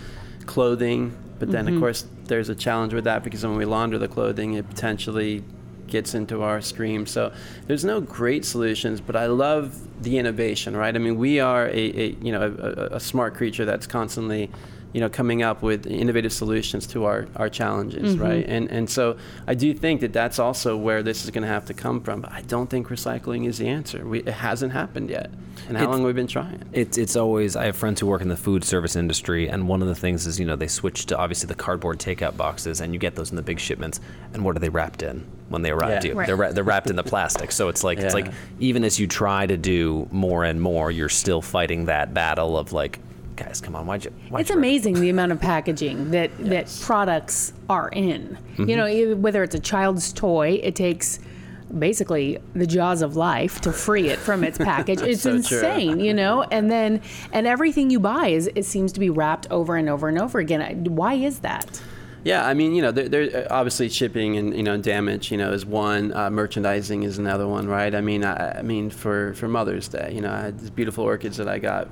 clothing, 0.45 1.17
but 1.39 1.51
then 1.51 1.67
of 1.67 1.73
mm-hmm. 1.73 1.81
course 1.81 2.05
there's 2.25 2.51
a 2.51 2.55
challenge 2.55 2.93
with 2.93 3.05
that 3.05 3.25
because 3.25 3.47
when 3.47 3.57
we 3.57 3.65
launder 3.65 3.97
the 3.97 4.09
clothing, 4.09 4.55
it 4.55 4.69
potentially 4.69 5.43
gets 5.89 6.15
into 6.15 6.43
our 6.43 6.61
stream. 6.61 7.07
So 7.07 7.33
there's 7.67 7.85
no 7.85 8.01
great 8.01 8.45
solutions, 8.45 9.01
but 9.01 9.17
I 9.17 9.27
love 9.27 9.77
the 10.03 10.19
innovation, 10.19 10.77
right? 10.77 10.95
I 10.95 10.99
mean, 10.99 11.17
we 11.17 11.41
are 11.41 11.67
a, 11.67 11.71
a 11.73 12.09
you 12.23 12.33
know 12.33 12.43
a, 12.59 12.97
a- 12.97 13.01
smart 13.01 13.35
creature 13.35 13.65
that's 13.65 13.87
constantly 13.87 14.51
you 14.93 15.01
know 15.01 15.09
coming 15.09 15.43
up 15.43 15.63
with 15.63 15.87
innovative 15.87 16.33
solutions 16.33 16.87
to 16.89 17.05
our, 17.05 17.27
our 17.37 17.49
challenges, 17.49 18.15
mm-hmm. 18.15 18.23
right? 18.23 18.45
And 18.49 18.71
and 18.71 18.89
so 18.89 19.17
I 19.47 19.55
do 19.55 19.75
think 19.75 20.01
that 20.01 20.13
that's 20.13 20.39
also 20.39 20.77
where 20.77 21.03
this 21.03 21.25
is 21.25 21.31
going 21.31 21.43
to 21.43 21.49
have 21.49 21.67
to 21.67 21.75
come 21.75 22.01
from. 22.01 22.23
But 22.23 22.33
I 22.33 22.43
don't 22.43 22.69
think 22.71 22.89
recycling 22.89 23.47
is 23.47 23.59
the 23.59 23.69
answer. 23.69 24.07
We, 24.07 24.21
it 24.21 24.29
hasn't 24.29 24.73
happened 24.73 25.11
yet. 25.11 25.31
And 25.69 25.77
how 25.77 25.83
It's- 25.85 25.91
long 25.91 25.99
have 26.01 26.07
we 26.07 26.13
been 26.13 26.27
trying? 26.27 26.63
It's 26.73 26.97
it's 26.97 27.17
always 27.17 27.57
I 27.57 27.67
have 27.67 27.77
friends 27.77 28.01
who 28.01 28.07
work 28.07 28.23
in 28.23 28.29
the 28.29 28.37
food 28.37 28.65
service 28.65 28.97
industry, 28.97 29.49
and 29.49 29.69
one 29.69 29.83
of 29.83 29.89
the 29.89 29.95
things 29.95 30.27
is 30.27 30.39
you 30.41 30.47
know 30.47 30.57
they 30.57 30.69
switch 30.69 31.07
to 31.07 31.19
obviously 31.19 31.49
the 31.49 31.55
cardboard 31.55 31.99
takeout 31.99 32.37
boxes, 32.37 32.81
and 32.81 32.93
you 32.95 32.99
get 32.99 33.15
those 33.17 33.31
in 33.31 33.37
the 33.37 33.43
big 33.43 33.59
shipments. 33.61 34.01
And 34.33 34.45
what 34.45 34.57
are 34.57 34.61
they 34.61 34.69
wrapped 34.69 35.03
in 35.03 35.27
when 35.49 35.63
they 35.63 35.71
arrive 35.71 35.91
Yeah. 35.91 36.01
to 36.01 36.09
you? 36.09 36.15
Right. 36.15 36.27
They're 36.27 36.37
wra- 36.37 36.53
they're 36.53 36.65
wrapped 36.65 36.89
in 36.91 36.97
the 36.97 37.03
plastic. 37.15 37.53
So 37.53 37.69
it's 37.69 37.85
like 37.85 37.99
it's 37.99 38.15
like 38.15 38.33
even 38.61 38.85
as 38.85 38.99
you 38.99 39.07
try 39.07 39.47
to 39.47 39.57
do 39.57 40.09
more 40.11 40.45
and 40.45 40.63
more, 40.63 40.91
you're 40.91 41.09
still 41.09 41.43
fighting 41.43 41.87
that 41.87 42.15
battle 42.15 42.57
of 42.57 42.73
like, 42.73 42.99
guys, 43.39 43.61
come 43.61 43.75
on, 43.77 43.87
why'd 43.87 44.05
you? 44.05 44.11
Why'd 44.29 44.43
It's 44.43 44.51
you 44.51 44.57
amazing 44.57 45.01
the 45.01 45.09
amount 45.11 45.33
of 45.33 45.41
packaging 45.41 46.11
that 46.11 46.31
that 46.39 46.67
products 46.83 47.53
are 47.71 47.89
in. 47.91 48.37
You 48.59 48.77
know, 48.77 49.15
whether 49.17 49.43
it's 49.43 49.55
a 49.55 49.61
child's 49.61 50.13
toy, 50.13 50.61
it 50.63 50.75
takes 50.75 51.21
basically 51.79 52.39
the 52.55 52.67
jaws 52.67 53.03
of 53.03 53.15
life 53.15 53.61
to 53.61 53.73
free 53.73 54.09
it 54.09 54.19
from 54.19 54.43
its 54.43 54.59
package. 54.73 55.01
It's 55.03 55.23
So 55.23 55.31
true. 55.43 55.59
insane, 55.59 56.01
you 56.01 56.15
know. 56.15 56.43
And 56.43 56.71
then 56.71 57.01
and 57.33 57.47
everything 57.47 57.91
you 57.91 58.01
buy 58.01 58.29
is 58.29 58.51
it 58.55 58.65
seems 58.65 58.93
to 58.93 59.01
be 59.01 59.11
wrapped 59.11 59.47
over 59.51 59.77
and 59.77 59.89
over 59.89 60.09
and 60.09 60.19
over 60.19 60.39
again. 60.39 60.85
Why 60.97 61.15
is 61.15 61.41
that? 61.41 61.81
Yeah, 62.25 62.45
I 62.45 62.53
mean, 62.53 62.75
you 62.75 62.83
know, 62.83 62.91
there, 62.91 63.09
there 63.09 63.47
obviously 63.51 63.89
shipping 63.89 64.37
and 64.37 64.55
you 64.57 64.63
know 64.63 64.77
damage, 64.77 65.31
you 65.31 65.39
know, 65.39 65.53
is 65.53 65.65
one. 65.65 66.13
Uh, 66.13 66.29
merchandising 66.31 67.05
is 67.05 67.17
another 67.19 67.47
one, 67.47 67.69
right? 67.69 67.95
I 67.95 68.01
mean, 68.01 68.25
I, 68.25 68.59
I 68.59 68.63
mean, 68.63 68.91
for 68.91 69.35
for 69.35 69.47
Mother's 69.47 69.87
Day, 69.89 70.13
you 70.15 70.21
know, 70.21 70.33
I 70.33 70.41
had 70.41 70.59
these 70.59 70.71
beautiful 70.71 71.05
orchids 71.05 71.37
that 71.37 71.49
I 71.49 71.59
got 71.59 71.87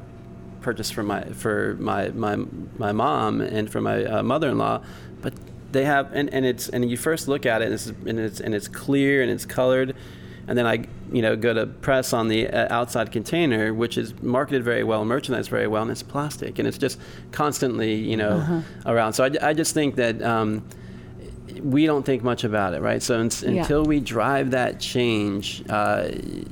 purchased 0.67 0.95
for 0.95 1.05
my 1.05 1.23
for 1.27 1.77
my 1.79 2.09
my 2.09 2.35
my 2.77 2.91
mom 2.91 3.41
and 3.41 3.71
for 3.71 3.81
my 3.81 4.05
uh, 4.05 4.21
mother-in-law, 4.21 4.83
but 5.23 5.33
they 5.71 5.85
have 5.85 6.13
and, 6.13 6.29
and 6.35 6.45
it's 6.45 6.69
and 6.71 6.91
you 6.91 6.97
first 6.97 7.29
look 7.29 7.47
at 7.47 7.63
it 7.63 7.67
and 7.67 7.75
it's 7.75 7.87
and 7.87 8.19
it's 8.19 8.41
and 8.41 8.53
it's 8.53 8.67
clear 8.67 9.23
and 9.23 9.31
it's 9.31 9.47
colored, 9.47 9.95
and 10.49 10.59
then 10.59 10.67
I 10.67 10.85
you 11.13 11.23
know 11.23 11.37
go 11.37 11.55
to 11.55 11.69
press 11.69 12.13
on 12.13 12.27
the 12.27 12.49
uh, 12.49 12.67
outside 12.79 13.13
container, 13.13 13.73
which 13.73 13.97
is 13.97 14.13
marketed 14.21 14.65
very 14.65 14.83
well, 14.83 15.05
merchandised 15.05 15.51
very 15.51 15.69
well, 15.69 15.83
and 15.83 15.91
it's 15.93 16.03
plastic 16.03 16.59
and 16.59 16.67
it's 16.67 16.79
just 16.79 16.99
constantly 17.31 17.95
you 17.95 18.17
know 18.17 18.65
around. 18.87 19.13
So 19.13 19.23
I, 19.23 19.51
I 19.51 19.53
just 19.55 19.73
think 19.73 19.95
that. 19.97 20.21
Um, 20.21 20.65
we 21.63 21.87
don't 21.87 22.05
think 22.05 22.23
much 22.23 22.45
about 22.45 22.75
it, 22.75 22.81
right? 22.81 23.03
So 23.03 23.19
un- 23.19 23.31
Yeah. 23.43 23.63
until 23.63 23.85
we 23.85 24.01
drive 24.01 24.51
that 24.53 24.81
change, 24.81 25.63
uh, 25.69 26.09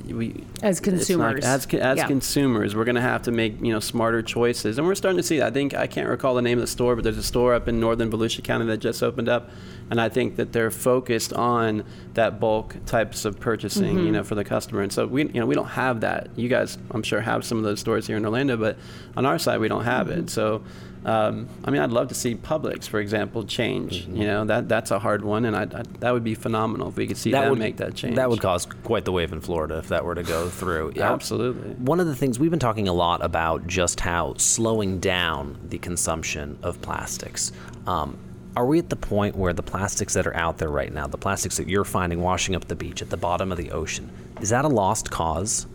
we 0.09 0.43
As 0.61 0.79
it's 0.79 0.87
not- 0.87 0.93
consumers. 0.93 1.45
as 1.45 1.65
as 1.73 1.97
Yeah. 1.97 2.07
consumers, 2.07 2.75
we're 2.75 2.85
going 2.85 2.95
to 2.95 3.01
have 3.01 3.21
to 3.23 3.31
make 3.31 3.61
you 3.61 3.71
know 3.73 3.79
smarter 3.79 4.21
choices, 4.21 4.77
and 4.77 4.87
we're 4.87 4.95
starting 4.95 5.17
to 5.17 5.23
see. 5.23 5.37
That. 5.39 5.47
I 5.47 5.51
think 5.51 5.73
I 5.75 5.87
can't 5.87 6.09
recall 6.09 6.35
the 6.35 6.41
name 6.41 6.57
of 6.57 6.61
the 6.63 6.67
store, 6.67 6.95
but 6.95 7.03
there's 7.03 7.17
a 7.17 7.23
store 7.23 7.53
up 7.53 7.67
in 7.67 7.79
northern 7.79 8.09
Volusia 8.11 8.43
County 8.43 8.65
that 8.67 8.77
just 8.77 9.01
opened 9.03 9.29
up, 9.29 9.49
and 9.89 9.99
I 10.01 10.09
think 10.09 10.35
that 10.37 10.53
they're 10.53 10.71
focused 10.71 11.33
on 11.33 11.83
that 12.15 12.39
bulk 12.39 12.75
types 12.85 13.25
of 13.25 13.39
purchasing, 13.39 13.95
Mm-hmm. 13.97 14.05
you 14.05 14.11
know, 14.11 14.23
for 14.23 14.35
the 14.35 14.43
customer. 14.43 14.81
And 14.81 14.91
so 14.91 15.05
we, 15.07 15.23
you 15.25 15.39
know, 15.39 15.45
we 15.45 15.55
don't 15.55 15.65
have 15.67 16.01
that. 16.01 16.29
You 16.35 16.49
guys, 16.49 16.77
I'm 16.91 17.03
sure, 17.03 17.21
have 17.21 17.43
some 17.45 17.57
of 17.57 17.63
those 17.63 17.79
stores 17.79 18.07
here 18.07 18.17
in 18.17 18.25
Orlando, 18.25 18.57
but 18.57 18.77
on 19.17 19.25
our 19.25 19.37
side, 19.39 19.59
we 19.59 19.67
don't 19.67 19.83
have 19.85 20.07
Mm-hmm. 20.07 20.19
it. 20.21 20.29
So. 20.29 20.61
Um, 21.05 21.47
I 21.63 21.69
mean, 21.69 21.81
I'd 21.81 21.91
love 21.91 22.07
to 22.07 22.15
see 22.15 22.33
Publix, 22.33 22.87
for 22.87 22.99
example, 22.99 23.45
change. 23.45 24.07
You 24.07 24.25
know, 24.25 24.45
that 24.45 24.67
that's 24.67 24.89
a 24.89 24.97
hard 24.97 25.23
one, 25.23 25.45
and 25.45 25.55
I, 25.55 25.61
I, 25.61 25.83
that 25.99 26.11
would 26.11 26.23
be 26.23 26.33
phenomenal 26.33 26.89
if 26.89 26.97
we 26.97 27.05
could 27.05 27.17
see 27.17 27.31
them 27.31 27.51
would 27.51 27.59
make 27.59 27.77
that 27.77 27.93
change. 27.93 28.15
That 28.15 28.29
would 28.29 28.41
cause 28.41 28.65
quite 28.83 29.05
the 29.05 29.11
wave 29.11 29.31
in 29.31 29.39
Florida 29.39 29.77
if 29.77 29.89
that 29.89 30.03
were 30.03 30.15
to 30.15 30.23
go 30.23 30.49
through. 30.49 30.93
Absolutely. 30.99 31.73
One 31.75 31.99
of 31.99 32.07
the 32.07 32.15
things 32.15 32.39
we've 32.39 32.49
been 32.49 32.59
talking 32.59 32.87
a 32.87 32.93
lot 32.93 33.23
about 33.23 33.67
just 33.67 33.99
how 33.99 34.33
slowing 34.37 34.99
down 34.99 35.59
the 35.69 35.77
consumption 35.77 36.57
of 36.63 36.81
plastics. 36.81 37.51
Um, 37.85 38.17
are 38.57 38.65
we 38.65 38.79
at 38.79 38.89
the 38.89 38.95
point 38.95 39.35
where 39.35 39.53
the 39.53 39.63
plastics 39.63 40.13
that 40.13 40.25
are 40.25 40.35
out 40.35 40.57
there 40.57 40.69
right 40.69 40.91
now, 40.91 41.07
the 41.07 41.17
plastics 41.17 41.57
that 41.57 41.67
you're 41.67 41.83
finding 41.83 42.21
washing 42.21 42.55
up 42.55 42.67
the 42.67 42.75
beach 42.75 43.01
at 43.01 43.09
the 43.09 43.17
bottom 43.17 43.51
of 43.51 43.57
the 43.57 43.71
ocean, 43.71 44.09
is 44.41 44.49
that 44.49 44.65
a 44.65 44.69
lost 44.69 45.11
cause 45.11 45.67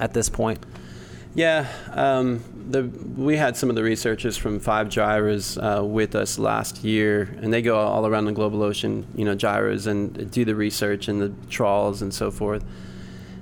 at 0.00 0.12
this 0.12 0.28
point? 0.28 0.58
Yeah, 1.36 1.68
um, 1.92 2.42
the, 2.70 2.84
we 2.84 3.36
had 3.36 3.58
some 3.58 3.68
of 3.68 3.76
the 3.76 3.82
researchers 3.82 4.38
from 4.38 4.58
Five 4.58 4.88
Gyres 4.88 5.58
uh, 5.58 5.82
with 5.84 6.14
us 6.14 6.38
last 6.38 6.82
year, 6.82 7.36
and 7.42 7.52
they 7.52 7.60
go 7.60 7.76
all 7.76 8.06
around 8.06 8.24
the 8.24 8.32
global 8.32 8.62
ocean, 8.62 9.06
you 9.14 9.26
know, 9.26 9.34
gyres, 9.34 9.86
and 9.86 10.30
do 10.30 10.46
the 10.46 10.54
research 10.54 11.08
and 11.08 11.20
the 11.20 11.34
trawls 11.50 12.00
and 12.00 12.14
so 12.14 12.30
forth. 12.30 12.64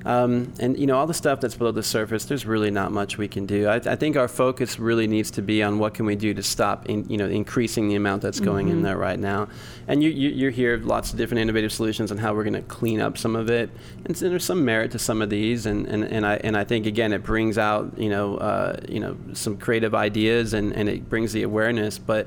Um, 0.04 0.52
and 0.60 0.78
you 0.78 0.86
know 0.86 0.98
all 0.98 1.06
the 1.06 1.14
stuff 1.14 1.40
that's 1.40 1.54
below 1.54 1.72
the 1.72 1.82
surface. 1.82 2.26
There's 2.26 2.44
really 2.44 2.70
not 2.70 2.92
much 2.92 3.16
we 3.16 3.26
can 3.26 3.46
do. 3.46 3.68
I, 3.68 3.76
I 3.76 3.96
think 3.96 4.16
our 4.16 4.28
focus 4.28 4.78
really 4.78 5.06
needs 5.06 5.30
to 5.32 5.42
be 5.42 5.62
on 5.62 5.78
what 5.78 5.94
can 5.94 6.04
we 6.04 6.14
do 6.14 6.34
to 6.34 6.42
stop, 6.42 6.88
in, 6.88 7.08
you 7.08 7.16
know, 7.16 7.26
increasing 7.26 7.88
the 7.88 7.94
amount 7.94 8.22
that's 8.22 8.40
going 8.40 8.68
in 8.68 8.82
there 8.82 8.98
right 8.98 9.18
now. 9.18 9.48
And 9.88 10.02
you, 10.02 10.10
you 10.10 10.50
hear 10.50 10.76
lots 10.78 11.12
of 11.12 11.18
different 11.18 11.40
innovative 11.40 11.72
solutions 11.72 12.10
on 12.10 12.18
how 12.18 12.34
we're 12.34 12.44
going 12.44 12.54
to 12.54 12.62
clean 12.62 13.00
up 13.00 13.16
some 13.16 13.34
of 13.34 13.50
it. 13.50 13.70
And 14.04 14.16
so 14.16 14.28
there's 14.28 14.44
some 14.44 14.64
merit 14.64 14.90
to 14.92 14.98
some 14.98 15.22
of 15.22 15.30
these. 15.30 15.66
And, 15.66 15.86
and, 15.86 16.04
and 16.04 16.26
I 16.26 16.36
and 16.36 16.56
I 16.56 16.64
think 16.64 16.86
again 16.86 17.12
it 17.12 17.22
brings 17.22 17.56
out 17.56 17.98
you 17.98 18.10
know 18.10 18.36
uh, 18.36 18.78
you 18.88 19.00
know 19.00 19.16
some 19.32 19.56
creative 19.56 19.94
ideas 19.94 20.52
and, 20.52 20.72
and 20.74 20.88
it 20.88 21.08
brings 21.08 21.32
the 21.32 21.42
awareness. 21.42 21.98
But 21.98 22.26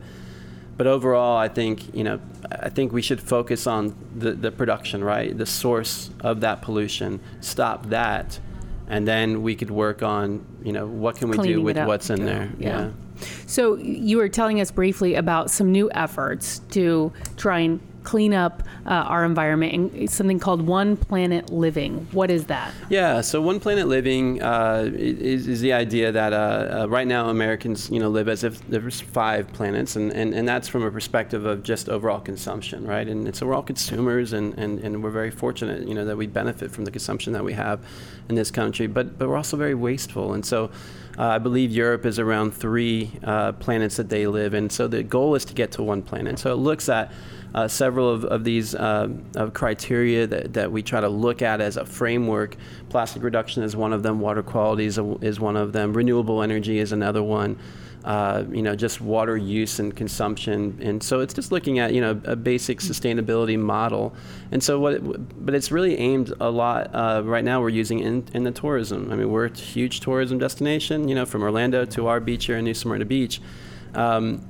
but 0.77 0.87
overall, 0.87 1.37
I 1.37 1.47
think 1.47 1.93
you 1.95 2.03
know, 2.03 2.19
I 2.51 2.69
think 2.69 2.91
we 2.93 3.01
should 3.01 3.19
focus 3.19 3.67
on 3.67 3.95
the, 4.15 4.31
the 4.31 4.51
production, 4.51 5.03
right? 5.03 5.35
The 5.37 5.45
source 5.45 6.09
of 6.21 6.41
that 6.41 6.61
pollution. 6.61 7.19
Stop 7.41 7.87
that, 7.87 8.39
and 8.87 9.07
then 9.07 9.41
we 9.41 9.55
could 9.55 9.71
work 9.71 10.03
on 10.03 10.45
you 10.63 10.71
know 10.73 10.85
what 10.85 11.15
can 11.17 11.29
we 11.29 11.37
Cleaning 11.37 11.57
do 11.57 11.61
with 11.63 11.77
what's 11.77 12.09
in 12.09 12.19
Yeah. 12.19 12.25
there. 12.25 12.51
Yeah. 12.59 12.89
So 13.47 13.75
you 13.77 14.17
were 14.17 14.29
telling 14.29 14.61
us 14.61 14.69
briefly 14.69 15.15
about 15.15 15.49
some 15.49 15.71
new 15.71 15.89
efforts 15.91 16.59
to 16.71 17.11
try 17.35 17.59
and 17.61 17.79
clean 18.07 18.33
up 18.33 18.63
uh, 18.85 19.13
our 19.13 19.25
environment 19.25 19.73
and 19.73 20.09
something 20.09 20.39
called 20.39 20.61
One 20.61 20.95
Planet 20.95 21.43
Living. 21.51 22.07
What 22.13 22.29
is 22.31 22.45
that? 22.45 22.71
Yeah, 22.89 23.21
so 23.21 23.41
One 23.41 23.59
Planet 23.59 23.87
Living 23.87 24.41
uh, 24.41 24.89
is, 24.93 25.47
is 25.47 25.59
the 25.59 25.73
idea 25.73 26.11
that 26.13 26.31
uh, 26.31 26.37
uh, 26.37 26.87
right 26.97 27.07
now 27.07 27.29
Americans, 27.29 27.89
you 27.89 27.99
know, 27.99 28.09
live 28.09 28.29
as 28.29 28.43
if 28.43 28.53
there's 28.69 29.01
five 29.01 29.43
planets, 29.51 29.97
and, 29.97 30.13
and, 30.13 30.33
and 30.33 30.47
that's 30.47 30.69
from 30.69 30.83
a 30.83 30.91
perspective 30.91 31.45
of 31.45 31.63
just 31.63 31.89
overall 31.89 32.21
consumption, 32.21 32.87
right? 32.87 33.07
And 33.09 33.35
so 33.35 33.45
we're 33.45 33.55
all 33.55 33.67
consumers, 33.75 34.31
and, 34.31 34.57
and, 34.57 34.79
and 34.79 35.03
we're 35.03 35.17
very 35.21 35.31
fortunate, 35.31 35.85
you 35.85 35.93
know, 35.93 36.05
that 36.05 36.17
we 36.17 36.27
benefit 36.27 36.71
from 36.71 36.85
the 36.85 36.91
consumption 36.91 37.33
that 37.33 37.43
we 37.43 37.53
have 37.53 37.79
in 38.29 38.35
this 38.35 38.51
country, 38.51 38.87
but, 38.87 39.17
but 39.17 39.27
we're 39.27 39.37
also 39.37 39.57
very 39.57 39.75
wasteful. 39.75 40.33
And 40.33 40.45
so 40.45 40.69
Uh, 41.17 41.37
I 41.37 41.39
believe 41.39 41.69
Europe 41.71 42.05
is 42.05 42.19
around 42.19 42.53
three 42.53 43.09
uh, 43.23 43.51
planets 43.65 43.95
that 43.95 44.07
they 44.07 44.27
live 44.27 44.53
in. 44.57 44.69
So 44.69 44.87
the 44.87 45.01
goal 45.01 45.35
is 45.35 45.45
to 45.45 45.53
get 45.55 45.71
to 45.71 45.81
one 45.81 46.01
planet. 46.03 46.37
So 46.39 46.51
it 46.53 46.61
looks 46.61 46.89
at 46.89 47.11
uh, 47.57 47.67
several 47.67 48.07
of, 48.07 48.23
of 48.25 48.43
these 48.43 48.75
uh, 48.75 49.09
of 49.35 49.51
criteria 49.51 50.27
that, 50.27 50.53
that 50.53 50.71
we 50.71 50.83
try 50.83 51.01
to 51.01 51.09
look 51.09 51.41
at 51.41 51.59
as 51.59 51.75
a 51.75 51.83
framework. 51.83 52.55
Plastic 52.89 53.23
reduction 53.23 53.63
is 53.63 53.75
one 53.75 53.93
of 53.93 54.03
them. 54.03 54.19
Water 54.19 54.43
quality 54.43 54.85
is, 54.85 54.99
a, 54.99 55.17
is 55.21 55.39
one 55.39 55.57
of 55.57 55.73
them. 55.73 55.91
Renewable 55.91 56.43
energy 56.43 56.77
is 56.77 56.91
another 56.91 57.23
one. 57.23 57.57
Uh, 58.05 58.43
you 58.51 58.61
know, 58.61 58.75
just 58.75 59.01
water 59.01 59.35
use 59.35 59.79
and 59.79 59.95
consumption, 59.95 60.77
and 60.83 61.01
so 61.01 61.19
it's 61.19 61.33
just 61.33 61.51
looking 61.51 61.79
at 61.79 61.93
you 61.93 61.99
know 61.99 62.11
a 62.25 62.35
basic 62.35 62.79
sustainability 62.79 63.59
model, 63.59 64.15
and 64.51 64.63
so 64.63 64.79
what, 64.79 64.93
it, 64.93 65.45
but 65.45 65.53
it's 65.55 65.71
really 65.71 65.97
aimed 65.97 66.31
a 66.39 66.49
lot 66.49 66.93
uh, 66.93 67.21
right 67.25 67.43
now. 67.43 67.59
We're 67.59 67.69
using 67.69 67.99
in, 67.99 68.25
in 68.33 68.43
the 68.43 68.51
tourism. 68.51 69.11
I 69.11 69.15
mean, 69.15 69.29
we're 69.29 69.47
a 69.47 69.57
huge 69.57 69.99
tourism 69.99 70.37
destination. 70.37 71.09
You 71.09 71.15
know, 71.15 71.25
from 71.25 71.41
Orlando 71.41 71.85
to 71.85 72.07
our 72.07 72.19
beach 72.19 72.45
here 72.45 72.57
in 72.57 72.65
New 72.65 72.75
Smyrna 72.75 73.03
Beach. 73.03 73.41
Um, 73.93 74.47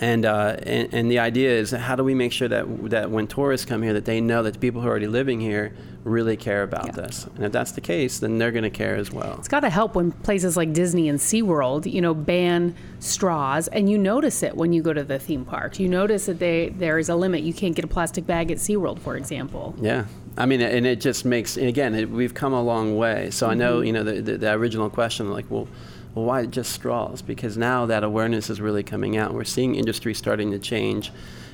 and, 0.00 0.24
uh, 0.24 0.56
and, 0.62 0.92
and 0.92 1.10
the 1.10 1.18
idea 1.18 1.50
is 1.50 1.70
how 1.70 1.96
do 1.96 2.04
we 2.04 2.14
make 2.14 2.32
sure 2.32 2.48
that 2.48 2.90
that 2.90 3.10
when 3.10 3.26
tourists 3.26 3.66
come 3.66 3.82
here 3.82 3.92
that 3.92 4.04
they 4.04 4.20
know 4.20 4.42
that 4.42 4.54
the 4.54 4.58
people 4.58 4.80
who 4.80 4.88
are 4.88 4.90
already 4.90 5.06
living 5.06 5.40
here 5.40 5.74
really 6.04 6.36
care 6.36 6.62
about 6.62 6.86
yeah. 6.86 6.92
this 6.92 7.26
and 7.36 7.44
if 7.44 7.52
that's 7.52 7.72
the 7.72 7.80
case 7.80 8.18
then 8.18 8.38
they're 8.38 8.50
going 8.50 8.64
to 8.64 8.70
care 8.70 8.96
as 8.96 9.12
well 9.12 9.36
it's 9.38 9.48
got 9.48 9.60
to 9.60 9.70
help 9.70 9.94
when 9.94 10.10
places 10.10 10.56
like 10.56 10.72
disney 10.72 11.08
and 11.08 11.18
seaworld 11.18 11.90
you 11.90 12.00
know 12.00 12.14
ban 12.14 12.74
straws 12.98 13.68
and 13.68 13.88
you 13.88 13.98
notice 13.98 14.42
it 14.42 14.56
when 14.56 14.72
you 14.72 14.82
go 14.82 14.92
to 14.92 15.04
the 15.04 15.18
theme 15.18 15.44
park 15.44 15.78
you 15.78 15.88
notice 15.88 16.26
that 16.26 16.38
they 16.38 16.70
there 16.70 16.98
is 16.98 17.08
a 17.08 17.14
limit 17.14 17.42
you 17.42 17.54
can't 17.54 17.76
get 17.76 17.84
a 17.84 17.88
plastic 17.88 18.26
bag 18.26 18.50
at 18.50 18.58
seaworld 18.58 18.98
for 18.98 19.16
example 19.16 19.74
yeah 19.80 20.06
I 20.36 20.46
mean, 20.46 20.62
and 20.62 20.86
it 20.86 21.00
just 21.00 21.26
makes, 21.26 21.58
again, 21.58 21.94
it, 21.94 22.08
we've 22.08 22.32
come 22.32 22.54
a 22.54 22.62
long 22.62 22.96
way. 22.96 23.30
So 23.30 23.44
mm-hmm. 23.44 23.50
I 23.50 23.54
know, 23.54 23.76
mm-hmm. 23.76 23.86
you 23.86 23.92
know, 23.92 24.02
the, 24.02 24.22
the, 24.22 24.38
the 24.38 24.52
original 24.52 24.88
question, 24.88 25.30
like, 25.30 25.44
well, 25.50 25.68
well, 26.14 26.24
why 26.24 26.46
just 26.46 26.72
straws? 26.72 27.22
Because 27.22 27.56
now 27.56 27.86
that 27.86 28.04
awareness 28.04 28.50
is 28.50 28.60
really 28.60 28.82
coming 28.82 29.16
out. 29.16 29.32
We're 29.32 29.44
seeing 29.44 29.74
industry 29.74 30.14
starting 30.14 30.50
to 30.50 30.58
change 30.58 31.10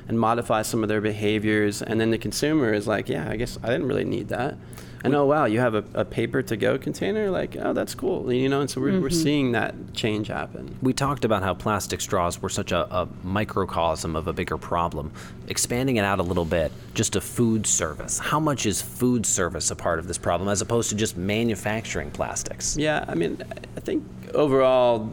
and 0.08 0.18
modify 0.18 0.62
some 0.62 0.82
of 0.82 0.88
their 0.88 1.00
behaviors. 1.00 1.82
And 1.82 2.00
then 2.00 2.10
the 2.10 2.18
consumer 2.18 2.72
is 2.72 2.86
like, 2.86 3.08
yeah, 3.08 3.28
I 3.30 3.36
guess 3.36 3.58
I 3.62 3.68
didn't 3.68 3.86
really 3.86 4.04
need 4.04 4.28
that. 4.28 4.56
And 5.04 5.14
oh, 5.14 5.26
wow, 5.26 5.44
you 5.44 5.60
have 5.60 5.74
a, 5.74 5.84
a 5.94 6.04
paper 6.04 6.42
to 6.42 6.56
go 6.56 6.76
container? 6.76 7.30
Like, 7.30 7.56
oh, 7.56 7.72
that's 7.72 7.94
cool. 7.94 8.32
You 8.32 8.48
know, 8.48 8.62
and 8.62 8.68
so 8.68 8.80
we're, 8.80 8.92
mm-hmm. 8.92 9.02
we're 9.02 9.10
seeing 9.10 9.52
that 9.52 9.94
change 9.94 10.26
happen. 10.26 10.76
We 10.82 10.92
talked 10.92 11.24
about 11.24 11.42
how 11.44 11.54
plastic 11.54 12.00
straws 12.00 12.42
were 12.42 12.48
such 12.48 12.72
a, 12.72 12.92
a 12.92 13.08
microcosm 13.22 14.16
of 14.16 14.26
a 14.26 14.32
bigger 14.32 14.58
problem. 14.58 15.12
Expanding 15.46 15.96
it 15.96 16.04
out 16.04 16.18
a 16.18 16.24
little 16.24 16.44
bit, 16.44 16.72
just 16.94 17.14
a 17.14 17.20
food 17.20 17.64
service. 17.66 18.18
How 18.18 18.40
much 18.40 18.66
is 18.66 18.82
food 18.82 19.24
service 19.24 19.70
a 19.70 19.76
part 19.76 20.00
of 20.00 20.08
this 20.08 20.18
problem 20.18 20.48
as 20.48 20.62
opposed 20.62 20.90
to 20.90 20.96
just 20.96 21.16
manufacturing 21.16 22.10
plastics? 22.10 22.76
Yeah, 22.76 23.04
I 23.06 23.14
mean, 23.14 23.40
I 23.76 23.80
think 23.80 24.04
overall, 24.34 25.12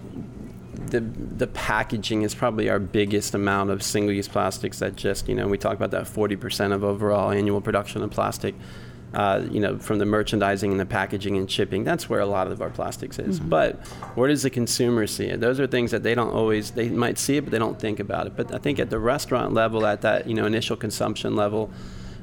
the 0.90 1.02
the 1.02 1.48
packaging 1.48 2.24
is 2.24 2.36
probably 2.36 2.70
our 2.70 2.80
biggest 2.80 3.34
amount 3.34 3.70
of 3.70 3.84
single-use 3.84 4.28
plastics. 4.28 4.80
That 4.80 4.96
just 4.96 5.28
you 5.28 5.36
know 5.36 5.48
we 5.48 5.58
talk 5.58 5.74
about 5.74 5.92
that 5.92 6.04
40% 6.04 6.74
of 6.74 6.84
overall 6.84 7.32
annual 7.32 7.62
production 7.62 8.04
of 8.04 8.12
plastic. 8.12 8.56
Uh, 9.14 9.46
you 9.50 9.62
know, 9.62 9.78
from 9.78 9.98
the 9.98 10.06
merchandising 10.06 10.72
and 10.72 10.80
the 10.80 10.86
packaging 10.86 11.38
and 11.38 11.50
shipping, 11.50 11.86
that's 11.86 12.10
where 12.10 12.20
a 12.20 12.26
lot 12.26 12.48
of 12.52 12.62
our 12.62 12.70
plastics 12.70 13.18
is. 13.18 13.40
Mm-hmm. 13.40 13.48
But 13.48 13.88
where 14.16 14.28
does 14.28 14.44
the 14.44 14.50
consumer 14.50 15.08
see 15.08 15.28
it? 15.28 15.40
Those 15.40 15.58
are 15.58 15.68
things 15.68 15.92
that 15.92 16.04
they 16.04 16.16
don't 16.16 16.34
always, 16.34 16.72
they 16.72 16.90
might 16.90 17.18
see 17.18 17.38
it, 17.38 17.46
but 17.46 17.52
they 17.52 17.60
don't 17.60 17.80
think 17.80 18.02
about 18.02 18.28
it. 18.28 18.36
But 18.36 18.54
I 18.54 18.58
think 18.58 18.78
at 18.78 18.90
the 18.90 19.00
restaurant 19.00 19.54
level, 19.54 19.86
at 19.86 20.02
that, 20.02 20.28
you 20.28 20.34
know, 20.34 20.46
initial 20.46 20.76
consumption 20.76 21.34
level, 21.34 21.72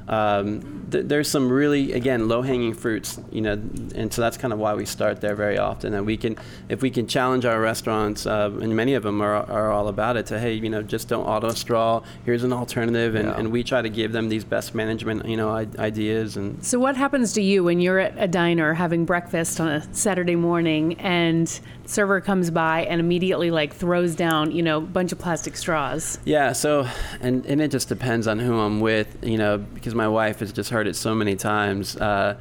um, 0.07 0.87
th- 0.91 1.05
there's 1.07 1.29
some 1.29 1.49
really 1.49 1.93
again 1.93 2.27
low-hanging 2.27 2.73
fruits 2.73 3.19
you 3.31 3.41
know 3.41 3.53
and 3.53 4.13
so 4.13 4.21
that's 4.21 4.37
kind 4.37 4.53
of 4.53 4.59
why 4.59 4.73
we 4.73 4.85
start 4.85 5.21
there 5.21 5.35
very 5.35 5.57
often 5.57 5.93
and 5.93 6.05
we 6.05 6.17
can 6.17 6.35
if 6.69 6.81
we 6.81 6.89
can 6.89 7.07
challenge 7.07 7.45
our 7.45 7.59
restaurants 7.59 8.25
uh, 8.25 8.51
and 8.61 8.75
many 8.75 8.93
of 8.93 9.03
them 9.03 9.21
are, 9.21 9.49
are 9.49 9.71
all 9.71 9.87
about 9.87 10.17
it 10.17 10.25
to 10.25 10.39
hey 10.39 10.53
you 10.53 10.69
know 10.69 10.81
just 10.81 11.07
don't 11.07 11.25
auto 11.25 11.49
straw 11.51 12.01
here's 12.25 12.43
an 12.43 12.53
alternative 12.53 13.15
and, 13.15 13.29
yeah. 13.29 13.37
and 13.37 13.51
we 13.51 13.63
try 13.63 13.81
to 13.81 13.89
give 13.89 14.11
them 14.11 14.29
these 14.29 14.43
best 14.43 14.75
management 14.75 15.25
you 15.25 15.37
know 15.37 15.49
I- 15.49 15.67
ideas 15.79 16.37
and 16.37 16.63
so 16.63 16.79
what 16.79 16.95
happens 16.95 17.33
to 17.33 17.41
you 17.41 17.63
when 17.63 17.79
you're 17.79 17.99
at 17.99 18.13
a 18.17 18.27
diner 18.27 18.73
having 18.73 19.05
breakfast 19.05 19.59
on 19.59 19.67
a 19.69 19.93
saturday 19.93 20.35
morning 20.35 20.99
and 20.99 21.59
server 21.85 22.21
comes 22.21 22.49
by 22.49 22.85
and 22.85 22.99
immediately 22.99 23.51
like 23.51 23.73
throws 23.73 24.15
down 24.15 24.51
you 24.51 24.63
know 24.63 24.77
a 24.77 24.81
bunch 24.81 25.11
of 25.11 25.19
plastic 25.19 25.57
straws. 25.57 26.17
Yeah 26.25 26.53
so 26.53 26.87
and, 27.21 27.45
and 27.45 27.61
it 27.61 27.71
just 27.71 27.89
depends 27.89 28.27
on 28.27 28.39
who 28.39 28.57
i'm 28.59 28.79
with 28.79 29.17
you 29.23 29.37
know 29.37 29.57
because 29.57 29.93
my 29.95 30.07
wife 30.07 30.39
has 30.39 30.53
just 30.53 30.69
heard 30.69 30.87
it 30.87 30.95
so 30.95 31.13
many 31.13 31.35
times 31.35 31.95
uh, 31.97 32.37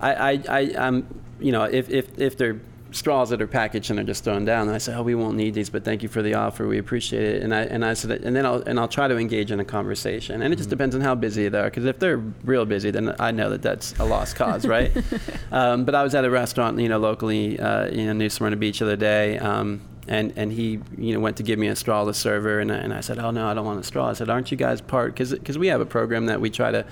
I, 0.00 0.14
I, 0.14 0.42
I 0.48 0.60
i'm 0.78 1.06
you 1.40 1.52
know 1.52 1.64
if, 1.64 1.90
if 1.90 2.18
if 2.18 2.36
they're 2.36 2.60
straws 2.96 3.28
that 3.30 3.42
are 3.42 3.46
packaged 3.46 3.90
and 3.90 4.00
are 4.00 4.04
just 4.04 4.24
thrown 4.24 4.44
down. 4.44 4.66
And 4.66 4.74
I 4.74 4.78
said, 4.78 4.96
"Oh, 4.96 5.02
we 5.02 5.14
won't 5.14 5.36
need 5.36 5.54
these, 5.54 5.68
but 5.68 5.84
thank 5.84 6.02
you 6.02 6.08
for 6.08 6.22
the 6.22 6.34
offer. 6.34 6.66
We 6.66 6.78
appreciate 6.78 7.22
it." 7.22 7.42
And 7.42 7.54
I 7.54 7.62
and 7.62 7.84
I 7.84 7.94
said, 7.94 8.10
and 8.10 8.34
then 8.34 8.46
I'll 8.46 8.62
and 8.62 8.80
I'll 8.80 8.88
try 8.88 9.06
to 9.06 9.16
engage 9.16 9.52
in 9.52 9.60
a 9.60 9.64
conversation. 9.64 10.42
And 10.42 10.52
it 10.52 10.56
just 10.56 10.68
mm-hmm. 10.68 10.76
depends 10.76 10.94
on 10.94 11.02
how 11.02 11.14
busy 11.14 11.48
they 11.48 11.58
are. 11.58 11.64
Because 11.64 11.84
if 11.84 11.98
they're 11.98 12.18
real 12.44 12.64
busy, 12.64 12.90
then 12.90 13.14
I 13.20 13.30
know 13.30 13.50
that 13.50 13.62
that's 13.62 13.94
a 13.98 14.04
lost 14.04 14.36
cause, 14.36 14.66
right? 14.76 14.96
um, 15.52 15.84
but 15.84 15.94
I 15.94 16.02
was 16.02 16.14
at 16.14 16.24
a 16.24 16.30
restaurant, 16.30 16.78
you 16.80 16.88
know, 16.88 16.98
locally, 16.98 17.60
uh, 17.60 17.86
in 17.86 18.16
New 18.18 18.30
Smyrna 18.30 18.56
Beach 18.56 18.78
the 18.78 18.86
other 18.86 18.96
day. 18.96 19.38
Um, 19.38 19.82
and 20.08 20.32
and 20.36 20.52
he 20.52 20.80
you 20.96 21.12
know 21.14 21.20
went 21.20 21.36
to 21.36 21.42
give 21.42 21.58
me 21.58 21.66
a 21.66 21.74
straw 21.76 22.04
the 22.04 22.14
server 22.14 22.60
and, 22.60 22.70
and 22.70 22.94
I 22.94 23.00
said 23.00 23.18
oh 23.18 23.32
no 23.32 23.48
I 23.48 23.54
don't 23.54 23.66
want 23.66 23.80
a 23.80 23.82
straw 23.82 24.10
I 24.10 24.12
said 24.12 24.30
aren't 24.30 24.52
you 24.52 24.56
guys 24.56 24.80
part 24.80 25.12
because 25.12 25.32
because 25.32 25.58
we 25.58 25.66
have 25.66 25.80
a 25.80 25.86
program 25.86 26.26
that 26.26 26.40
we 26.40 26.48
try 26.48 26.70
to 26.70 26.86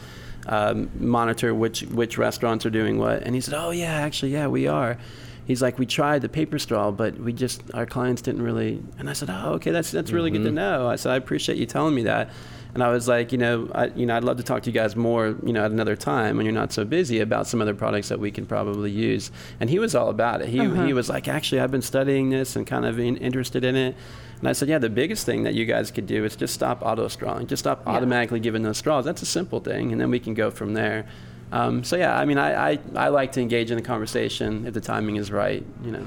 um, 0.46 0.90
monitor 0.98 1.54
which 1.54 1.82
which 1.82 2.18
restaurants 2.18 2.66
are 2.66 2.70
doing 2.70 2.98
what 2.98 3.22
and 3.22 3.36
he 3.36 3.40
said 3.40 3.54
oh 3.54 3.70
yeah 3.70 3.92
actually 3.92 4.32
yeah 4.32 4.48
we 4.48 4.66
are 4.66 4.98
he's 5.46 5.62
like, 5.62 5.78
we 5.78 5.86
tried 5.86 6.22
the 6.22 6.28
paper 6.28 6.58
straw, 6.58 6.90
but 6.90 7.18
we 7.18 7.32
just 7.32 7.62
our 7.74 7.86
clients 7.86 8.22
didn't 8.22 8.42
really. 8.42 8.82
And 8.98 9.08
I 9.08 9.12
said, 9.12 9.30
oh, 9.30 9.52
okay, 9.54 9.70
that's 9.70 9.90
that's 9.90 10.12
really 10.12 10.30
mm-hmm. 10.30 10.44
good 10.44 10.44
to 10.44 10.48
mm-hmm. 10.50 10.80
know. 10.80 10.88
I 10.88 10.96
said, 10.96 11.12
I 11.12 11.16
appreciate 11.16 11.58
you 11.58 11.66
telling 11.66 11.94
me 11.94 12.04
that. 12.04 12.30
And 12.74 12.82
I 12.82 12.90
was 12.90 13.06
like, 13.06 13.30
you 13.30 13.38
know, 13.38 13.70
I, 13.72 13.86
you 13.86 14.04
know, 14.04 14.16
I'd 14.16 14.24
love 14.24 14.36
to 14.38 14.42
talk 14.42 14.64
to 14.64 14.70
you 14.70 14.74
guys 14.74 14.96
more, 14.96 15.36
you 15.44 15.52
know, 15.52 15.64
at 15.64 15.70
another 15.70 15.94
time 15.94 16.36
when 16.36 16.44
you're 16.44 16.52
not 16.52 16.72
so 16.72 16.84
busy 16.84 17.20
about 17.20 17.46
some 17.46 17.62
other 17.62 17.74
products 17.74 18.08
that 18.08 18.18
we 18.18 18.32
can 18.32 18.46
probably 18.46 18.90
use. 18.90 19.30
And 19.60 19.70
he 19.70 19.78
was 19.78 19.94
all 19.94 20.08
about 20.08 20.42
it. 20.42 20.48
He 20.48 20.60
uh-huh. 20.60 20.84
he 20.84 20.92
was 20.92 21.08
like, 21.08 21.28
actually, 21.28 21.60
I've 21.60 21.70
been 21.70 21.82
studying 21.82 22.30
this 22.30 22.56
and 22.56 22.66
kind 22.66 22.84
of 22.84 22.98
in, 22.98 23.16
interested 23.18 23.64
in 23.64 23.76
it. 23.76 23.94
And 24.40 24.48
I 24.48 24.52
said, 24.52 24.68
yeah, 24.68 24.78
the 24.78 24.90
biggest 24.90 25.24
thing 25.24 25.44
that 25.44 25.54
you 25.54 25.64
guys 25.64 25.92
could 25.92 26.06
do 26.06 26.24
is 26.24 26.34
just 26.34 26.52
stop 26.52 26.82
auto 26.82 27.06
strawing, 27.06 27.46
just 27.46 27.60
stop 27.60 27.82
yeah. 27.86 27.92
automatically 27.92 28.40
giving 28.40 28.62
those 28.62 28.78
straws. 28.78 29.04
That's 29.04 29.22
a 29.22 29.26
simple 29.26 29.60
thing, 29.60 29.92
and 29.92 30.00
then 30.00 30.10
we 30.10 30.18
can 30.18 30.34
go 30.34 30.50
from 30.50 30.74
there. 30.74 31.06
Um, 31.52 31.84
so 31.84 31.96
yeah, 31.96 32.18
I 32.18 32.24
mean, 32.24 32.38
I, 32.38 32.72
I, 32.72 32.78
I 32.96 33.08
like 33.08 33.32
to 33.32 33.40
engage 33.40 33.70
in 33.70 33.76
the 33.76 33.82
conversation 33.82 34.66
if 34.66 34.74
the 34.74 34.80
timing 34.80 35.16
is 35.16 35.30
right, 35.30 35.64
you 35.82 35.90
know. 35.92 36.06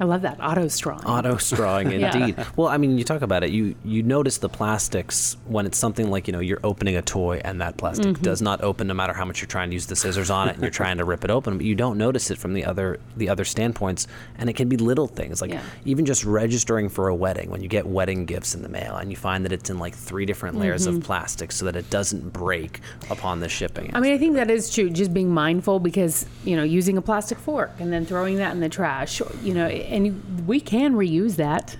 I 0.00 0.04
love 0.04 0.22
that 0.22 0.38
auto 0.40 0.68
strawing. 0.68 1.04
Auto 1.04 1.36
strawing, 1.38 1.92
indeed. 1.92 2.34
yeah. 2.38 2.44
Well, 2.56 2.68
I 2.68 2.76
mean, 2.76 2.98
you 2.98 3.04
talk 3.04 3.22
about 3.22 3.42
it. 3.42 3.50
You 3.50 3.74
you 3.84 4.02
notice 4.02 4.38
the 4.38 4.48
plastics 4.48 5.36
when 5.46 5.66
it's 5.66 5.78
something 5.78 6.10
like 6.10 6.26
you 6.26 6.32
know 6.32 6.40
you're 6.40 6.60
opening 6.62 6.96
a 6.96 7.02
toy 7.02 7.40
and 7.44 7.60
that 7.60 7.76
plastic 7.76 8.06
mm-hmm. 8.06 8.22
does 8.22 8.40
not 8.40 8.62
open 8.62 8.86
no 8.86 8.94
matter 8.94 9.12
how 9.12 9.24
much 9.24 9.40
you're 9.40 9.48
trying 9.48 9.70
to 9.70 9.74
use 9.74 9.86
the 9.86 9.96
scissors 9.96 10.30
on 10.30 10.48
it 10.48 10.54
and 10.54 10.62
you're 10.62 10.70
trying 10.70 10.98
to 10.98 11.04
rip 11.04 11.24
it 11.24 11.30
open. 11.30 11.56
But 11.58 11.66
you 11.66 11.74
don't 11.74 11.98
notice 11.98 12.30
it 12.30 12.38
from 12.38 12.54
the 12.54 12.64
other 12.64 13.00
the 13.16 13.28
other 13.28 13.44
standpoints, 13.44 14.06
and 14.36 14.48
it 14.48 14.54
can 14.54 14.68
be 14.68 14.76
little 14.76 15.06
things 15.06 15.40
like 15.40 15.50
yeah. 15.50 15.62
even 15.84 16.06
just 16.06 16.24
registering 16.24 16.88
for 16.88 17.08
a 17.08 17.14
wedding 17.14 17.50
when 17.50 17.62
you 17.62 17.68
get 17.68 17.86
wedding 17.86 18.24
gifts 18.24 18.54
in 18.54 18.62
the 18.62 18.68
mail 18.68 18.96
and 18.96 19.10
you 19.10 19.16
find 19.16 19.44
that 19.44 19.52
it's 19.52 19.70
in 19.70 19.78
like 19.78 19.94
three 19.94 20.26
different 20.26 20.58
layers 20.58 20.86
mm-hmm. 20.86 20.98
of 20.98 21.02
plastic 21.02 21.52
so 21.52 21.64
that 21.64 21.76
it 21.76 21.88
doesn't 21.90 22.32
break 22.32 22.80
upon 23.10 23.40
the 23.40 23.48
shipping. 23.48 23.90
I 23.94 24.00
mean, 24.00 24.12
I 24.12 24.18
think 24.18 24.34
that 24.34 24.50
is 24.50 24.72
true. 24.72 24.90
Just 24.90 25.12
being 25.12 25.30
mindful 25.30 25.80
because 25.80 26.26
you 26.44 26.56
know 26.56 26.62
using 26.62 26.96
a 26.96 27.02
plastic 27.02 27.38
fork 27.38 27.72
and 27.78 27.92
then 27.92 28.06
throwing 28.06 28.36
that 28.36 28.52
in 28.52 28.60
the 28.60 28.68
trash, 28.68 29.20
you 29.42 29.54
know 29.54 29.66
and 29.88 30.46
we 30.46 30.60
can 30.60 30.94
reuse 30.94 31.36
that. 31.36 31.76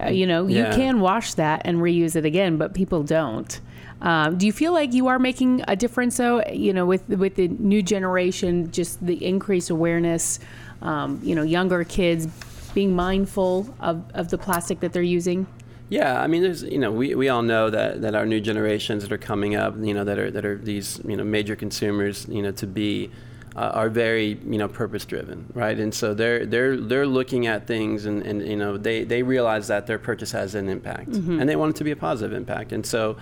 Uh, 0.00 0.08
you 0.08 0.26
know, 0.26 0.46
yeah. 0.46 0.70
you 0.70 0.76
can 0.76 1.00
wash 1.00 1.34
that 1.34 1.62
and 1.64 1.78
reuse 1.78 2.16
it 2.16 2.24
again, 2.24 2.56
but 2.56 2.74
people 2.74 3.02
don't. 3.02 3.60
Um, 4.02 4.38
do 4.38 4.46
you 4.46 4.52
feel 4.52 4.72
like 4.72 4.94
you 4.94 5.08
are 5.08 5.18
making 5.18 5.62
a 5.68 5.76
difference, 5.76 6.16
though? 6.16 6.42
You 6.50 6.72
know, 6.72 6.86
with 6.86 7.06
with 7.08 7.34
the 7.34 7.48
new 7.48 7.82
generation, 7.82 8.70
just 8.70 9.04
the 9.04 9.24
increased 9.24 9.70
awareness. 9.70 10.38
Um, 10.80 11.20
you 11.22 11.34
know, 11.34 11.42
younger 11.42 11.84
kids 11.84 12.26
being 12.72 12.94
mindful 12.94 13.74
of, 13.80 14.02
of 14.14 14.30
the 14.30 14.38
plastic 14.38 14.80
that 14.80 14.92
they're 14.92 15.02
using. 15.02 15.46
Yeah, 15.90 16.22
I 16.22 16.28
mean, 16.28 16.42
there's 16.42 16.62
you 16.62 16.78
know 16.78 16.92
we, 16.92 17.14
we 17.14 17.28
all 17.28 17.42
know 17.42 17.68
that, 17.68 18.00
that 18.02 18.14
our 18.14 18.24
new 18.24 18.40
generations 18.40 19.02
that 19.02 19.12
are 19.12 19.18
coming 19.18 19.56
up, 19.56 19.74
you 19.78 19.92
know, 19.92 20.04
that 20.04 20.18
are 20.18 20.30
that 20.30 20.44
are 20.44 20.56
these 20.56 21.00
you 21.04 21.16
know 21.16 21.24
major 21.24 21.56
consumers, 21.56 22.26
you 22.28 22.42
know, 22.42 22.52
to 22.52 22.66
be 22.66 23.10
uh, 23.56 23.70
are 23.74 23.88
very 23.88 24.38
you 24.46 24.58
know 24.58 24.68
purpose 24.68 25.04
driven 25.04 25.50
right? 25.54 25.78
And 25.78 25.92
so 25.94 26.14
they're 26.14 26.46
they're 26.46 26.76
they're 26.76 27.06
looking 27.06 27.46
at 27.46 27.66
things 27.66 28.06
and, 28.06 28.22
and 28.22 28.46
you 28.46 28.56
know 28.56 28.76
they 28.76 29.04
they 29.04 29.22
realize 29.22 29.68
that 29.68 29.86
their 29.86 29.98
purchase 29.98 30.32
has 30.32 30.54
an 30.54 30.68
impact 30.68 31.10
mm-hmm. 31.10 31.40
and 31.40 31.48
they 31.48 31.56
want 31.56 31.74
it 31.74 31.78
to 31.78 31.84
be 31.84 31.90
a 31.90 31.96
positive 31.96 32.36
impact. 32.36 32.72
And 32.72 32.84
so 32.86 33.16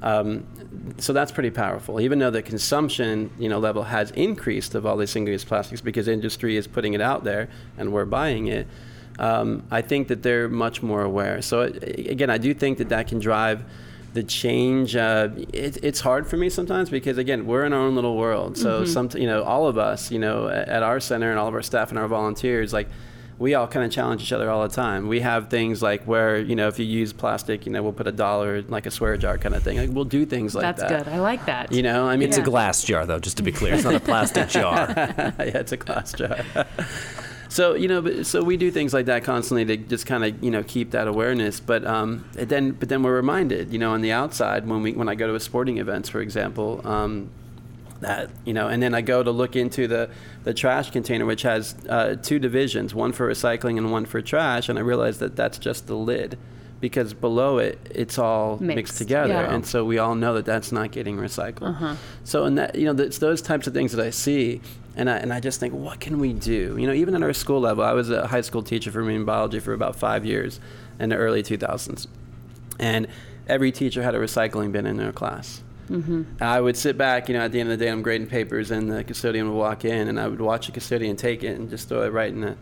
um, 0.00 0.46
so 0.98 1.12
that's 1.12 1.32
pretty 1.32 1.50
powerful. 1.50 2.00
Even 2.00 2.20
though 2.20 2.30
the 2.30 2.42
consumption 2.42 3.30
you 3.38 3.48
know 3.48 3.58
level 3.58 3.84
has 3.84 4.10
increased 4.12 4.74
of 4.74 4.84
all 4.86 4.96
these 4.96 5.10
single-use 5.10 5.44
plastics 5.44 5.80
because 5.80 6.08
industry 6.08 6.56
is 6.56 6.66
putting 6.66 6.94
it 6.94 7.00
out 7.00 7.24
there 7.24 7.48
and 7.76 7.92
we're 7.92 8.04
buying 8.04 8.48
it 8.48 8.66
um, 9.18 9.64
I 9.70 9.82
think 9.82 10.08
that 10.08 10.22
they're 10.22 10.48
much 10.48 10.82
more 10.82 11.02
aware. 11.02 11.42
So 11.42 11.62
again 11.62 12.30
I 12.30 12.38
do 12.38 12.54
think 12.54 12.78
that 12.78 12.88
that 12.90 13.08
can 13.08 13.18
drive 13.18 13.64
the 14.14 14.22
change 14.22 14.96
uh, 14.96 15.28
it, 15.52 15.82
it's 15.82 16.00
hard 16.00 16.26
for 16.26 16.36
me 16.36 16.48
sometimes 16.48 16.90
because 16.90 17.18
again 17.18 17.46
we're 17.46 17.64
in 17.64 17.72
our 17.72 17.80
own 17.80 17.94
little 17.94 18.16
world 18.16 18.56
so 18.56 18.82
mm-hmm. 18.82 18.90
some 18.90 19.08
you 19.20 19.26
know 19.26 19.42
all 19.42 19.66
of 19.66 19.78
us 19.78 20.10
you 20.10 20.18
know 20.18 20.48
at 20.48 20.82
our 20.82 20.98
center 21.00 21.30
and 21.30 21.38
all 21.38 21.48
of 21.48 21.54
our 21.54 21.62
staff 21.62 21.90
and 21.90 21.98
our 21.98 22.08
volunteers 22.08 22.72
like 22.72 22.88
we 23.38 23.54
all 23.54 23.68
kind 23.68 23.86
of 23.86 23.92
challenge 23.92 24.22
each 24.22 24.32
other 24.32 24.50
all 24.50 24.66
the 24.66 24.74
time. 24.74 25.06
We 25.06 25.20
have 25.20 25.48
things 25.48 25.80
like 25.80 26.04
where 26.04 26.38
you 26.38 26.56
know 26.56 26.68
if 26.68 26.78
you 26.78 26.84
use 26.84 27.12
plastic, 27.12 27.66
you 27.66 27.72
know 27.72 27.82
we'll 27.82 27.92
put 27.92 28.06
a 28.06 28.12
dollar 28.12 28.62
like 28.62 28.86
a 28.86 28.90
swear 28.90 29.16
jar 29.16 29.38
kind 29.38 29.54
of 29.54 29.62
thing. 29.62 29.78
Like 29.78 29.90
we'll 29.90 30.04
do 30.04 30.26
things 30.26 30.54
like 30.54 30.62
That's 30.62 30.80
that. 30.82 30.88
That's 30.88 31.04
good. 31.04 31.12
I 31.12 31.20
like 31.20 31.46
that. 31.46 31.72
You 31.72 31.82
know, 31.82 32.08
I 32.08 32.16
mean, 32.16 32.28
It's 32.28 32.38
a 32.38 32.42
glass 32.42 32.82
jar, 32.82 33.06
though, 33.06 33.20
just 33.20 33.36
to 33.36 33.42
be 33.42 33.52
clear. 33.52 33.74
It's 33.74 33.84
not 33.84 33.94
a 33.94 34.00
plastic 34.00 34.48
jar. 34.48 34.92
yeah, 34.96 35.34
it's 35.38 35.72
a 35.72 35.76
glass 35.76 36.12
jar. 36.12 36.44
so 37.48 37.74
you 37.74 37.88
know, 37.88 38.22
so 38.22 38.42
we 38.42 38.56
do 38.56 38.70
things 38.70 38.92
like 38.92 39.06
that 39.06 39.24
constantly 39.24 39.64
to 39.64 39.76
just 39.76 40.06
kind 40.06 40.24
of 40.24 40.42
you 40.42 40.50
know 40.50 40.62
keep 40.62 40.90
that 40.92 41.08
awareness. 41.08 41.60
But 41.60 41.86
um, 41.86 42.24
then 42.32 42.72
but 42.72 42.88
then 42.88 43.02
we're 43.02 43.16
reminded, 43.16 43.72
you 43.72 43.78
know, 43.78 43.92
on 43.92 44.02
the 44.02 44.12
outside 44.12 44.66
when 44.66 44.82
we 44.82 44.92
when 44.92 45.08
I 45.08 45.14
go 45.14 45.26
to 45.26 45.34
a 45.34 45.40
sporting 45.40 45.78
events, 45.78 46.08
for 46.08 46.20
example. 46.20 46.86
Um, 46.86 47.30
that 48.00 48.30
you 48.44 48.52
know 48.52 48.68
and 48.68 48.80
then 48.82 48.94
i 48.94 49.00
go 49.00 49.22
to 49.22 49.30
look 49.32 49.56
into 49.56 49.88
the 49.88 50.08
the 50.44 50.54
trash 50.54 50.90
container 50.90 51.26
which 51.26 51.42
has 51.42 51.74
uh, 51.88 52.14
two 52.22 52.38
divisions 52.38 52.94
one 52.94 53.12
for 53.12 53.28
recycling 53.28 53.76
and 53.76 53.90
one 53.90 54.06
for 54.06 54.22
trash 54.22 54.68
and 54.68 54.78
i 54.78 54.82
realize 54.82 55.18
that 55.18 55.34
that's 55.34 55.58
just 55.58 55.88
the 55.88 55.96
lid 55.96 56.38
because 56.80 57.12
below 57.12 57.58
it 57.58 57.78
it's 57.92 58.16
all 58.16 58.52
mixed, 58.58 58.76
Mixed, 58.76 58.98
together 58.98 59.32
yeah. 59.32 59.52
and 59.52 59.66
so 59.66 59.84
we 59.84 59.98
all 59.98 60.14
know 60.14 60.34
that 60.34 60.44
that's 60.44 60.70
not 60.70 60.92
getting 60.92 61.16
recycled 61.16 61.96
so 62.22 62.44
and 62.44 62.56
that 62.56 62.76
you 62.76 62.84
know 62.84 63.02
it's 63.02 63.18
those 63.18 63.42
types 63.42 63.66
of 63.66 63.74
things 63.74 63.90
that 63.90 64.04
i 64.04 64.10
see 64.10 64.60
and 64.98 65.08
I, 65.08 65.16
and 65.16 65.32
I 65.32 65.40
just 65.40 65.60
think 65.60 65.72
what 65.72 66.00
can 66.00 66.18
we 66.18 66.32
do? 66.32 66.76
You 66.78 66.86
know 66.86 66.92
even 66.92 67.14
at 67.14 67.22
our 67.22 67.32
school 67.32 67.60
level 67.60 67.84
i 67.84 67.92
was 67.92 68.10
a 68.10 68.26
high 68.26 68.42
school 68.42 68.62
teacher 68.62 68.90
for 68.90 69.02
marine 69.02 69.24
biology 69.24 69.60
for 69.60 69.72
about 69.72 69.96
five 69.96 70.24
years 70.26 70.60
in 70.98 71.08
the 71.08 71.16
early 71.16 71.42
2000s 71.42 72.06
and 72.78 73.08
every 73.48 73.72
teacher 73.72 74.02
had 74.02 74.14
a 74.14 74.18
recycling 74.18 74.72
bin 74.72 74.86
in 74.86 74.96
their 74.96 75.12
class. 75.12 75.62
Mm-hmm. 75.90 76.24
I 76.40 76.60
would 76.60 76.76
sit 76.76 76.98
back, 76.98 77.28
you 77.28 77.34
know, 77.34 77.40
at 77.40 77.52
the 77.52 77.60
end 77.60 77.72
of 77.72 77.78
the 77.78 77.84
day, 77.84 77.90
I'm 77.90 78.02
grading 78.02 78.26
papers, 78.26 78.70
and 78.70 78.90
the 78.92 79.02
custodian 79.04 79.48
would 79.48 79.58
walk 79.58 79.84
in, 79.84 80.08
and 80.08 80.20
I 80.20 80.28
would 80.28 80.40
watch 80.40 80.66
the 80.66 80.72
custodian 80.72 81.16
take 81.16 81.42
it 81.42 81.58
and 81.58 81.70
just 81.70 81.88
throw 81.88 82.02
it 82.02 82.12
right 82.12 82.30
in 82.30 82.42
the, 82.42 82.56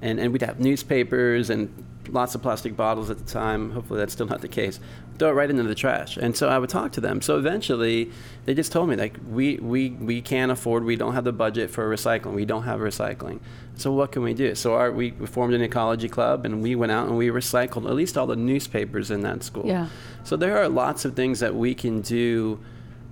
and, 0.00 0.18
and 0.18 0.32
we'd 0.32 0.42
have 0.42 0.60
newspapers 0.60 1.50
and 1.50 1.72
lots 2.12 2.34
of 2.34 2.42
plastic 2.42 2.76
bottles 2.76 3.10
at 3.10 3.18
the 3.18 3.24
time. 3.24 3.70
Hopefully, 3.72 3.98
that's 3.98 4.12
still 4.12 4.26
not 4.26 4.40
the 4.40 4.48
case. 4.48 4.80
Throw 5.18 5.30
it 5.30 5.32
right 5.32 5.50
into 5.50 5.62
the 5.62 5.74
trash. 5.74 6.16
And 6.16 6.36
so 6.36 6.48
I 6.48 6.58
would 6.58 6.70
talk 6.70 6.92
to 6.92 7.00
them. 7.00 7.20
So 7.20 7.38
eventually, 7.38 8.10
they 8.44 8.54
just 8.54 8.72
told 8.72 8.88
me 8.88 8.96
like, 8.96 9.18
we 9.30 9.56
we 9.56 9.90
we 9.90 10.22
can't 10.22 10.50
afford. 10.50 10.84
We 10.84 10.96
don't 10.96 11.14
have 11.14 11.24
the 11.24 11.32
budget 11.32 11.70
for 11.70 11.88
recycling. 11.88 12.34
We 12.34 12.44
don't 12.44 12.62
have 12.64 12.80
recycling. 12.80 13.40
So 13.76 13.92
what 13.92 14.12
can 14.12 14.22
we 14.22 14.34
do? 14.34 14.54
So 14.54 14.74
our, 14.74 14.90
we 14.92 15.10
formed 15.10 15.54
an 15.54 15.62
ecology 15.62 16.08
club, 16.08 16.44
and 16.44 16.62
we 16.62 16.74
went 16.74 16.92
out 16.92 17.08
and 17.08 17.16
we 17.16 17.28
recycled 17.28 17.86
at 17.86 17.94
least 17.94 18.18
all 18.18 18.26
the 18.26 18.36
newspapers 18.36 19.10
in 19.10 19.22
that 19.22 19.42
school. 19.42 19.66
Yeah. 19.66 19.88
So 20.24 20.36
there 20.36 20.58
are 20.58 20.68
lots 20.68 21.04
of 21.04 21.16
things 21.16 21.40
that 21.40 21.54
we 21.54 21.74
can 21.74 22.02
do, 22.02 22.60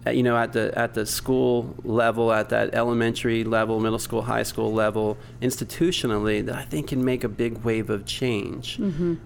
you 0.06 0.22
know, 0.22 0.36
at 0.36 0.52
the 0.52 0.76
at 0.78 0.94
the 0.94 1.04
school 1.04 1.74
level, 1.84 2.32
at 2.32 2.48
that 2.50 2.74
elementary 2.74 3.44
level, 3.44 3.80
middle 3.80 3.98
school, 3.98 4.22
high 4.22 4.42
school 4.42 4.72
level, 4.72 5.16
institutionally, 5.42 6.44
that 6.46 6.54
I 6.54 6.62
think 6.62 6.88
can 6.88 7.04
make 7.04 7.24
a 7.24 7.28
big 7.28 7.58
wave 7.64 7.90
of 7.90 8.06
change. 8.06 8.78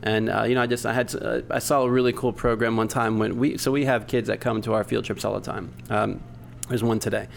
And 0.02 0.28
uh, 0.28 0.42
you 0.44 0.54
know, 0.54 0.62
I 0.62 0.66
just 0.66 0.86
I 0.86 0.92
had 0.92 1.14
uh, 1.14 1.42
I 1.50 1.58
saw 1.58 1.82
a 1.82 1.90
really 1.90 2.12
cool 2.12 2.32
program 2.32 2.76
one 2.76 2.88
time 2.88 3.18
when 3.18 3.38
we 3.38 3.58
so 3.58 3.70
we 3.70 3.84
have 3.84 4.06
kids 4.06 4.28
that 4.28 4.40
come 4.40 4.62
to 4.62 4.74
our 4.74 4.84
field 4.84 5.04
trips 5.04 5.24
all 5.24 5.34
the 5.34 5.40
time. 5.40 5.72
Um, 5.90 6.20
there's 6.68 6.82
one 6.82 6.98
today. 6.98 7.28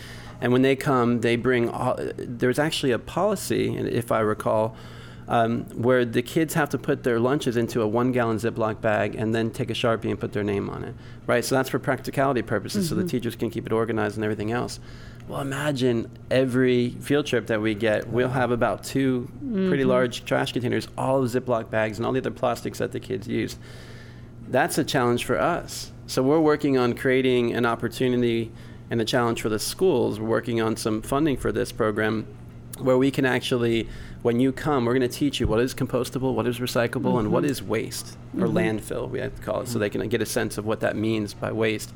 And 0.42 0.52
when 0.52 0.62
they 0.62 0.76
come, 0.76 1.22
they 1.22 1.36
bring. 1.36 1.70
All, 1.70 1.98
there's 2.18 2.60
actually 2.60 2.92
a 2.92 3.00
policy, 3.00 3.78
if 3.78 4.12
I 4.12 4.20
recall, 4.20 4.76
um, 5.28 5.66
where 5.82 6.06
the 6.06 6.22
kids 6.22 6.54
have 6.54 6.70
to 6.70 6.78
put 6.78 7.04
their 7.04 7.20
lunches 7.20 7.58
into 7.58 7.82
a 7.82 7.88
one-gallon 7.88 8.38
Ziploc 8.38 8.82
bag 8.82 9.16
and 9.16 9.34
then 9.34 9.52
take 9.52 9.70
a 9.70 9.74
sharpie 9.74 10.10
and 10.10 10.20
put 10.20 10.34
their 10.34 10.44
name 10.44 10.70
on 10.70 10.84
it, 10.84 10.96
right? 11.26 11.44
So 11.44 11.56
that's 11.56 11.70
for 11.70 11.80
practicality 11.80 12.42
purposes, 12.42 12.90
so 12.90 12.96
the 12.96 13.04
teachers 13.04 13.36
can 13.36 13.50
keep 13.50 13.66
it 13.66 13.72
organized 13.72 14.18
and 14.18 14.24
everything 14.24 14.52
else. 14.52 14.80
Well, 15.28 15.42
imagine 15.42 16.12
every 16.30 16.92
field 16.92 17.26
trip 17.26 17.48
that 17.48 17.60
we 17.60 17.74
get, 17.74 18.08
we'll 18.08 18.30
have 18.30 18.52
about 18.52 18.84
2 18.84 19.28
pretty 19.68 19.84
large 19.84 20.26
trash 20.26 20.54
containers, 20.54 20.88
all 20.98 21.24
of 21.24 21.30
Ziploc 21.32 21.72
bags, 21.72 21.98
and 21.98 22.06
all 22.06 22.12
the 22.12 22.20
other 22.20 22.30
plastics 22.30 22.78
that 22.78 22.92
the 22.92 23.00
kids 23.00 23.28
use 23.28 23.58
that's 24.48 24.78
a 24.78 24.84
challenge 24.84 25.26
for 25.26 25.40
us. 25.40 25.92
So 26.08 26.22
we're 26.22 26.40
working 26.40 26.78
on 26.78 26.94
creating 26.94 27.54
an 27.54 27.66
opportunity 27.66 28.52
and 28.90 29.02
a 29.02 29.06
challenge 29.06 29.42
for 29.42 29.50
the 29.50 29.60
schools. 29.60 30.20
We're 30.20 30.28
working 30.28 30.62
on 30.62 30.78
some 30.78 31.02
funding 31.02 31.38
for 31.38 31.52
this 31.52 31.72
program 31.72 32.28
where 32.80 32.98
we 32.98 33.10
can 33.10 33.26
actually, 33.26 33.88
when 34.26 34.40
you 34.40 34.52
come, 34.52 34.86
we're 34.86 34.98
going 34.98 35.08
to 35.08 35.18
teach 35.20 35.40
you 35.40 35.48
what 35.48 35.60
is 35.60 35.76
compostable, 35.76 36.34
what 36.34 36.48
is 36.48 36.58
recyclable, 36.58 37.20
and 37.20 37.32
what 37.32 37.44
mm-hmm. 37.44 37.52
is 37.52 37.62
waste 37.62 38.18
or 38.34 38.48
mm-hmm. 38.48 38.58
landfill, 38.58 39.08
we 39.08 39.20
have 39.20 39.36
to 39.36 39.42
call 39.44 39.62
it, 39.62 39.68
so 39.68 39.78
they 39.78 39.88
can 39.88 40.10
get 40.10 40.20
a 40.20 40.26
sense 40.26 40.58
of 40.58 40.66
what 40.66 40.80
that 40.80 40.96
means 40.96 41.36
by 41.36 41.52
waste. 41.52 41.94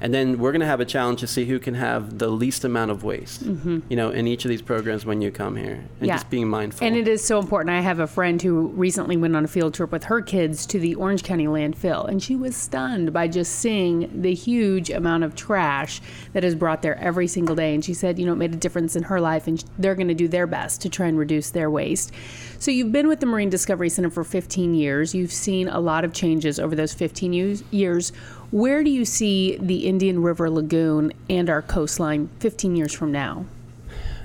And 0.00 0.14
then 0.14 0.38
we're 0.38 0.52
going 0.52 0.60
to 0.60 0.66
have 0.66 0.80
a 0.80 0.84
challenge 0.84 1.20
to 1.20 1.26
see 1.26 1.44
who 1.46 1.58
can 1.58 1.74
have 1.74 2.18
the 2.18 2.28
least 2.28 2.64
amount 2.64 2.90
of 2.90 3.02
waste, 3.04 3.44
mm-hmm. 3.44 3.80
you 3.88 3.96
know, 3.96 4.10
in 4.10 4.26
each 4.26 4.44
of 4.44 4.48
these 4.48 4.62
programs 4.62 5.04
when 5.04 5.20
you 5.20 5.30
come 5.30 5.56
here, 5.56 5.84
and 5.98 6.06
Yeah. 6.06 6.14
just 6.14 6.30
being 6.30 6.48
mindful. 6.48 6.86
And 6.86 6.96
it 6.96 7.08
is 7.08 7.24
so 7.24 7.38
important. 7.38 7.70
I 7.70 7.80
have 7.80 7.98
a 7.98 8.06
friend 8.06 8.40
who 8.40 8.68
recently 8.68 9.16
went 9.16 9.34
on 9.34 9.44
a 9.44 9.48
field 9.48 9.74
trip 9.74 9.90
with 9.90 10.04
her 10.04 10.20
kids 10.20 10.66
to 10.66 10.78
the 10.78 10.94
Orange 10.94 11.22
County 11.22 11.46
landfill, 11.46 12.08
and 12.08 12.22
she 12.22 12.36
was 12.36 12.54
stunned 12.56 13.12
by 13.12 13.28
just 13.28 13.56
seeing 13.56 14.22
the 14.22 14.34
huge 14.34 14.90
amount 14.90 15.24
of 15.24 15.34
trash 15.34 16.00
that 16.32 16.44
is 16.44 16.54
brought 16.54 16.82
there 16.82 16.96
every 16.98 17.26
single 17.26 17.54
day. 17.56 17.74
And 17.74 17.84
she 17.84 17.94
said, 17.94 18.18
you 18.18 18.26
know, 18.26 18.32
it 18.32 18.36
made 18.36 18.52
a 18.52 18.56
difference 18.56 18.94
in 18.94 19.02
her 19.04 19.20
life, 19.20 19.46
and 19.46 19.64
they're 19.78 19.94
going 19.94 20.08
to 20.08 20.14
do 20.14 20.28
their 20.28 20.46
best 20.46 20.80
to 20.82 20.88
try 20.88 21.06
and 21.06 21.18
reduce 21.18 21.50
their 21.50 21.70
waste. 21.70 22.12
So 22.60 22.70
you've 22.70 22.92
been 22.92 23.08
with 23.08 23.20
the 23.20 23.26
Marine 23.26 23.50
Discovery 23.50 23.88
Center 23.88 24.10
for 24.10 24.24
15 24.24 24.74
years. 24.74 25.14
You've 25.14 25.32
seen 25.32 25.68
a 25.68 25.80
lot 25.80 26.04
of 26.04 26.12
changes 26.12 26.58
over 26.58 26.74
those 26.74 26.92
15 26.94 27.32
years- 27.32 27.62
years. 27.70 28.12
Where 28.50 28.82
do 28.82 28.90
you 28.90 29.04
see 29.04 29.58
the 29.60 29.86
Indian 29.86 30.22
River 30.22 30.48
Lagoon 30.48 31.12
and 31.28 31.50
our 31.50 31.60
coastline 31.60 32.30
15 32.40 32.76
years 32.76 32.94
from 32.94 33.12
now? 33.12 33.44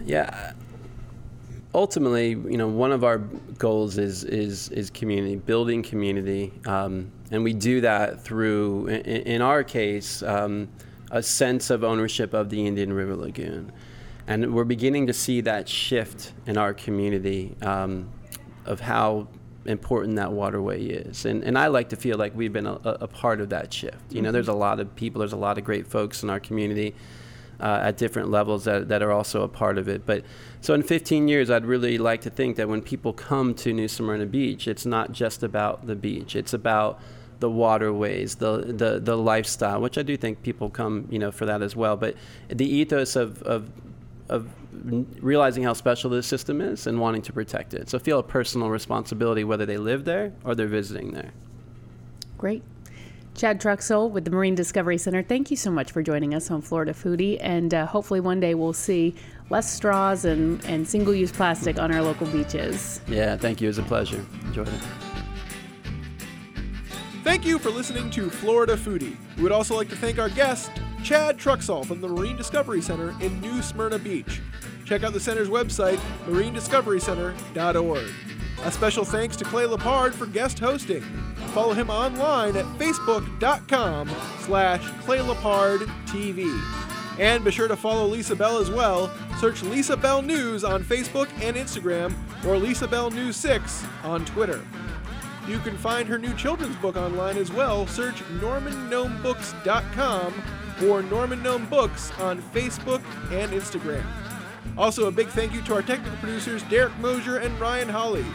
Yeah. 0.06 0.54
Ultimately, 1.74 2.30
you 2.30 2.58
know, 2.58 2.68
one 2.68 2.92
of 2.92 3.04
our 3.04 3.18
goals 3.18 3.98
is 3.98 4.24
is 4.24 4.70
is 4.70 4.92
community, 4.92 5.38
building 5.38 5.82
community, 5.82 6.54
um, 6.68 7.12
and 7.32 7.44
we 7.44 7.52
do 7.52 7.82
that 7.82 8.22
through, 8.22 8.88
in, 8.88 9.02
in 9.02 9.42
our 9.42 9.64
case, 9.64 10.22
um, 10.22 10.70
a 11.10 11.24
sense 11.24 11.72
of 11.72 11.84
ownership 11.84 12.36
of 12.36 12.52
the 12.52 12.68
Indian 12.68 12.94
River 12.94 13.16
Lagoon, 13.16 13.72
and 14.28 14.54
we're 14.54 14.66
beginning 14.66 15.08
to 15.08 15.14
see 15.14 15.42
that 15.42 15.68
shift 15.68 16.34
in 16.46 16.60
our 16.60 16.76
community 16.76 17.56
um, 17.64 18.08
of 18.68 18.80
how 18.80 19.28
important 19.66 20.16
that 20.18 20.32
waterway 20.32 20.86
is. 20.86 21.26
And, 21.26 21.44
and 21.44 21.58
I 21.58 21.68
like 21.68 21.90
to 21.90 21.96
feel 21.96 22.18
like 22.18 22.36
we've 22.36 22.54
been 22.54 22.68
a, 22.68 22.80
a 22.84 23.08
part 23.08 23.42
of 23.42 23.50
that 23.50 23.74
shift. 23.74 24.12
You 24.12 24.22
know, 24.22 24.32
there's 24.32 24.48
a 24.48 24.54
lot 24.54 24.80
of 24.80 24.96
people, 24.96 25.20
there's 25.20 25.34
a 25.34 25.38
lot 25.38 25.58
of 25.58 25.64
great 25.64 25.88
folks 25.88 26.24
in 26.24 26.30
our 26.30 26.40
community 26.40 26.96
uh, 27.60 27.82
at 27.84 27.98
different 27.98 28.30
levels 28.30 28.66
that, 28.66 28.90
that 28.90 29.02
are 29.02 29.12
also 29.12 29.44
a 29.44 29.48
part 29.48 29.78
of 29.78 29.88
it. 29.88 30.06
But 30.06 30.26
so 30.62 30.74
in 30.74 30.84
15 30.84 31.28
years, 31.28 31.50
I'd 31.50 31.66
really 31.66 31.98
like 31.98 32.22
to 32.22 32.30
think 32.30 32.58
that 32.58 32.68
when 32.68 32.82
people 32.82 33.14
come 33.14 33.54
to 33.56 33.74
New 33.74 33.88
Smyrna 33.88 34.26
Beach, 34.26 34.68
it's 34.68 34.86
not 34.86 35.12
just 35.12 35.44
about 35.44 35.88
the 35.88 35.96
beach, 35.96 36.36
it's 36.36 36.54
about 36.54 37.00
the 37.40 37.50
waterways, 37.50 38.36
the, 38.36 38.58
the, 38.58 39.00
the 39.00 39.18
lifestyle, 39.18 39.82
which 39.82 39.98
I 39.98 40.02
do 40.02 40.16
think 40.18 40.44
people 40.44 40.70
come, 40.70 41.08
you 41.10 41.20
know, 41.20 41.32
for 41.32 41.46
that 41.46 41.62
as 41.62 41.76
well. 41.76 41.98
But 41.98 42.16
the 42.48 42.66
ethos 42.66 43.16
of, 43.16 43.42
of, 43.44 43.70
of 44.30 44.50
realizing 45.22 45.64
how 45.64 45.74
special 45.74 46.10
this 46.10 46.28
system 46.28 46.62
is 46.62 46.88
and 46.88 47.00
wanting 47.00 47.22
to 47.24 47.34
protect 47.34 47.74
it. 47.74 47.90
So 47.90 48.00
feel 48.00 48.20
a 48.20 48.24
personal 48.24 48.70
responsibility 48.70 49.44
whether 49.44 49.66
they 49.66 49.78
live 49.78 50.06
there 50.06 50.34
or 50.44 50.56
they're 50.56 50.68
visiting 50.68 51.12
there. 51.12 51.32
Great. 52.38 52.64
Chad 53.36 53.60
Truxall 53.60 54.12
with 54.12 54.26
the 54.26 54.32
Marine 54.32 54.54
Discovery 54.54 54.98
Center, 54.98 55.24
thank 55.24 55.50
you 55.50 55.58
so 55.58 55.72
much 55.72 55.92
for 55.92 56.04
joining 56.04 56.36
us 56.36 56.52
on 56.52 56.62
Florida 56.62 56.94
Foodie. 56.94 57.40
And 57.42 57.74
uh, 57.74 57.88
hopefully 57.88 58.20
one 58.20 58.40
day 58.40 58.54
we'll 58.54 58.74
see 58.74 59.16
less 59.50 59.72
straws 59.72 60.26
and, 60.26 60.64
and 60.66 60.88
single 60.88 61.16
use 61.16 61.32
plastic 61.32 61.80
on 61.80 61.92
our 61.92 62.02
local 62.02 62.28
beaches. 62.28 63.02
Yeah, 63.08 63.36
thank 63.38 63.60
you. 63.60 63.68
It 63.68 63.70
was 63.70 63.78
a 63.80 63.84
pleasure. 63.84 64.24
Enjoyed 64.46 64.68
it. 64.68 65.03
Thank 67.44 67.52
you 67.52 67.60
for 67.60 67.72
listening 67.72 68.10
to 68.12 68.30
Florida 68.30 68.78
Foodie. 68.78 69.18
We 69.36 69.44
would 69.44 69.52
also 69.52 69.76
like 69.76 69.90
to 69.90 69.98
thank 69.98 70.18
our 70.18 70.30
guest, 70.30 70.72
Chad 71.04 71.38
Truxall 71.38 71.86
from 71.86 72.00
the 72.00 72.08
Marine 72.08 72.38
Discovery 72.38 72.82
Center 72.82 73.14
in 73.20 73.42
New 73.42 73.62
Smyrna 73.62 74.00
Beach. 74.00 74.42
Check 74.86 75.04
out 75.04 75.12
the 75.12 75.20
center's 75.20 75.50
website, 75.50 75.98
marinediscoverycenter.org. 76.26 78.12
A 78.64 78.72
special 78.72 79.04
thanks 79.04 79.36
to 79.36 79.44
Clay 79.44 79.66
Lepard 79.66 80.16
for 80.16 80.26
guest 80.26 80.58
hosting. 80.58 81.02
Follow 81.48 81.74
him 81.74 81.90
online 81.90 82.56
at 82.56 82.64
facebook.com 82.80 84.10
slash 84.40 84.82
claylepardtv. 85.02 87.20
And 87.20 87.44
be 87.44 87.52
sure 87.52 87.68
to 87.68 87.76
follow 87.76 88.08
Lisa 88.08 88.38
Bell 88.38 88.58
as 88.58 88.72
well. 88.72 89.12
Search 89.42 89.64
Lisa 89.64 89.98
Bell 89.98 90.22
News 90.22 90.64
on 90.64 90.82
Facebook 90.82 91.28
and 91.42 91.58
Instagram 91.58 92.14
or 92.46 92.56
Lisa 92.56 92.88
Bell 92.88 93.12
News 93.12 93.36
6 93.36 93.84
on 94.06 94.24
Twitter. 94.24 94.62
You 95.48 95.60
can 95.60 95.78
find 95.78 96.08
her 96.08 96.18
new 96.18 96.34
children's 96.36 96.76
book 96.78 96.96
online 96.96 97.38
as 97.38 97.52
well. 97.52 97.86
Search 97.88 98.16
normangnomebooks.com 98.40 100.44
or 100.88 101.04
Norman 101.04 101.44
Gnome 101.44 101.66
Books 101.68 102.12
on 102.20 102.42
Facebook 102.42 103.02
and 103.32 103.52
Instagram. 103.52 104.04
Also, 104.78 105.08
a 105.08 105.12
big 105.12 105.28
thank 105.28 105.54
you 105.54 105.62
to 105.64 105.76
our 105.76 105.82
technical 105.82 106.18
producers 106.18 106.64
Derek 106.64 106.98
Mosier 107.00 107.38
and 107.38 107.58
Ryan 107.60 107.90
Holly. 107.90 108.26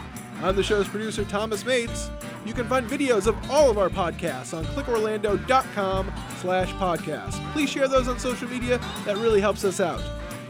I'm 0.41 0.55
the 0.55 0.63
show's 0.63 0.87
producer 0.87 1.25
Thomas 1.25 1.65
Mates. 1.65 2.09
You 2.45 2.53
can 2.53 2.65
find 2.67 2.87
videos 2.87 3.27
of 3.27 3.35
all 3.51 3.69
of 3.69 3.77
our 3.77 3.89
podcasts 3.89 4.57
on 4.57 4.63
clickorlando.com 4.65 6.11
slash 6.37 6.71
podcast. 6.73 7.33
Please 7.51 7.69
share 7.69 7.89
those 7.89 8.07
on 8.07 8.17
social 8.19 8.47
media. 8.47 8.79
That 9.05 9.17
really 9.17 9.41
helps 9.41 9.65
us 9.65 9.81
out. 9.81 10.01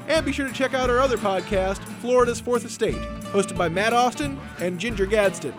And 0.08 0.26
be 0.26 0.32
sure 0.32 0.48
to 0.48 0.54
check 0.54 0.74
out 0.74 0.90
our 0.90 1.00
other 1.00 1.18
podcast, 1.18 1.78
Florida's 2.02 2.40
Fourth 2.40 2.66
Estate, 2.66 2.96
hosted 3.32 3.58
by 3.58 3.70
Matt 3.70 3.94
Austin 3.94 4.40
and 4.60 4.80
Ginger 4.80 5.06
Gadsden. 5.06 5.54